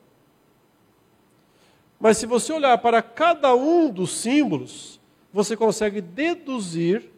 Mas 1.99 2.19
se 2.19 2.27
você 2.27 2.53
olhar 2.53 2.77
para 2.79 3.01
cada 3.01 3.55
um 3.55 3.91
dos 3.91 4.11
símbolos, 4.15 5.01
você 5.33 5.57
consegue 5.57 6.03
deduzir 6.03 7.11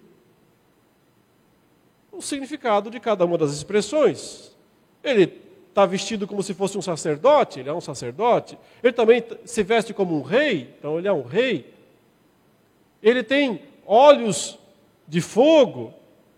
o 2.12 2.22
significado 2.22 2.88
de 2.88 3.01
cada 3.01 3.24
uma 3.24 3.36
das 3.36 3.53
expressões. 3.53 4.57
Ele 5.03 5.45
está 5.76 5.84
vestido 5.84 6.26
como 6.26 6.42
se 6.42 6.54
fosse 6.54 6.78
um 6.78 6.82
sacerdote, 6.82 7.60
ele 7.60 7.68
é 7.68 7.72
um 7.72 7.82
sacerdote. 7.82 8.56
Ele 8.82 8.94
também 8.94 9.22
se 9.44 9.62
veste 9.62 9.92
como 9.92 10.16
um 10.16 10.22
rei, 10.22 10.74
então 10.78 10.98
ele 10.98 11.06
é 11.06 11.12
um 11.12 11.22
rei. 11.22 11.70
Ele 13.02 13.22
tem 13.22 13.60
olhos 13.84 14.58
de 15.06 15.20
fogo. 15.20 15.92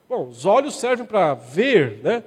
Bom, 0.08 0.26
os 0.26 0.44
olhos 0.44 0.74
servem 0.74 1.06
para 1.06 1.34
ver, 1.34 2.00
né? 2.02 2.24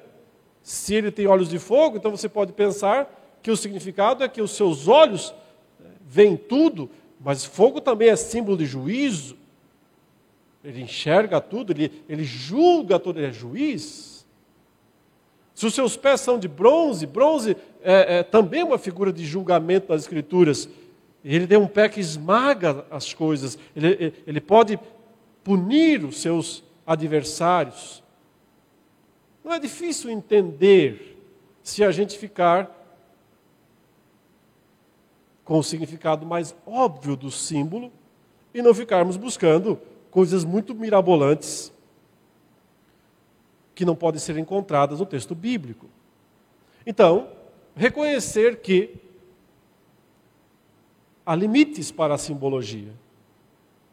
Se 0.64 0.96
ele 0.96 1.12
tem 1.12 1.28
olhos 1.28 1.50
de 1.50 1.60
fogo, 1.60 1.98
então 1.98 2.12
você 2.12 2.30
pode 2.30 2.54
pensar 2.54 3.14
que 3.44 3.52
o 3.52 3.58
significado 3.58 4.24
é 4.24 4.30
que 4.30 4.42
os 4.42 4.52
seus 4.52 4.88
olhos 4.88 5.34
eh, 5.82 5.88
veem 6.08 6.38
tudo, 6.38 6.90
mas 7.20 7.44
fogo 7.44 7.82
também 7.82 8.08
é 8.08 8.16
símbolo 8.16 8.56
de 8.56 8.66
juízo. 8.66 9.36
Ele 10.64 10.82
enxerga 10.82 11.42
tudo, 11.42 11.74
ele, 11.74 12.04
ele 12.08 12.24
julga 12.24 12.98
tudo, 12.98 13.20
ele 13.20 13.28
é 13.28 13.34
juiz. 13.34 14.11
Se 15.62 15.68
os 15.68 15.76
seus 15.76 15.96
pés 15.96 16.22
são 16.22 16.40
de 16.40 16.48
bronze, 16.48 17.06
bronze 17.06 17.56
é, 17.84 18.18
é 18.18 18.24
também 18.24 18.64
uma 18.64 18.80
figura 18.80 19.14
de 19.14 19.24
julgamento 19.24 19.94
nas 19.94 20.02
Escrituras. 20.02 20.68
Ele 21.24 21.46
tem 21.46 21.56
um 21.56 21.68
pé 21.68 21.88
que 21.88 22.00
esmaga 22.00 22.84
as 22.90 23.14
coisas, 23.14 23.60
ele, 23.76 24.12
ele 24.26 24.42
pode 24.42 24.80
punir 25.44 26.04
os 26.04 26.20
seus 26.20 26.64
adversários. 26.84 28.02
Não 29.44 29.54
é 29.54 29.60
difícil 29.60 30.10
entender 30.10 31.22
se 31.62 31.84
a 31.84 31.92
gente 31.92 32.18
ficar 32.18 32.68
com 35.46 35.60
o 35.60 35.64
significado 35.64 36.26
mais 36.26 36.56
óbvio 36.66 37.16
do 37.16 37.30
símbolo 37.30 37.92
e 38.52 38.64
não 38.64 38.74
ficarmos 38.74 39.16
buscando 39.16 39.80
coisas 40.10 40.44
muito 40.44 40.74
mirabolantes 40.74 41.72
que 43.74 43.86
não 43.86 43.96
podem 43.96 44.20
ser 44.20 44.38
encontradas 44.38 45.00
no 45.00 45.06
texto 45.06 45.34
bíblico. 45.34 45.88
Então, 46.86 47.30
reconhecer 47.76 48.62
que 48.62 48.96
há 51.26 51.36
limites 51.36 51.92
para 51.92 52.16
a 52.16 52.18
simbologia. 52.18 52.92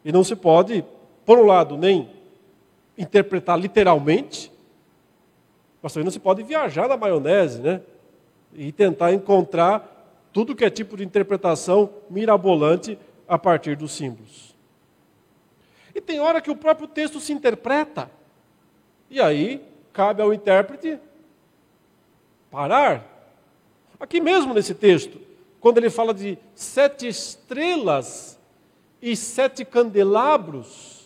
E 0.03 0.11
não 0.11 0.23
se 0.23 0.35
pode, 0.35 0.83
por 1.25 1.37
um 1.37 1.45
lado, 1.45 1.77
nem 1.77 2.09
interpretar 2.97 3.59
literalmente, 3.59 4.51
mas 5.81 5.93
também 5.93 6.05
não 6.05 6.11
se 6.11 6.19
pode 6.19 6.43
viajar 6.43 6.87
na 6.87 6.97
maionese, 6.97 7.61
né? 7.61 7.81
E 8.53 8.71
tentar 8.71 9.13
encontrar 9.13 10.29
tudo 10.33 10.55
que 10.55 10.65
é 10.65 10.69
tipo 10.69 10.97
de 10.97 11.05
interpretação 11.05 11.89
mirabolante 12.09 12.97
a 13.27 13.37
partir 13.37 13.75
dos 13.75 13.91
símbolos. 13.91 14.55
E 15.93 16.01
tem 16.01 16.19
hora 16.19 16.41
que 16.41 16.51
o 16.51 16.55
próprio 16.55 16.87
texto 16.87 17.19
se 17.19 17.31
interpreta. 17.31 18.11
E 19.09 19.19
aí 19.19 19.65
cabe 19.91 20.21
ao 20.21 20.33
intérprete 20.33 20.99
parar. 22.51 23.05
Aqui 23.99 24.21
mesmo 24.21 24.53
nesse 24.53 24.73
texto, 24.73 25.19
quando 25.59 25.77
ele 25.77 25.89
fala 25.89 26.13
de 26.13 26.37
sete 26.55 27.07
estrelas 27.07 28.39
e 29.01 29.15
sete 29.15 29.65
candelabros, 29.65 30.99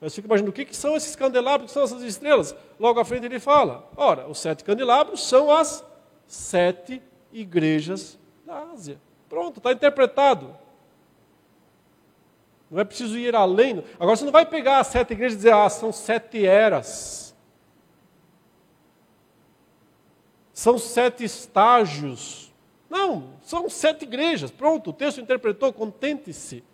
você 0.00 0.16
fica 0.16 0.26
imaginando 0.26 0.50
o 0.50 0.54
que, 0.54 0.64
que 0.64 0.76
são 0.76 0.96
esses 0.96 1.14
candelabros, 1.14 1.64
o 1.64 1.66
que 1.68 1.74
são 1.74 1.84
essas 1.84 2.02
estrelas? 2.02 2.54
Logo 2.78 2.98
à 2.98 3.04
frente 3.04 3.24
ele 3.26 3.38
fala: 3.38 3.88
ora, 3.96 4.26
os 4.26 4.38
sete 4.38 4.64
candelabros 4.64 5.22
são 5.22 5.50
as 5.50 5.84
sete 6.26 7.00
igrejas 7.32 8.18
da 8.44 8.64
Ásia. 8.72 8.98
Pronto, 9.28 9.58
está 9.58 9.72
interpretado. 9.72 10.56
Não 12.72 12.80
é 12.80 12.84
preciso 12.84 13.18
ir 13.18 13.36
além. 13.36 13.84
Agora 14.00 14.16
você 14.16 14.24
não 14.24 14.32
vai 14.32 14.46
pegar 14.46 14.78
as 14.78 14.86
sete 14.86 15.12
igrejas 15.12 15.34
e 15.34 15.36
dizer, 15.36 15.52
ah, 15.52 15.68
são 15.68 15.92
sete 15.92 16.46
eras. 16.46 17.36
São 20.54 20.78
sete 20.78 21.22
estágios. 21.22 22.50
Não, 22.88 23.34
são 23.42 23.68
sete 23.68 24.04
igrejas. 24.04 24.50
Pronto, 24.50 24.88
o 24.88 24.92
texto 24.94 25.20
interpretou, 25.20 25.70
contente-se 25.70 26.64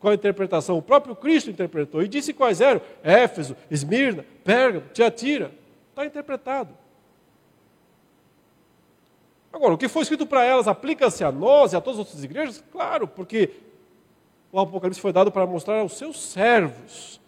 com 0.00 0.08
a 0.08 0.14
interpretação. 0.14 0.76
O 0.76 0.82
próprio 0.82 1.14
Cristo 1.14 1.50
interpretou 1.50 2.02
e 2.02 2.08
disse 2.08 2.32
quais 2.32 2.60
eram: 2.60 2.80
Éfeso, 3.04 3.56
Esmirna, 3.70 4.24
Pérgamo, 4.42 4.86
Tiatira. 4.92 5.52
Está 5.90 6.04
interpretado. 6.04 6.76
Agora, 9.52 9.74
o 9.74 9.78
que 9.78 9.88
foi 9.88 10.02
escrito 10.02 10.26
para 10.26 10.44
elas 10.44 10.66
aplica-se 10.66 11.22
a 11.22 11.30
nós 11.30 11.72
e 11.72 11.76
a 11.76 11.80
todas 11.80 12.00
as 12.00 12.06
outras 12.06 12.24
igrejas? 12.24 12.62
Claro, 12.72 13.06
porque 13.06 13.67
o 14.50 14.58
Apocalipse 14.58 15.00
foi 15.00 15.12
dado 15.12 15.30
para 15.30 15.46
mostrar 15.46 15.80
aos 15.80 15.96
seus 15.96 16.20
servos 16.20 17.20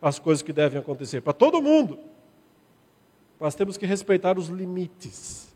as 0.00 0.18
coisas 0.18 0.42
que 0.42 0.52
devem 0.52 0.80
acontecer, 0.80 1.20
para 1.20 1.32
todo 1.32 1.62
mundo. 1.62 1.98
Nós 3.38 3.54
temos 3.54 3.76
que 3.76 3.86
respeitar 3.86 4.38
os 4.38 4.48
limites. 4.48 5.52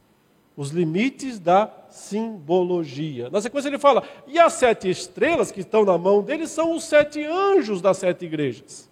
Os 0.56 0.70
limites 0.70 1.38
da 1.38 1.70
simbologia. 1.90 3.28
Na 3.30 3.40
sequência 3.40 3.68
ele 3.68 3.78
fala: 3.78 4.02
e 4.26 4.38
as 4.38 4.54
sete 4.54 4.88
estrelas 4.88 5.52
que 5.52 5.60
estão 5.60 5.84
na 5.84 5.98
mão 5.98 6.22
dele 6.22 6.46
são 6.46 6.74
os 6.74 6.84
sete 6.84 7.22
anjos 7.24 7.80
das 7.80 7.98
sete 7.98 8.24
igrejas. 8.24 8.88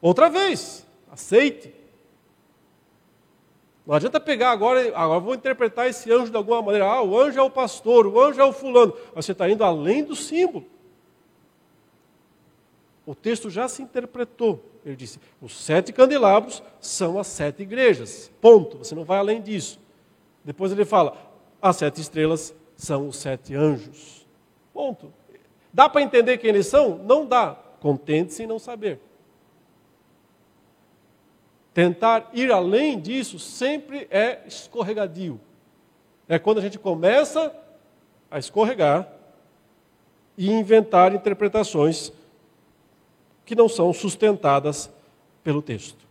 Outra 0.00 0.28
vez, 0.28 0.86
aceite. 1.10 1.81
Não 3.86 3.94
adianta 3.94 4.20
pegar 4.20 4.52
agora, 4.52 4.92
agora 4.94 5.18
vou 5.18 5.34
interpretar 5.34 5.88
esse 5.88 6.10
anjo 6.12 6.30
de 6.30 6.36
alguma 6.36 6.62
maneira. 6.62 6.86
Ah, 6.86 7.02
o 7.02 7.18
anjo 7.18 7.38
é 7.38 7.42
o 7.42 7.50
pastor, 7.50 8.06
o 8.06 8.20
anjo 8.20 8.40
é 8.40 8.44
o 8.44 8.52
fulano. 8.52 8.94
Mas 9.14 9.24
você 9.24 9.32
está 9.32 9.50
indo 9.50 9.64
além 9.64 10.04
do 10.04 10.14
símbolo. 10.14 10.64
O 13.04 13.14
texto 13.14 13.50
já 13.50 13.68
se 13.68 13.82
interpretou. 13.82 14.62
Ele 14.86 14.94
disse: 14.94 15.18
os 15.40 15.58
sete 15.60 15.92
candelabros 15.92 16.62
são 16.80 17.18
as 17.18 17.26
sete 17.26 17.62
igrejas. 17.62 18.30
Ponto. 18.40 18.78
Você 18.78 18.94
não 18.94 19.04
vai 19.04 19.18
além 19.18 19.40
disso. 19.42 19.80
Depois 20.44 20.70
ele 20.70 20.84
fala: 20.84 21.16
as 21.60 21.76
sete 21.76 22.00
estrelas 22.00 22.54
são 22.76 23.08
os 23.08 23.16
sete 23.16 23.54
anjos. 23.54 24.26
Ponto. 24.72 25.12
Dá 25.72 25.88
para 25.88 26.02
entender 26.02 26.38
quem 26.38 26.50
eles 26.50 26.66
são? 26.66 26.98
Não 26.98 27.26
dá. 27.26 27.56
Contente-se 27.80 28.44
em 28.44 28.46
não 28.46 28.58
saber. 28.58 29.00
Tentar 31.74 32.30
ir 32.34 32.52
além 32.52 33.00
disso 33.00 33.38
sempre 33.38 34.06
é 34.10 34.42
escorregadio. 34.46 35.40
É 36.28 36.38
quando 36.38 36.58
a 36.58 36.60
gente 36.60 36.78
começa 36.78 37.54
a 38.30 38.38
escorregar 38.38 39.10
e 40.36 40.50
inventar 40.50 41.14
interpretações 41.14 42.12
que 43.44 43.54
não 43.54 43.68
são 43.68 43.92
sustentadas 43.92 44.90
pelo 45.42 45.62
texto. 45.62 46.06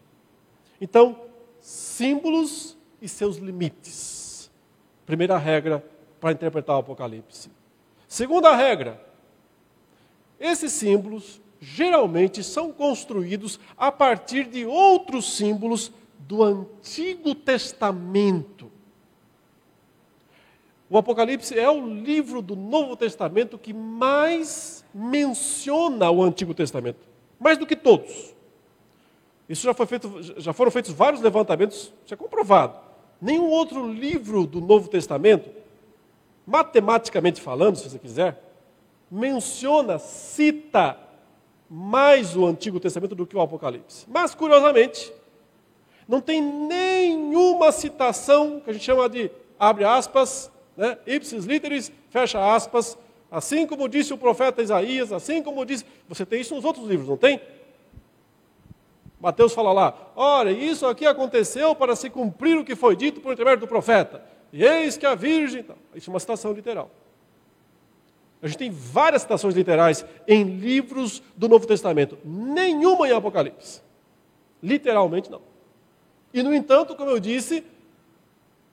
Então, 0.80 1.22
símbolos 1.60 2.78
e 3.02 3.08
seus 3.08 3.38
limites. 3.38 4.52
Primeira 5.06 5.38
regra 5.38 5.84
para 6.20 6.32
interpretar 6.32 6.76
o 6.76 6.80
Apocalipse. 6.80 7.52
Segunda 8.08 8.56
regra: 8.56 9.00
esses 10.40 10.72
símbolos 10.72 11.42
geralmente 11.62 12.44
são 12.44 12.74
construídos 12.74 13.60
a 13.78 13.92
partir 13.92 14.46
de 14.46 14.66
outros 14.66 15.38
símbolos 15.38 15.92
do 16.18 16.44
Antigo 16.44 17.36
Testamento. 17.36 18.72
O 20.90 20.98
Apocalipse 20.98 21.58
é 21.58 21.70
o 21.70 21.88
livro 21.88 22.42
do 22.42 22.56
Novo 22.56 22.98
Testamento 22.98 23.60
que 23.60 23.74
mais 23.74 24.84
menciona 24.94 26.10
o 26.10 26.24
Antigo 26.24 26.54
Testamento, 26.54 27.00
mais 27.40 27.58
do 27.60 27.66
que 27.66 27.76
todos. 27.76 28.36
Isso 29.48 29.64
já, 29.64 29.74
foi 29.74 29.86
feito, 29.86 30.42
já 30.42 30.52
foram 30.52 30.72
feitos 30.72 30.92
vários 30.92 31.22
levantamentos, 31.22 31.94
isso 32.04 32.14
é 32.14 32.18
comprovado. 32.18 32.78
Nenhum 33.22 33.50
outro 33.50 33.88
livro 33.94 34.48
do 34.48 34.60
Novo 34.60 34.90
Testamento, 34.90 35.50
matematicamente 36.46 37.40
falando, 37.40 37.76
se 37.76 37.88
você 37.88 38.00
quiser, 38.00 38.42
menciona, 39.10 40.00
cita 40.00 40.98
mais 41.74 42.36
o 42.36 42.46
Antigo 42.46 42.82
Testamento 42.82 43.16
do 43.16 43.26
que 43.26 43.34
o 43.34 43.40
Apocalipse. 43.40 44.06
Mas, 44.10 44.36
curiosamente, 44.36 45.14
não 46.06 46.20
tem 46.20 46.42
nenhuma 46.42 47.72
citação 47.72 48.60
que 48.60 48.70
a 48.70 48.74
gente 48.74 48.84
chama 48.84 49.08
de, 49.08 49.32
abre 49.58 49.86
aspas, 49.86 50.52
né, 50.76 50.98
ipsis 51.08 51.46
literis, 51.46 51.90
fecha 52.10 52.54
aspas, 52.54 52.98
assim 53.32 53.66
como 53.66 53.88
disse 53.88 54.14
o 54.14 54.18
profeta 54.18 54.62
Isaías, 54.62 55.14
assim 55.14 55.42
como 55.42 55.66
disse. 55.66 55.86
Você 56.10 56.26
tem 56.26 56.42
isso 56.42 56.54
nos 56.54 56.66
outros 56.66 56.86
livros, 56.86 57.08
não 57.08 57.16
tem? 57.16 57.40
Mateus 59.18 59.54
fala 59.54 59.72
lá: 59.72 60.12
olha, 60.14 60.52
isso 60.52 60.86
aqui 60.86 61.06
aconteceu 61.06 61.74
para 61.74 61.96
se 61.96 62.10
cumprir 62.10 62.58
o 62.58 62.66
que 62.66 62.76
foi 62.76 62.98
dito 62.98 63.22
por 63.22 63.32
intermédio 63.32 63.62
do 63.62 63.68
profeta. 63.68 64.22
E 64.52 64.62
eis 64.62 64.98
que 64.98 65.06
a 65.06 65.16
virgem. 65.16 65.66
Isso 65.96 66.10
é 66.10 66.14
uma 66.14 66.20
citação 66.20 66.52
literal. 66.52 66.92
A 68.42 68.48
gente 68.48 68.58
tem 68.58 68.72
várias 68.72 69.22
citações 69.22 69.54
literais 69.54 70.04
em 70.28 70.44
livros 70.44 71.22
do 71.38 71.48
Novo 71.48 71.68
Testamento, 71.68 72.18
nenhuma 72.24 73.08
em 73.08 73.12
Apocalipse. 73.12 73.82
Literalmente 74.64 75.30
não. 75.30 75.42
E, 76.34 76.42
no 76.42 76.54
entanto, 76.54 76.96
como 76.96 77.12
eu 77.12 77.20
disse, 77.20 77.64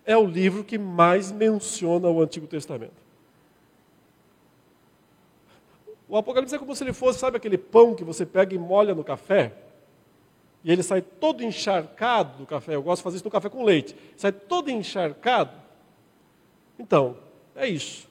é 0.06 0.16
o 0.16 0.24
livro 0.24 0.64
que 0.64 0.78
mais 0.78 1.30
menciona 1.30 2.08
o 2.08 2.22
Antigo 2.22 2.46
Testamento. 2.46 2.96
O 6.08 6.16
Apocalipse 6.16 6.54
é 6.54 6.58
como 6.58 6.74
se 6.74 6.82
ele 6.82 6.94
fosse, 6.94 7.18
sabe 7.18 7.36
aquele 7.36 7.58
pão 7.58 7.94
que 7.94 8.04
você 8.04 8.24
pega 8.24 8.54
e 8.54 8.58
molha 8.58 8.94
no 8.94 9.04
café? 9.04 9.52
E 10.64 10.72
ele 10.72 10.82
sai 10.82 11.02
todo 11.02 11.44
encharcado 11.44 12.38
do 12.38 12.46
café. 12.46 12.74
Eu 12.74 12.82
gosto 12.82 13.00
de 13.00 13.04
fazer 13.04 13.16
isso 13.16 13.24
no 13.24 13.30
café 13.30 13.50
com 13.50 13.62
leite. 13.62 13.94
Sai 14.16 14.32
todo 14.32 14.70
encharcado. 14.70 15.52
Então, 16.78 17.18
é 17.54 17.68
isso. 17.68 18.08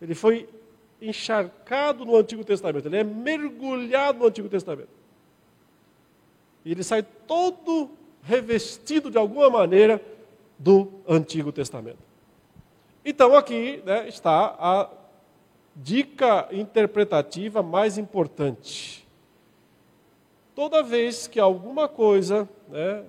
Ele 0.00 0.14
foi 0.14 0.48
encharcado 1.00 2.04
no 2.04 2.16
Antigo 2.16 2.44
Testamento, 2.44 2.86
ele 2.86 2.96
é 2.96 3.04
mergulhado 3.04 4.18
no 4.18 4.26
Antigo 4.26 4.48
Testamento. 4.48 4.88
E 6.64 6.72
ele 6.72 6.82
sai 6.82 7.02
todo 7.26 7.90
revestido 8.22 9.10
de 9.10 9.16
alguma 9.16 9.48
maneira 9.48 10.02
do 10.58 10.92
Antigo 11.06 11.52
Testamento. 11.52 11.98
Então 13.04 13.34
aqui 13.34 13.82
né, 13.86 14.08
está 14.08 14.56
a 14.58 14.90
dica 15.74 16.48
interpretativa 16.50 17.62
mais 17.62 17.96
importante. 17.96 19.06
Toda 20.54 20.82
vez 20.82 21.28
que 21.28 21.38
alguma 21.38 21.86
coisa 21.86 22.48
né, 22.68 23.04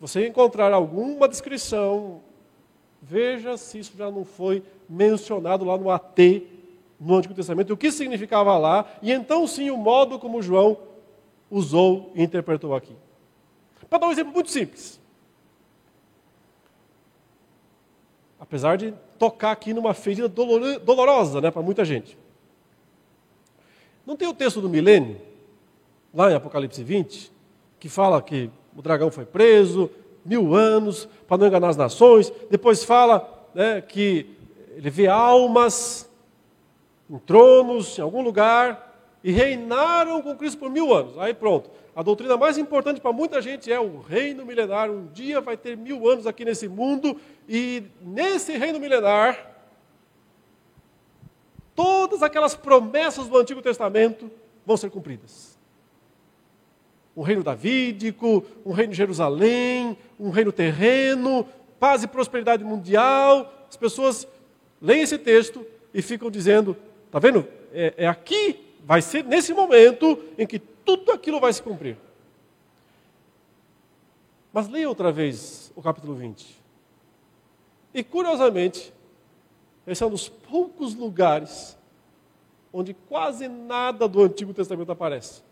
você 0.00 0.26
encontrar 0.26 0.72
alguma 0.72 1.28
descrição, 1.28 2.22
veja 3.02 3.56
se 3.56 3.78
isso 3.80 3.96
já 3.96 4.10
não 4.10 4.24
foi 4.24 4.62
mencionado 4.88 5.64
lá 5.64 5.76
no 5.76 5.90
AT, 5.90 6.42
no 6.98 7.16
Antigo 7.16 7.34
Testamento, 7.34 7.72
o 7.72 7.76
que 7.76 7.90
significava 7.92 8.56
lá, 8.56 8.86
e 9.02 9.12
então 9.12 9.46
sim 9.46 9.70
o 9.70 9.76
modo 9.76 10.18
como 10.18 10.42
João 10.42 10.78
usou 11.50 12.12
e 12.14 12.22
interpretou 12.22 12.74
aqui. 12.74 12.94
Para 13.88 13.98
dar 13.98 14.08
um 14.08 14.12
exemplo 14.12 14.32
muito 14.32 14.50
simples. 14.50 15.00
Apesar 18.38 18.76
de 18.76 18.92
tocar 19.18 19.52
aqui 19.52 19.72
numa 19.72 19.94
ferida 19.94 20.28
dolorosa 20.28 21.40
né, 21.40 21.50
para 21.50 21.62
muita 21.62 21.84
gente. 21.84 22.18
Não 24.04 24.16
tem 24.16 24.28
o 24.28 24.34
texto 24.34 24.60
do 24.60 24.68
milênio, 24.68 25.20
lá 26.14 26.30
em 26.30 26.34
Apocalipse 26.34 26.82
20, 26.82 27.32
que 27.78 27.88
fala 27.88 28.22
que 28.22 28.50
o 28.76 28.82
dragão 28.82 29.10
foi 29.10 29.24
preso, 29.24 29.90
mil 30.24 30.54
anos, 30.54 31.08
para 31.26 31.38
não 31.38 31.46
enganar 31.46 31.68
as 31.68 31.76
nações. 31.76 32.32
Depois 32.50 32.84
fala 32.84 33.48
né, 33.54 33.80
que 33.80 34.35
ele 34.76 34.90
vê 34.90 35.06
almas 35.06 36.06
em 37.08 37.18
tronos, 37.18 37.98
em 37.98 38.02
algum 38.02 38.20
lugar, 38.20 38.94
e 39.24 39.32
reinaram 39.32 40.20
com 40.20 40.36
Cristo 40.36 40.58
por 40.58 40.68
mil 40.68 40.94
anos. 40.94 41.16
Aí 41.18 41.32
pronto. 41.32 41.70
A 41.94 42.02
doutrina 42.02 42.36
mais 42.36 42.58
importante 42.58 43.00
para 43.00 43.10
muita 43.10 43.40
gente 43.40 43.72
é 43.72 43.80
o 43.80 44.00
reino 44.00 44.44
milenar. 44.44 44.90
Um 44.90 45.06
dia 45.06 45.40
vai 45.40 45.56
ter 45.56 45.78
mil 45.78 46.06
anos 46.06 46.26
aqui 46.26 46.44
nesse 46.44 46.68
mundo, 46.68 47.18
e 47.48 47.84
nesse 48.02 48.58
reino 48.58 48.78
milenar, 48.78 49.50
todas 51.74 52.22
aquelas 52.22 52.54
promessas 52.54 53.28
do 53.28 53.38
Antigo 53.38 53.62
Testamento 53.62 54.30
vão 54.66 54.76
ser 54.76 54.90
cumpridas. 54.90 55.58
Um 57.16 57.22
reino 57.22 57.42
davídico, 57.42 58.44
um 58.64 58.72
reino 58.72 58.90
de 58.90 58.98
Jerusalém, 58.98 59.96
um 60.20 60.28
reino 60.28 60.52
terreno, 60.52 61.48
paz 61.80 62.02
e 62.02 62.06
prosperidade 62.06 62.62
mundial. 62.62 63.50
As 63.70 63.76
pessoas 63.76 64.28
leem 64.80 65.02
esse 65.02 65.18
texto 65.18 65.66
e 65.92 66.02
ficam 66.02 66.30
dizendo: 66.30 66.76
está 67.06 67.18
vendo? 67.18 67.46
É, 67.72 67.94
é 67.98 68.06
aqui, 68.06 68.74
vai 68.84 69.02
ser 69.02 69.24
nesse 69.24 69.52
momento 69.52 70.22
em 70.38 70.46
que 70.46 70.58
tudo 70.58 71.12
aquilo 71.12 71.40
vai 71.40 71.52
se 71.52 71.62
cumprir. 71.62 71.96
Mas 74.52 74.68
leia 74.68 74.88
outra 74.88 75.12
vez 75.12 75.72
o 75.74 75.82
capítulo 75.82 76.14
20. 76.14 76.56
E 77.92 78.02
curiosamente, 78.04 78.92
esse 79.86 80.02
é 80.02 80.06
um 80.06 80.10
dos 80.10 80.28
poucos 80.28 80.94
lugares 80.94 81.76
onde 82.72 82.92
quase 82.92 83.48
nada 83.48 84.06
do 84.06 84.22
Antigo 84.22 84.52
Testamento 84.52 84.92
aparece. 84.92 85.42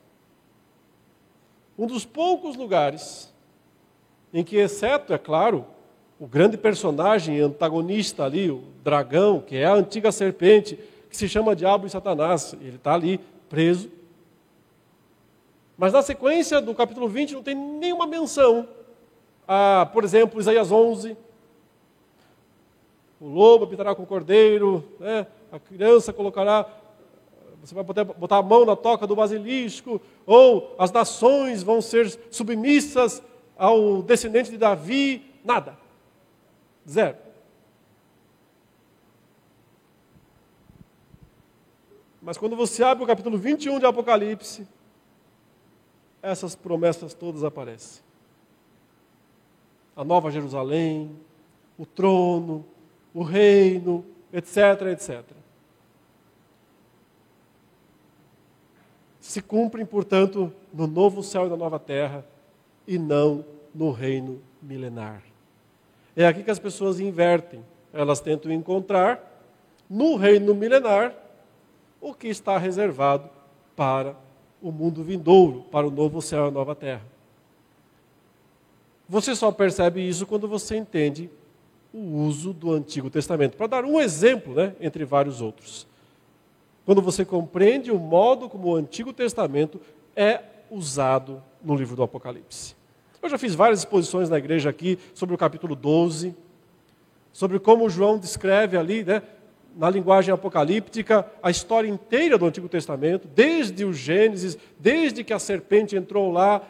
Um 1.78 1.86
dos 1.86 2.04
poucos 2.04 2.56
lugares 2.56 3.32
em 4.32 4.44
que, 4.44 4.56
exceto, 4.56 5.12
é 5.12 5.18
claro, 5.18 5.66
o 6.18 6.26
grande 6.26 6.56
personagem 6.56 7.40
antagonista 7.40 8.24
ali, 8.24 8.50
o 8.50 8.62
dragão, 8.82 9.40
que 9.40 9.56
é 9.56 9.64
a 9.64 9.74
antiga 9.74 10.12
serpente, 10.12 10.78
que 11.10 11.16
se 11.16 11.28
chama 11.28 11.56
Diabo 11.56 11.86
e 11.86 11.90
Satanás, 11.90 12.54
ele 12.60 12.76
está 12.76 12.94
ali 12.94 13.20
preso. 13.48 13.90
Mas 15.76 15.92
na 15.92 16.02
sequência 16.02 16.60
do 16.60 16.74
capítulo 16.74 17.08
20 17.08 17.34
não 17.34 17.42
tem 17.42 17.54
nenhuma 17.54 18.06
menção 18.06 18.68
a, 19.46 19.88
por 19.92 20.04
exemplo, 20.04 20.40
Isaías 20.40 20.70
11. 20.70 21.16
O 23.20 23.28
lobo 23.28 23.64
habitará 23.64 23.94
com 23.94 24.02
o 24.02 24.06
cordeiro, 24.06 24.84
né? 24.98 25.26
a 25.50 25.58
criança 25.58 26.12
colocará, 26.12 26.66
você 27.62 27.74
vai 27.74 27.84
poder 27.84 28.04
botar 28.04 28.38
a 28.38 28.42
mão 28.42 28.64
na 28.64 28.76
toca 28.76 29.06
do 29.06 29.16
basilisco, 29.16 30.00
ou 30.26 30.74
as 30.78 30.90
nações 30.90 31.62
vão 31.62 31.80
ser 31.80 32.18
submissas 32.30 33.22
ao 33.56 34.02
descendente 34.02 34.50
de 34.50 34.58
Davi. 34.58 35.24
Nada. 35.44 35.83
Zero. 36.88 37.16
Mas 42.20 42.38
quando 42.38 42.56
você 42.56 42.82
abre 42.82 43.04
o 43.04 43.06
capítulo 43.06 43.36
21 43.36 43.78
de 43.78 43.84
Apocalipse, 43.84 44.66
essas 46.22 46.54
promessas 46.54 47.12
todas 47.12 47.44
aparecem. 47.44 48.02
A 49.94 50.02
nova 50.02 50.30
Jerusalém, 50.30 51.14
o 51.78 51.84
trono, 51.84 52.64
o 53.12 53.22
reino, 53.22 54.04
etc, 54.32 54.56
etc. 54.92 55.22
Se 59.20 59.42
cumprem, 59.42 59.84
portanto, 59.84 60.52
no 60.72 60.86
novo 60.86 61.22
céu 61.22 61.46
e 61.46 61.50
na 61.50 61.56
nova 61.56 61.78
terra, 61.78 62.26
e 62.86 62.98
não 62.98 63.44
no 63.74 63.90
reino 63.90 64.42
milenar. 64.62 65.33
É 66.16 66.26
aqui 66.26 66.42
que 66.42 66.50
as 66.50 66.58
pessoas 66.58 67.00
invertem. 67.00 67.64
Elas 67.92 68.20
tentam 68.20 68.52
encontrar 68.52 69.32
no 69.88 70.16
reino 70.16 70.54
milenar 70.54 71.14
o 72.00 72.14
que 72.14 72.28
está 72.28 72.58
reservado 72.58 73.28
para 73.76 74.16
o 74.60 74.70
mundo 74.70 75.02
vindouro, 75.02 75.62
para 75.70 75.86
o 75.86 75.90
novo 75.90 76.20
céu 76.22 76.46
e 76.46 76.48
a 76.48 76.50
nova 76.50 76.74
terra. 76.74 77.02
Você 79.08 79.34
só 79.34 79.52
percebe 79.52 80.06
isso 80.06 80.26
quando 80.26 80.48
você 80.48 80.76
entende 80.76 81.30
o 81.92 81.98
uso 81.98 82.52
do 82.52 82.72
Antigo 82.72 83.10
Testamento. 83.10 83.56
Para 83.56 83.66
dar 83.66 83.84
um 83.84 84.00
exemplo, 84.00 84.54
né, 84.54 84.74
entre 84.80 85.04
vários 85.04 85.40
outros. 85.40 85.86
Quando 86.84 87.00
você 87.00 87.24
compreende 87.24 87.90
o 87.90 87.98
modo 87.98 88.48
como 88.48 88.68
o 88.68 88.76
Antigo 88.76 89.12
Testamento 89.12 89.80
é 90.16 90.40
usado 90.70 91.42
no 91.62 91.74
livro 91.74 91.94
do 91.94 92.02
Apocalipse. 92.02 92.74
Eu 93.24 93.30
já 93.30 93.38
fiz 93.38 93.54
várias 93.54 93.78
exposições 93.78 94.28
na 94.28 94.36
igreja 94.36 94.68
aqui 94.68 94.98
sobre 95.14 95.34
o 95.34 95.38
capítulo 95.38 95.74
12, 95.74 96.36
sobre 97.32 97.58
como 97.58 97.88
João 97.88 98.18
descreve 98.18 98.76
ali, 98.76 99.02
né, 99.02 99.22
na 99.74 99.88
linguagem 99.88 100.34
apocalíptica, 100.34 101.26
a 101.42 101.50
história 101.50 101.88
inteira 101.88 102.36
do 102.36 102.44
Antigo 102.44 102.68
Testamento, 102.68 103.26
desde 103.26 103.82
o 103.82 103.94
Gênesis, 103.94 104.58
desde 104.78 105.24
que 105.24 105.32
a 105.32 105.38
serpente 105.38 105.96
entrou 105.96 106.30
lá 106.30 106.68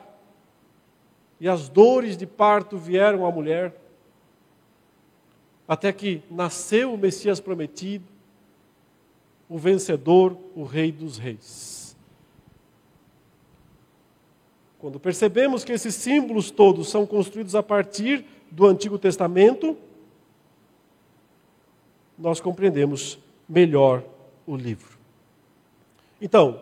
e 1.40 1.48
as 1.48 1.68
dores 1.68 2.16
de 2.16 2.24
parto 2.24 2.78
vieram 2.78 3.26
à 3.26 3.32
mulher, 3.32 3.74
até 5.66 5.92
que 5.92 6.22
nasceu 6.30 6.94
o 6.94 6.96
Messias 6.96 7.40
prometido, 7.40 8.04
o 9.48 9.58
vencedor, 9.58 10.38
o 10.54 10.62
Rei 10.62 10.92
dos 10.92 11.18
Reis. 11.18 11.73
Quando 14.84 15.00
percebemos 15.00 15.64
que 15.64 15.72
esses 15.72 15.94
símbolos 15.94 16.50
todos 16.50 16.90
são 16.90 17.06
construídos 17.06 17.54
a 17.54 17.62
partir 17.62 18.22
do 18.50 18.66
Antigo 18.66 18.98
Testamento, 18.98 19.78
nós 22.18 22.38
compreendemos 22.38 23.18
melhor 23.48 24.04
o 24.46 24.54
livro. 24.54 24.98
Então, 26.20 26.60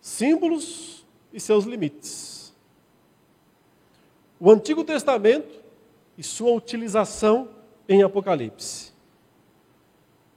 símbolos 0.00 1.04
e 1.32 1.40
seus 1.40 1.64
limites. 1.64 2.54
O 4.38 4.48
Antigo 4.48 4.84
Testamento 4.84 5.60
e 6.16 6.22
sua 6.22 6.52
utilização 6.52 7.48
em 7.88 8.04
Apocalipse. 8.04 8.92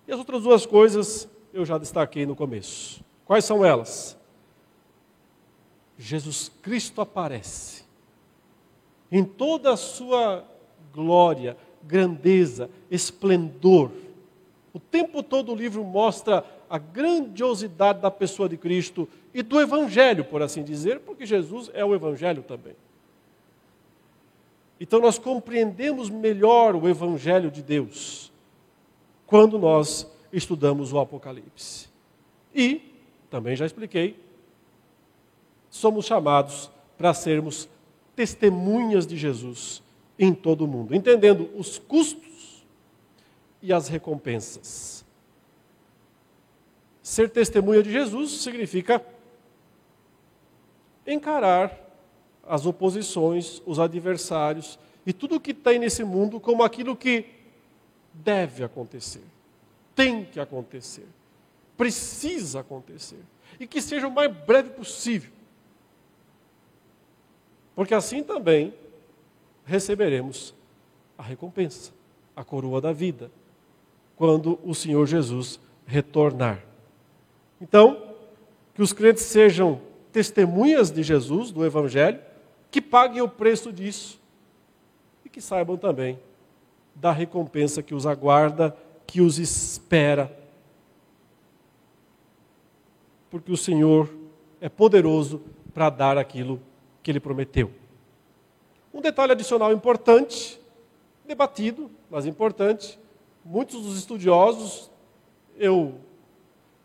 E 0.08 0.12
as 0.12 0.18
outras 0.18 0.42
duas 0.42 0.66
coisas 0.66 1.30
eu 1.54 1.64
já 1.64 1.78
destaquei 1.78 2.26
no 2.26 2.36
começo. 2.36 3.04
Quais 3.24 3.46
são 3.46 3.64
elas? 3.64 4.20
Jesus 6.02 6.52
Cristo 6.64 7.00
aparece 7.00 7.84
em 9.12 9.24
toda 9.24 9.72
a 9.72 9.78
sua 9.78 10.44
glória, 10.92 11.56
grandeza, 11.84 12.72
esplendor. 12.90 13.92
O 14.74 14.80
tempo 14.80 15.22
todo 15.22 15.52
o 15.52 15.56
livro 15.56 15.84
mostra 15.84 16.44
a 16.68 16.80
grandiosidade 16.80 18.02
da 18.02 18.10
pessoa 18.10 18.50
de 18.50 18.58
Cristo 18.58 19.08
e 19.32 19.44
do 19.44 19.62
Evangelho, 19.62 20.26
por 20.26 20.42
assim 20.42 20.64
dizer, 20.64 21.02
porque 21.02 21.24
Jesus 21.24 21.70
é 21.72 21.86
o 21.86 21.94
Evangelho 21.94 22.42
também. 22.42 22.76
Então 24.80 25.00
nós 25.00 25.20
compreendemos 25.20 26.10
melhor 26.10 26.76
o 26.76 26.90
Evangelho 26.90 27.52
de 27.52 27.62
Deus 27.62 28.32
quando 29.28 29.60
nós 29.60 30.10
estudamos 30.34 30.92
o 30.92 31.00
Apocalipse. 31.00 31.88
E, 32.56 32.82
também 33.30 33.56
já 33.56 33.68
expliquei, 33.68 34.31
somos 35.72 36.06
chamados 36.06 36.70
para 36.98 37.14
sermos 37.14 37.68
testemunhas 38.16 39.08
de 39.08 39.18
Jesus 39.18 39.82
em 40.20 40.34
todo 40.34 40.66
o 40.66 40.68
mundo, 40.68 40.94
entendendo 40.94 41.50
os 41.56 41.80
custos 41.80 42.64
e 43.62 43.74
as 43.74 43.88
recompensas. 43.88 45.04
Ser 47.02 47.30
testemunha 47.32 47.82
de 47.82 47.92
Jesus 47.92 48.42
significa 48.42 49.04
encarar 51.08 51.76
as 52.48 52.66
oposições, 52.66 53.62
os 53.66 53.80
adversários 53.80 54.78
e 55.06 55.14
tudo 55.14 55.36
o 55.36 55.40
que 55.40 55.54
tem 55.54 55.80
nesse 55.80 56.04
mundo 56.04 56.40
como 56.40 56.64
aquilo 56.64 56.96
que 56.96 57.26
deve 58.14 58.64
acontecer, 58.64 59.24
tem 59.96 60.26
que 60.26 60.40
acontecer, 60.40 61.08
precisa 61.78 62.60
acontecer 62.60 63.24
e 63.60 63.66
que 63.66 63.82
seja 63.82 64.08
o 64.08 64.12
mais 64.12 64.32
breve 64.32 64.72
possível. 64.72 65.32
Porque 67.76 67.94
assim 67.94 68.24
também 68.24 68.74
receberemos 69.66 70.54
a 71.18 71.24
recompensa, 71.24 71.92
a 72.36 72.44
coroa 72.44 72.82
da 72.82 72.92
vida, 72.92 73.32
quando 74.16 74.60
o 74.64 74.74
Senhor 74.74 75.06
Jesus 75.06 75.60
retornar. 75.86 76.64
Então, 77.60 78.16
que 78.74 78.82
os 78.82 78.94
crentes 78.94 79.24
sejam 79.24 79.82
testemunhas 80.12 80.92
de 80.92 81.04
Jesus, 81.04 81.52
do 81.52 81.66
Evangelho, 81.66 82.20
que 82.70 82.82
paguem 82.82 83.22
o 83.22 83.30
preço 83.30 83.72
disso 83.72 84.20
e 85.26 85.30
que 85.30 85.42
saibam 85.42 85.78
também 85.78 86.20
da 86.96 87.12
recompensa 87.12 87.82
que 87.82 87.96
os 87.96 88.06
aguarda, 88.06 88.76
que 89.06 89.22
os 89.22 89.40
espera. 89.40 90.36
Porque 93.30 93.52
o 93.52 93.58
Senhor 93.58 94.10
é 94.60 94.70
poderoso 94.70 95.42
para 95.74 95.90
dar 95.90 96.18
aquilo 96.18 96.62
que 97.02 97.12
ele 97.12 97.20
prometeu. 97.20 97.72
Um 98.94 99.02
detalhe 99.02 99.32
adicional 99.32 99.72
importante, 99.72 100.60
debatido, 101.26 101.90
mas 102.10 102.26
importante, 102.26 103.00
muitos 103.44 103.82
dos 103.84 103.98
estudiosos, 103.98 104.92
eu 105.58 105.96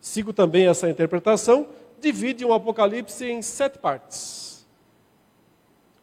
sigo 0.01 0.33
também 0.33 0.69
essa 0.69 0.89
interpretação, 0.89 1.69
dividem 2.01 2.47
o 2.47 2.53
Apocalipse 2.53 3.25
em 3.25 3.43
sete 3.43 3.79
partes. 3.79 4.67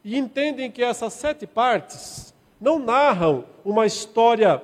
E 0.03 0.17
entendem 0.17 0.69
que 0.69 0.83
essas 0.83 1.13
sete 1.13 1.47
partes 1.47 2.33
não 2.59 2.77
narram 2.77 3.45
uma 3.63 3.85
história 3.85 4.61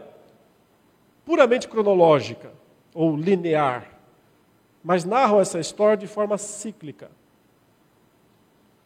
puramente 1.23 1.67
cronológica 1.67 2.51
ou 2.93 3.15
linear, 3.15 3.89
mas 4.83 5.05
narram 5.05 5.39
essa 5.39 5.59
história 5.59 5.95
de 5.95 6.07
forma 6.07 6.37
cíclica. 6.37 7.11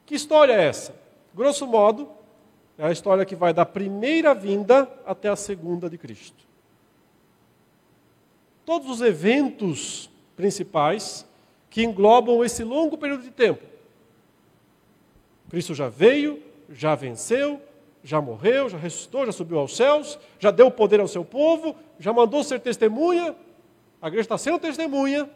Que 0.06 0.16
história 0.16 0.54
é 0.54 0.64
essa? 0.66 0.95
Grosso 1.34 1.66
modo, 1.66 2.10
é 2.78 2.86
a 2.86 2.91
história 2.91 3.26
que 3.26 3.36
vai 3.36 3.54
da 3.54 3.66
primeira 3.66 4.34
vinda 4.34 4.89
até 5.06 5.30
a 5.30 5.36
segunda 5.36 5.89
de 5.89 5.97
Cristo. 5.97 6.43
Todos 8.66 8.89
os 8.89 9.01
eventos 9.01 10.10
principais 10.36 11.26
que 11.70 11.84
englobam 11.84 12.43
esse 12.43 12.64
longo 12.64 12.97
período 12.97 13.24
de 13.24 13.32
tempo. 13.32 13.64
Cristo 15.49 15.74
já 15.74 15.89
veio, 15.89 16.41
já 16.70 16.95
venceu, 16.95 17.62
já 18.04 18.20
morreu, 18.20 18.70
já 18.70 18.78
ressuscitou, 18.78 19.26
já 19.26 19.32
subiu 19.32 19.60
aos 19.60 19.76
céus, 19.76 20.20
já 20.39 20.51
deu 20.51 20.70
poder 20.70 20.99
ao 20.99 21.08
seu 21.08 21.24
povo, 21.24 21.76
já 21.99 22.12
mandou 22.12 22.43
ser 22.43 22.60
testemunha, 22.60 23.36
a 24.01 24.08
igreja 24.08 24.26
está 24.26 24.38
sendo 24.38 24.60
testemunha. 24.60 25.30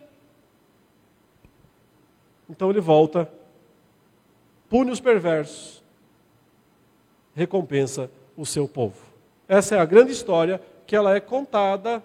Então 2.49 2.69
ele 2.69 2.81
volta, 2.81 3.31
pune 4.69 4.91
os 4.91 4.99
perversos, 4.99 5.83
recompensa 7.35 8.09
o 8.35 8.45
seu 8.45 8.67
povo. 8.67 8.97
Essa 9.47 9.75
é 9.75 9.79
a 9.79 9.85
grande 9.85 10.11
história 10.11 10.61
que 10.85 10.95
ela 10.95 11.15
é 11.15 11.19
contada 11.19 12.03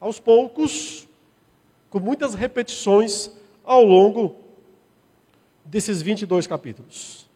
aos 0.00 0.20
poucos, 0.20 1.08
com 1.90 1.98
muitas 1.98 2.34
repetições 2.34 3.30
ao 3.64 3.84
longo 3.84 4.36
desses 5.64 6.02
22 6.02 6.46
capítulos. 6.46 7.28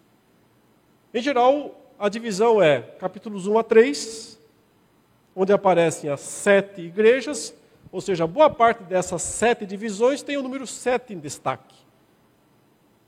Em 1.12 1.22
geral, 1.22 1.74
a 1.98 2.09
divisão 2.09 2.62
é 2.62 2.80
capítulos 2.80 3.46
1 3.46 3.59
a 3.59 3.64
3, 3.64 4.38
onde 5.34 5.52
aparecem 5.52 6.11
as 6.11 6.20
sete 6.20 6.82
igrejas, 6.82 7.54
ou 7.90 8.00
seja, 8.00 8.26
boa 8.26 8.50
parte 8.50 8.82
dessas 8.82 9.22
sete 9.22 9.64
divisões 9.64 10.22
tem 10.22 10.36
o 10.36 10.42
número 10.42 10.66
7 10.66 11.14
em 11.14 11.18
destaque. 11.18 11.88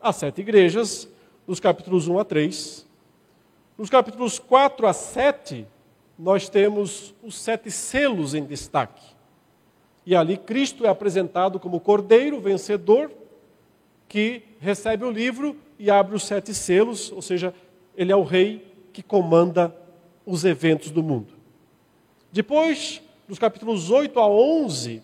As 0.01 0.17
sete 0.17 0.41
igrejas, 0.41 1.09
nos 1.47 1.61
capítulos 1.61 2.09
1 2.09 2.19
a 2.19 2.25
3. 2.25 2.87
Nos 3.77 3.91
capítulos 3.91 4.39
4 4.39 4.87
a 4.87 4.93
7, 4.93 5.67
nós 6.19 6.49
temos 6.49 7.15
os 7.23 7.39
sete 7.39 7.71
selos 7.71 8.35
em 8.35 8.45
destaque. 8.45 9.03
E 10.05 10.17
ali 10.17 10.37
Cristo 10.37 10.87
é 10.87 10.89
apresentado 10.89 11.61
como 11.61 11.81
cordeiro 11.81 12.41
vencedor 12.41 13.11
que 14.09 14.43
recebe 14.59 15.05
o 15.05 15.11
livro 15.11 15.57
e 15.79 15.91
abre 15.91 16.17
os 16.17 16.25
sete 16.25 16.53
selos, 16.53 17.13
ou 17.13 17.23
seja, 17.23 17.55
ele 17.97 18.11
é 18.11 18.17
o 18.17 18.25
rei 18.25 18.67
que 18.93 19.03
comanda 19.03 19.75
os 20.27 20.45
eventos 20.45 20.91
do 20.91 21.03
mundo. 21.03 21.33
Depois, 22.33 23.03
dos 23.29 23.39
capítulos 23.39 23.91
8 23.91 24.19
a 24.19 24.27
11, 24.27 25.03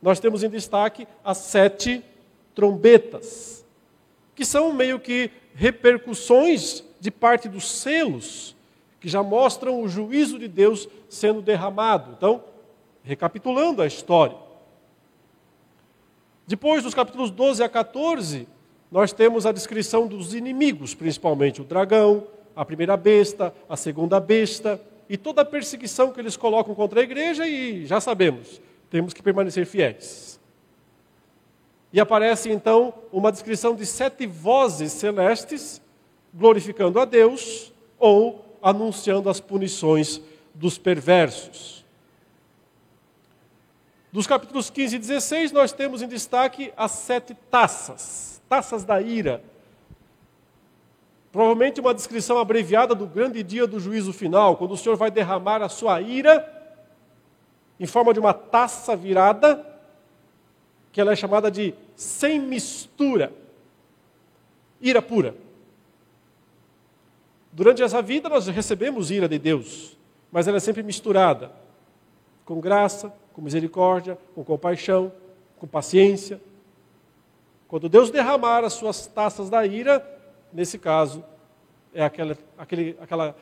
nós 0.00 0.18
temos 0.18 0.42
em 0.42 0.50
destaque 0.50 1.06
as 1.24 1.38
sete 1.38 2.02
trombetas, 2.54 3.61
que 4.34 4.44
são 4.44 4.72
meio 4.72 4.98
que 4.98 5.30
repercussões 5.54 6.82
de 7.00 7.10
parte 7.10 7.48
dos 7.48 7.70
selos, 7.70 8.56
que 9.00 9.08
já 9.08 9.22
mostram 9.22 9.82
o 9.82 9.88
juízo 9.88 10.38
de 10.38 10.48
Deus 10.48 10.88
sendo 11.08 11.42
derramado. 11.42 12.14
Então, 12.16 12.44
recapitulando 13.02 13.82
a 13.82 13.86
história. 13.86 14.36
Depois 16.46 16.82
dos 16.82 16.94
capítulos 16.94 17.30
12 17.30 17.62
a 17.62 17.68
14, 17.68 18.46
nós 18.90 19.12
temos 19.12 19.46
a 19.46 19.52
descrição 19.52 20.06
dos 20.06 20.34
inimigos, 20.34 20.94
principalmente 20.94 21.60
o 21.60 21.64
dragão, 21.64 22.26
a 22.54 22.64
primeira 22.64 22.96
besta, 22.96 23.54
a 23.68 23.76
segunda 23.76 24.20
besta, 24.20 24.80
e 25.08 25.16
toda 25.16 25.42
a 25.42 25.44
perseguição 25.44 26.12
que 26.12 26.20
eles 26.20 26.36
colocam 26.36 26.74
contra 26.74 27.00
a 27.00 27.02
igreja, 27.02 27.46
e 27.46 27.86
já 27.86 28.00
sabemos, 28.00 28.60
temos 28.90 29.12
que 29.12 29.22
permanecer 29.22 29.66
fiéis. 29.66 30.40
E 31.92 32.00
aparece 32.00 32.50
então 32.50 32.94
uma 33.12 33.30
descrição 33.30 33.74
de 33.74 33.84
sete 33.84 34.26
vozes 34.26 34.92
celestes 34.92 35.82
glorificando 36.32 36.98
a 36.98 37.04
Deus 37.04 37.72
ou 37.98 38.58
anunciando 38.62 39.28
as 39.28 39.40
punições 39.40 40.20
dos 40.54 40.78
perversos. 40.78 41.84
Dos 44.10 44.26
capítulos 44.26 44.70
15 44.70 44.96
e 44.96 44.98
16, 44.98 45.52
nós 45.52 45.72
temos 45.72 46.02
em 46.02 46.08
destaque 46.08 46.72
as 46.76 46.92
sete 46.92 47.34
taças, 47.50 48.40
taças 48.48 48.84
da 48.84 49.00
ira. 49.00 49.42
Provavelmente 51.30 51.80
uma 51.80 51.94
descrição 51.94 52.38
abreviada 52.38 52.94
do 52.94 53.06
grande 53.06 53.42
dia 53.42 53.66
do 53.66 53.80
juízo 53.80 54.12
final, 54.12 54.56
quando 54.56 54.72
o 54.72 54.76
Senhor 54.76 54.96
vai 54.96 55.10
derramar 55.10 55.62
a 55.62 55.68
sua 55.68 56.00
ira 56.00 56.60
em 57.80 57.86
forma 57.86 58.12
de 58.12 58.20
uma 58.20 58.34
taça 58.34 58.94
virada, 58.94 59.66
que 60.92 61.00
ela 61.00 61.12
é 61.12 61.16
chamada 61.16 61.50
de 61.50 61.74
sem 61.96 62.38
mistura, 62.38 63.32
ira 64.80 65.00
pura. 65.00 65.34
Durante 67.50 67.82
essa 67.82 68.02
vida 68.02 68.28
nós 68.28 68.46
recebemos 68.46 69.10
ira 69.10 69.28
de 69.28 69.38
Deus, 69.38 69.96
mas 70.30 70.46
ela 70.46 70.58
é 70.58 70.60
sempre 70.60 70.82
misturada 70.82 71.50
com 72.44 72.60
graça, 72.60 73.12
com 73.32 73.40
misericórdia, 73.40 74.18
com 74.34 74.44
compaixão, 74.44 75.12
com 75.58 75.66
paciência. 75.66 76.40
Quando 77.68 77.88
Deus 77.88 78.10
derramar 78.10 78.64
as 78.64 78.74
suas 78.74 79.06
taças 79.06 79.48
da 79.48 79.64
ira, 79.64 80.06
nesse 80.52 80.78
caso, 80.78 81.24
é 81.94 82.04
aquela, 82.04 82.36
aquele, 82.58 82.96
aquela, 83.00 83.36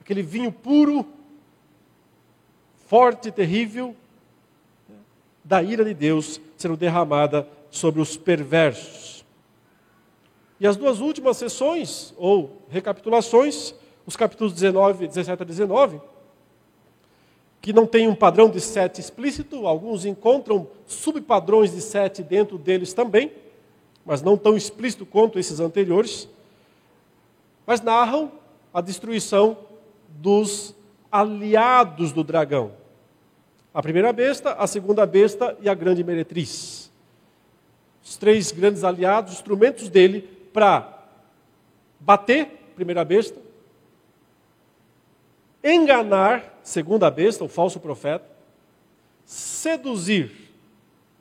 aquele 0.00 0.22
vinho 0.22 0.52
puro, 0.52 1.06
forte 2.86 3.32
terrível, 3.32 3.96
da 5.44 5.62
ira 5.62 5.84
de 5.84 5.94
Deus 5.94 6.40
sendo 6.56 6.76
derramada 6.76 7.48
sobre 7.70 8.00
os 8.00 8.16
perversos. 8.16 9.24
E 10.60 10.66
as 10.66 10.76
duas 10.76 11.00
últimas 11.00 11.36
sessões, 11.36 12.14
ou 12.16 12.62
recapitulações, 12.68 13.74
os 14.06 14.14
capítulos 14.14 14.52
19, 14.52 15.08
17 15.08 15.42
a 15.42 15.44
19, 15.44 16.00
que 17.60 17.72
não 17.72 17.86
tem 17.86 18.08
um 18.08 18.14
padrão 18.14 18.50
de 18.50 18.60
sete 18.60 19.00
explícito, 19.00 19.66
alguns 19.66 20.04
encontram 20.04 20.68
subpadrões 20.86 21.72
de 21.72 21.80
sete 21.80 22.22
dentro 22.22 22.58
deles 22.58 22.92
também, 22.92 23.32
mas 24.04 24.20
não 24.20 24.36
tão 24.36 24.56
explícito 24.56 25.06
quanto 25.06 25.38
esses 25.38 25.60
anteriores, 25.60 26.28
mas 27.66 27.80
narram 27.80 28.32
a 28.74 28.80
destruição 28.80 29.56
dos 30.08 30.74
aliados 31.10 32.12
do 32.12 32.24
dragão. 32.24 32.72
A 33.74 33.80
primeira 33.80 34.12
besta, 34.12 34.52
a 34.52 34.66
segunda 34.66 35.06
besta 35.06 35.56
e 35.60 35.68
a 35.68 35.74
grande 35.74 36.04
meretriz. 36.04 36.90
Os 38.04 38.16
três 38.16 38.52
grandes 38.52 38.84
aliados, 38.84 39.32
instrumentos 39.32 39.88
dele 39.88 40.22
para 40.52 41.06
bater, 41.98 42.46
primeira 42.74 43.04
besta, 43.04 43.40
enganar, 45.64 46.60
segundo 46.62 47.04
a 47.04 47.10
besta, 47.10 47.44
o 47.44 47.48
falso 47.48 47.80
profeta, 47.80 48.26
seduzir 49.24 50.32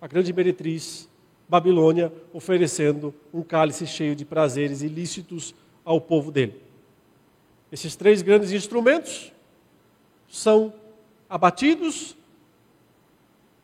a 0.01 0.07
grande 0.07 0.33
meretriz 0.33 1.07
Babilônia, 1.47 2.11
oferecendo 2.33 3.13
um 3.33 3.43
cálice 3.43 3.85
cheio 3.85 4.15
de 4.15 4.25
prazeres 4.25 4.81
ilícitos 4.81 5.53
ao 5.83 5.99
povo 5.99 6.31
dele. 6.31 6.61
Esses 7.71 7.95
três 7.95 8.21
grandes 8.21 8.51
instrumentos 8.51 9.31
são 10.29 10.73
abatidos 11.29 12.15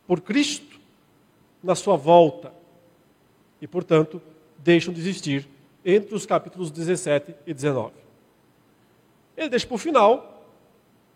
por 0.08 0.22
Cristo 0.22 0.80
na 1.62 1.74
sua 1.74 1.94
volta 1.94 2.50
e, 3.60 3.66
portanto, 3.66 4.22
deixam 4.56 4.92
de 4.92 5.00
existir 5.00 5.46
entre 5.84 6.14
os 6.14 6.24
capítulos 6.24 6.70
17 6.70 7.34
e 7.46 7.52
19. 7.52 7.92
ele 9.36 9.50
deixa 9.50 9.66
para 9.66 9.74
o 9.74 9.78
final, 9.78 10.44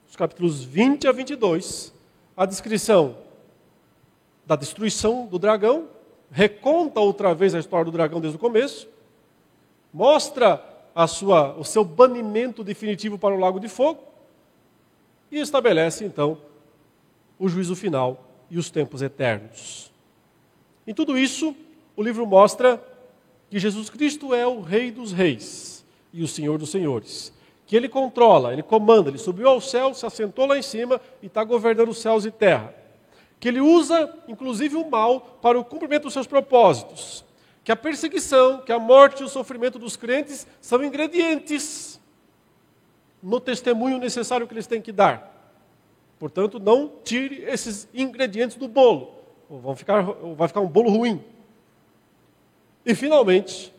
os 0.06 0.14
capítulos 0.14 0.62
20 0.62 1.08
a 1.08 1.12
22, 1.12 1.94
a 2.36 2.44
descrição 2.44 3.16
da 4.44 4.56
destruição 4.56 5.26
do 5.26 5.38
dragão, 5.38 5.88
reconta 6.30 7.00
outra 7.00 7.34
vez 7.34 7.54
a 7.54 7.58
história 7.58 7.86
do 7.86 7.92
dragão 7.92 8.20
desde 8.20 8.36
o 8.36 8.40
começo, 8.40 8.88
mostra 9.92 10.62
a 10.94 11.06
sua, 11.06 11.54
o 11.56 11.64
seu 11.64 11.82
banimento 11.82 12.62
definitivo 12.62 13.18
para 13.18 13.34
o 13.34 13.38
lago 13.38 13.58
de 13.58 13.68
fogo 13.68 14.02
e 15.30 15.38
estabelece 15.40 16.04
então 16.04 16.36
o 17.38 17.48
juízo 17.48 17.74
final 17.74 18.31
e 18.52 18.58
os 18.58 18.70
tempos 18.70 19.00
eternos. 19.00 19.90
Em 20.86 20.92
tudo 20.92 21.16
isso, 21.16 21.56
o 21.96 22.02
livro 22.02 22.26
mostra 22.26 22.86
que 23.48 23.58
Jesus 23.58 23.88
Cristo 23.88 24.34
é 24.34 24.46
o 24.46 24.60
Rei 24.60 24.90
dos 24.90 25.10
Reis 25.10 25.82
e 26.12 26.22
o 26.22 26.28
Senhor 26.28 26.58
dos 26.58 26.70
Senhores. 26.70 27.32
Que 27.66 27.74
ele 27.74 27.88
controla, 27.88 28.52
ele 28.52 28.62
comanda, 28.62 29.08
ele 29.08 29.16
subiu 29.16 29.48
ao 29.48 29.58
céu, 29.58 29.94
se 29.94 30.04
assentou 30.04 30.44
lá 30.44 30.58
em 30.58 30.62
cima 30.62 31.00
e 31.22 31.26
está 31.28 31.42
governando 31.42 31.88
os 31.88 31.98
céus 31.98 32.26
e 32.26 32.30
terra. 32.30 32.74
Que 33.40 33.48
ele 33.48 33.60
usa, 33.62 34.14
inclusive, 34.28 34.76
o 34.76 34.88
mal 34.88 35.38
para 35.40 35.58
o 35.58 35.64
cumprimento 35.64 36.02
dos 36.02 36.12
seus 36.12 36.26
propósitos. 36.26 37.24
Que 37.64 37.72
a 37.72 37.76
perseguição, 37.76 38.60
que 38.60 38.70
a 38.70 38.78
morte 38.78 39.22
e 39.22 39.24
o 39.24 39.30
sofrimento 39.30 39.78
dos 39.78 39.96
crentes 39.96 40.46
são 40.60 40.84
ingredientes 40.84 41.98
no 43.22 43.40
testemunho 43.40 43.96
necessário 43.96 44.46
que 44.46 44.52
eles 44.52 44.66
têm 44.66 44.82
que 44.82 44.92
dar. 44.92 45.31
Portanto, 46.22 46.60
não 46.60 46.88
tire 47.02 47.42
esses 47.42 47.88
ingredientes 47.92 48.56
do 48.56 48.68
bolo. 48.68 49.12
Vão 49.50 49.74
ficar, 49.74 50.02
vai 50.36 50.46
ficar 50.46 50.60
um 50.60 50.68
bolo 50.68 50.88
ruim. 50.88 51.20
E, 52.86 52.94
finalmente, 52.94 53.74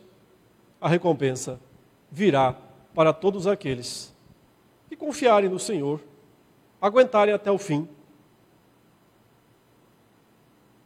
a 0.78 0.86
recompensa 0.86 1.58
virá 2.10 2.54
para 2.94 3.14
todos 3.14 3.46
aqueles 3.46 4.14
que 4.90 4.94
confiarem 4.94 5.48
no 5.48 5.58
Senhor, 5.58 6.02
aguentarem 6.82 7.32
até 7.32 7.50
o 7.50 7.56
fim. 7.56 7.88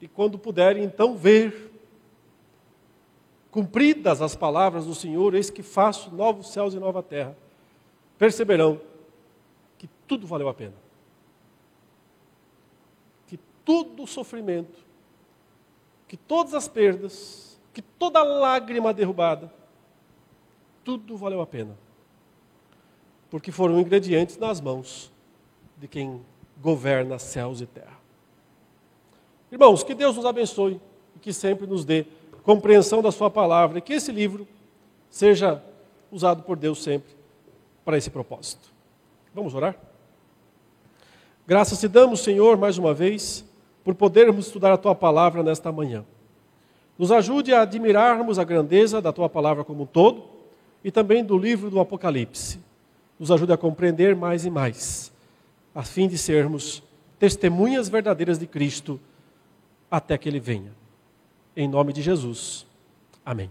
E 0.01 0.07
quando 0.07 0.39
puderem, 0.39 0.85
então, 0.85 1.17
ver, 1.17 1.73
cumpridas 3.51 4.23
as 4.23 4.37
palavras 4.37 4.87
do 4.87 4.95
Senhor, 4.95 5.35
eis 5.35 5.51
que 5.51 5.65
faço 5.65 6.15
novos 6.15 6.53
céus 6.53 6.73
e 6.73 6.79
nova 6.79 7.03
terra, 7.03 7.37
perceberão 8.17 8.81
que 9.77 9.89
tudo 10.07 10.25
valeu 10.25 10.49
a 10.49 10.55
pena. 10.55 10.87
Todo 13.69 14.05
o 14.05 14.07
sofrimento, 14.07 14.79
que 16.07 16.17
todas 16.17 16.55
as 16.55 16.67
perdas, 16.67 17.61
que 17.75 17.83
toda 17.83 18.23
lágrima 18.23 18.95
derrubada, 18.95 19.53
tudo 20.83 21.19
valeu 21.19 21.43
a 21.43 21.47
pena 21.47 21.77
porque 23.31 23.53
foram 23.53 23.79
ingredientes 23.79 24.37
nas 24.39 24.61
mãos 24.61 25.13
de 25.77 25.87
quem 25.87 26.21
governa 26.61 27.19
céus 27.19 27.61
e 27.61 27.67
terra. 27.67 27.99
Irmãos, 29.53 29.83
que 29.83 29.95
Deus 29.95 30.17
nos 30.17 30.25
abençoe 30.25 30.81
e 31.15 31.19
que 31.19 31.33
sempre 31.33 31.67
nos 31.67 31.85
dê 31.85 32.07
compreensão 32.43 33.03
da 33.03 33.13
Sua 33.13 33.31
palavra 33.31 33.79
e 33.79 33.83
que 33.83 33.93
esse 33.93 34.11
livro 34.11 34.49
seja 35.11 35.63
usado 36.11 36.43
por 36.43 36.57
Deus 36.57 36.83
sempre 36.83 37.15
para 37.85 37.97
esse 37.97 38.11
propósito. 38.11 38.73
Vamos 39.35 39.55
orar? 39.55 39.79
Graças 41.47 41.81
te 41.81 41.89
damos, 41.89 42.21
Senhor, 42.21 42.57
mais 42.57 42.77
uma 42.77 42.93
vez, 42.93 43.45
por 43.89 43.95
podermos 43.95 44.49
estudar 44.49 44.71
a 44.71 44.77
Tua 44.77 44.95
palavra 44.95 45.43
nesta 45.43 45.73
manhã. 45.73 46.05
Nos 46.99 47.11
ajude 47.11 47.55
a 47.55 47.63
admirarmos 47.63 48.39
a 48.39 48.45
grandeza 48.45 49.01
da 49.01 49.15
Tua 49.15 49.31
palavra 49.31 49.65
como 49.65 49.85
um 49.85 49.87
todo 49.87 50.25
e 50.85 50.91
também 50.91 51.25
do 51.25 51.39
livro 51.39 51.71
do 51.71 51.81
Apocalipse 51.81 52.61
nos 53.19 53.31
ajude 53.31 53.51
a 53.51 53.57
compreender 53.57 54.15
mais 54.15 54.45
e 54.45 54.51
mais, 54.51 55.11
a 55.75 55.83
fim 55.83 56.07
de 56.07 56.19
sermos 56.19 56.83
testemunhas 57.19 57.89
verdadeiras 57.89 58.39
de 58.39 58.47
Cristo 58.47 59.01
até 59.91 60.19
que 60.19 60.29
Ele 60.29 60.39
venha. 60.39 60.73
Em 61.57 61.67
nome 61.67 61.95
de 61.95 62.03
Jesus. 62.03 62.67
Amém. 63.25 63.51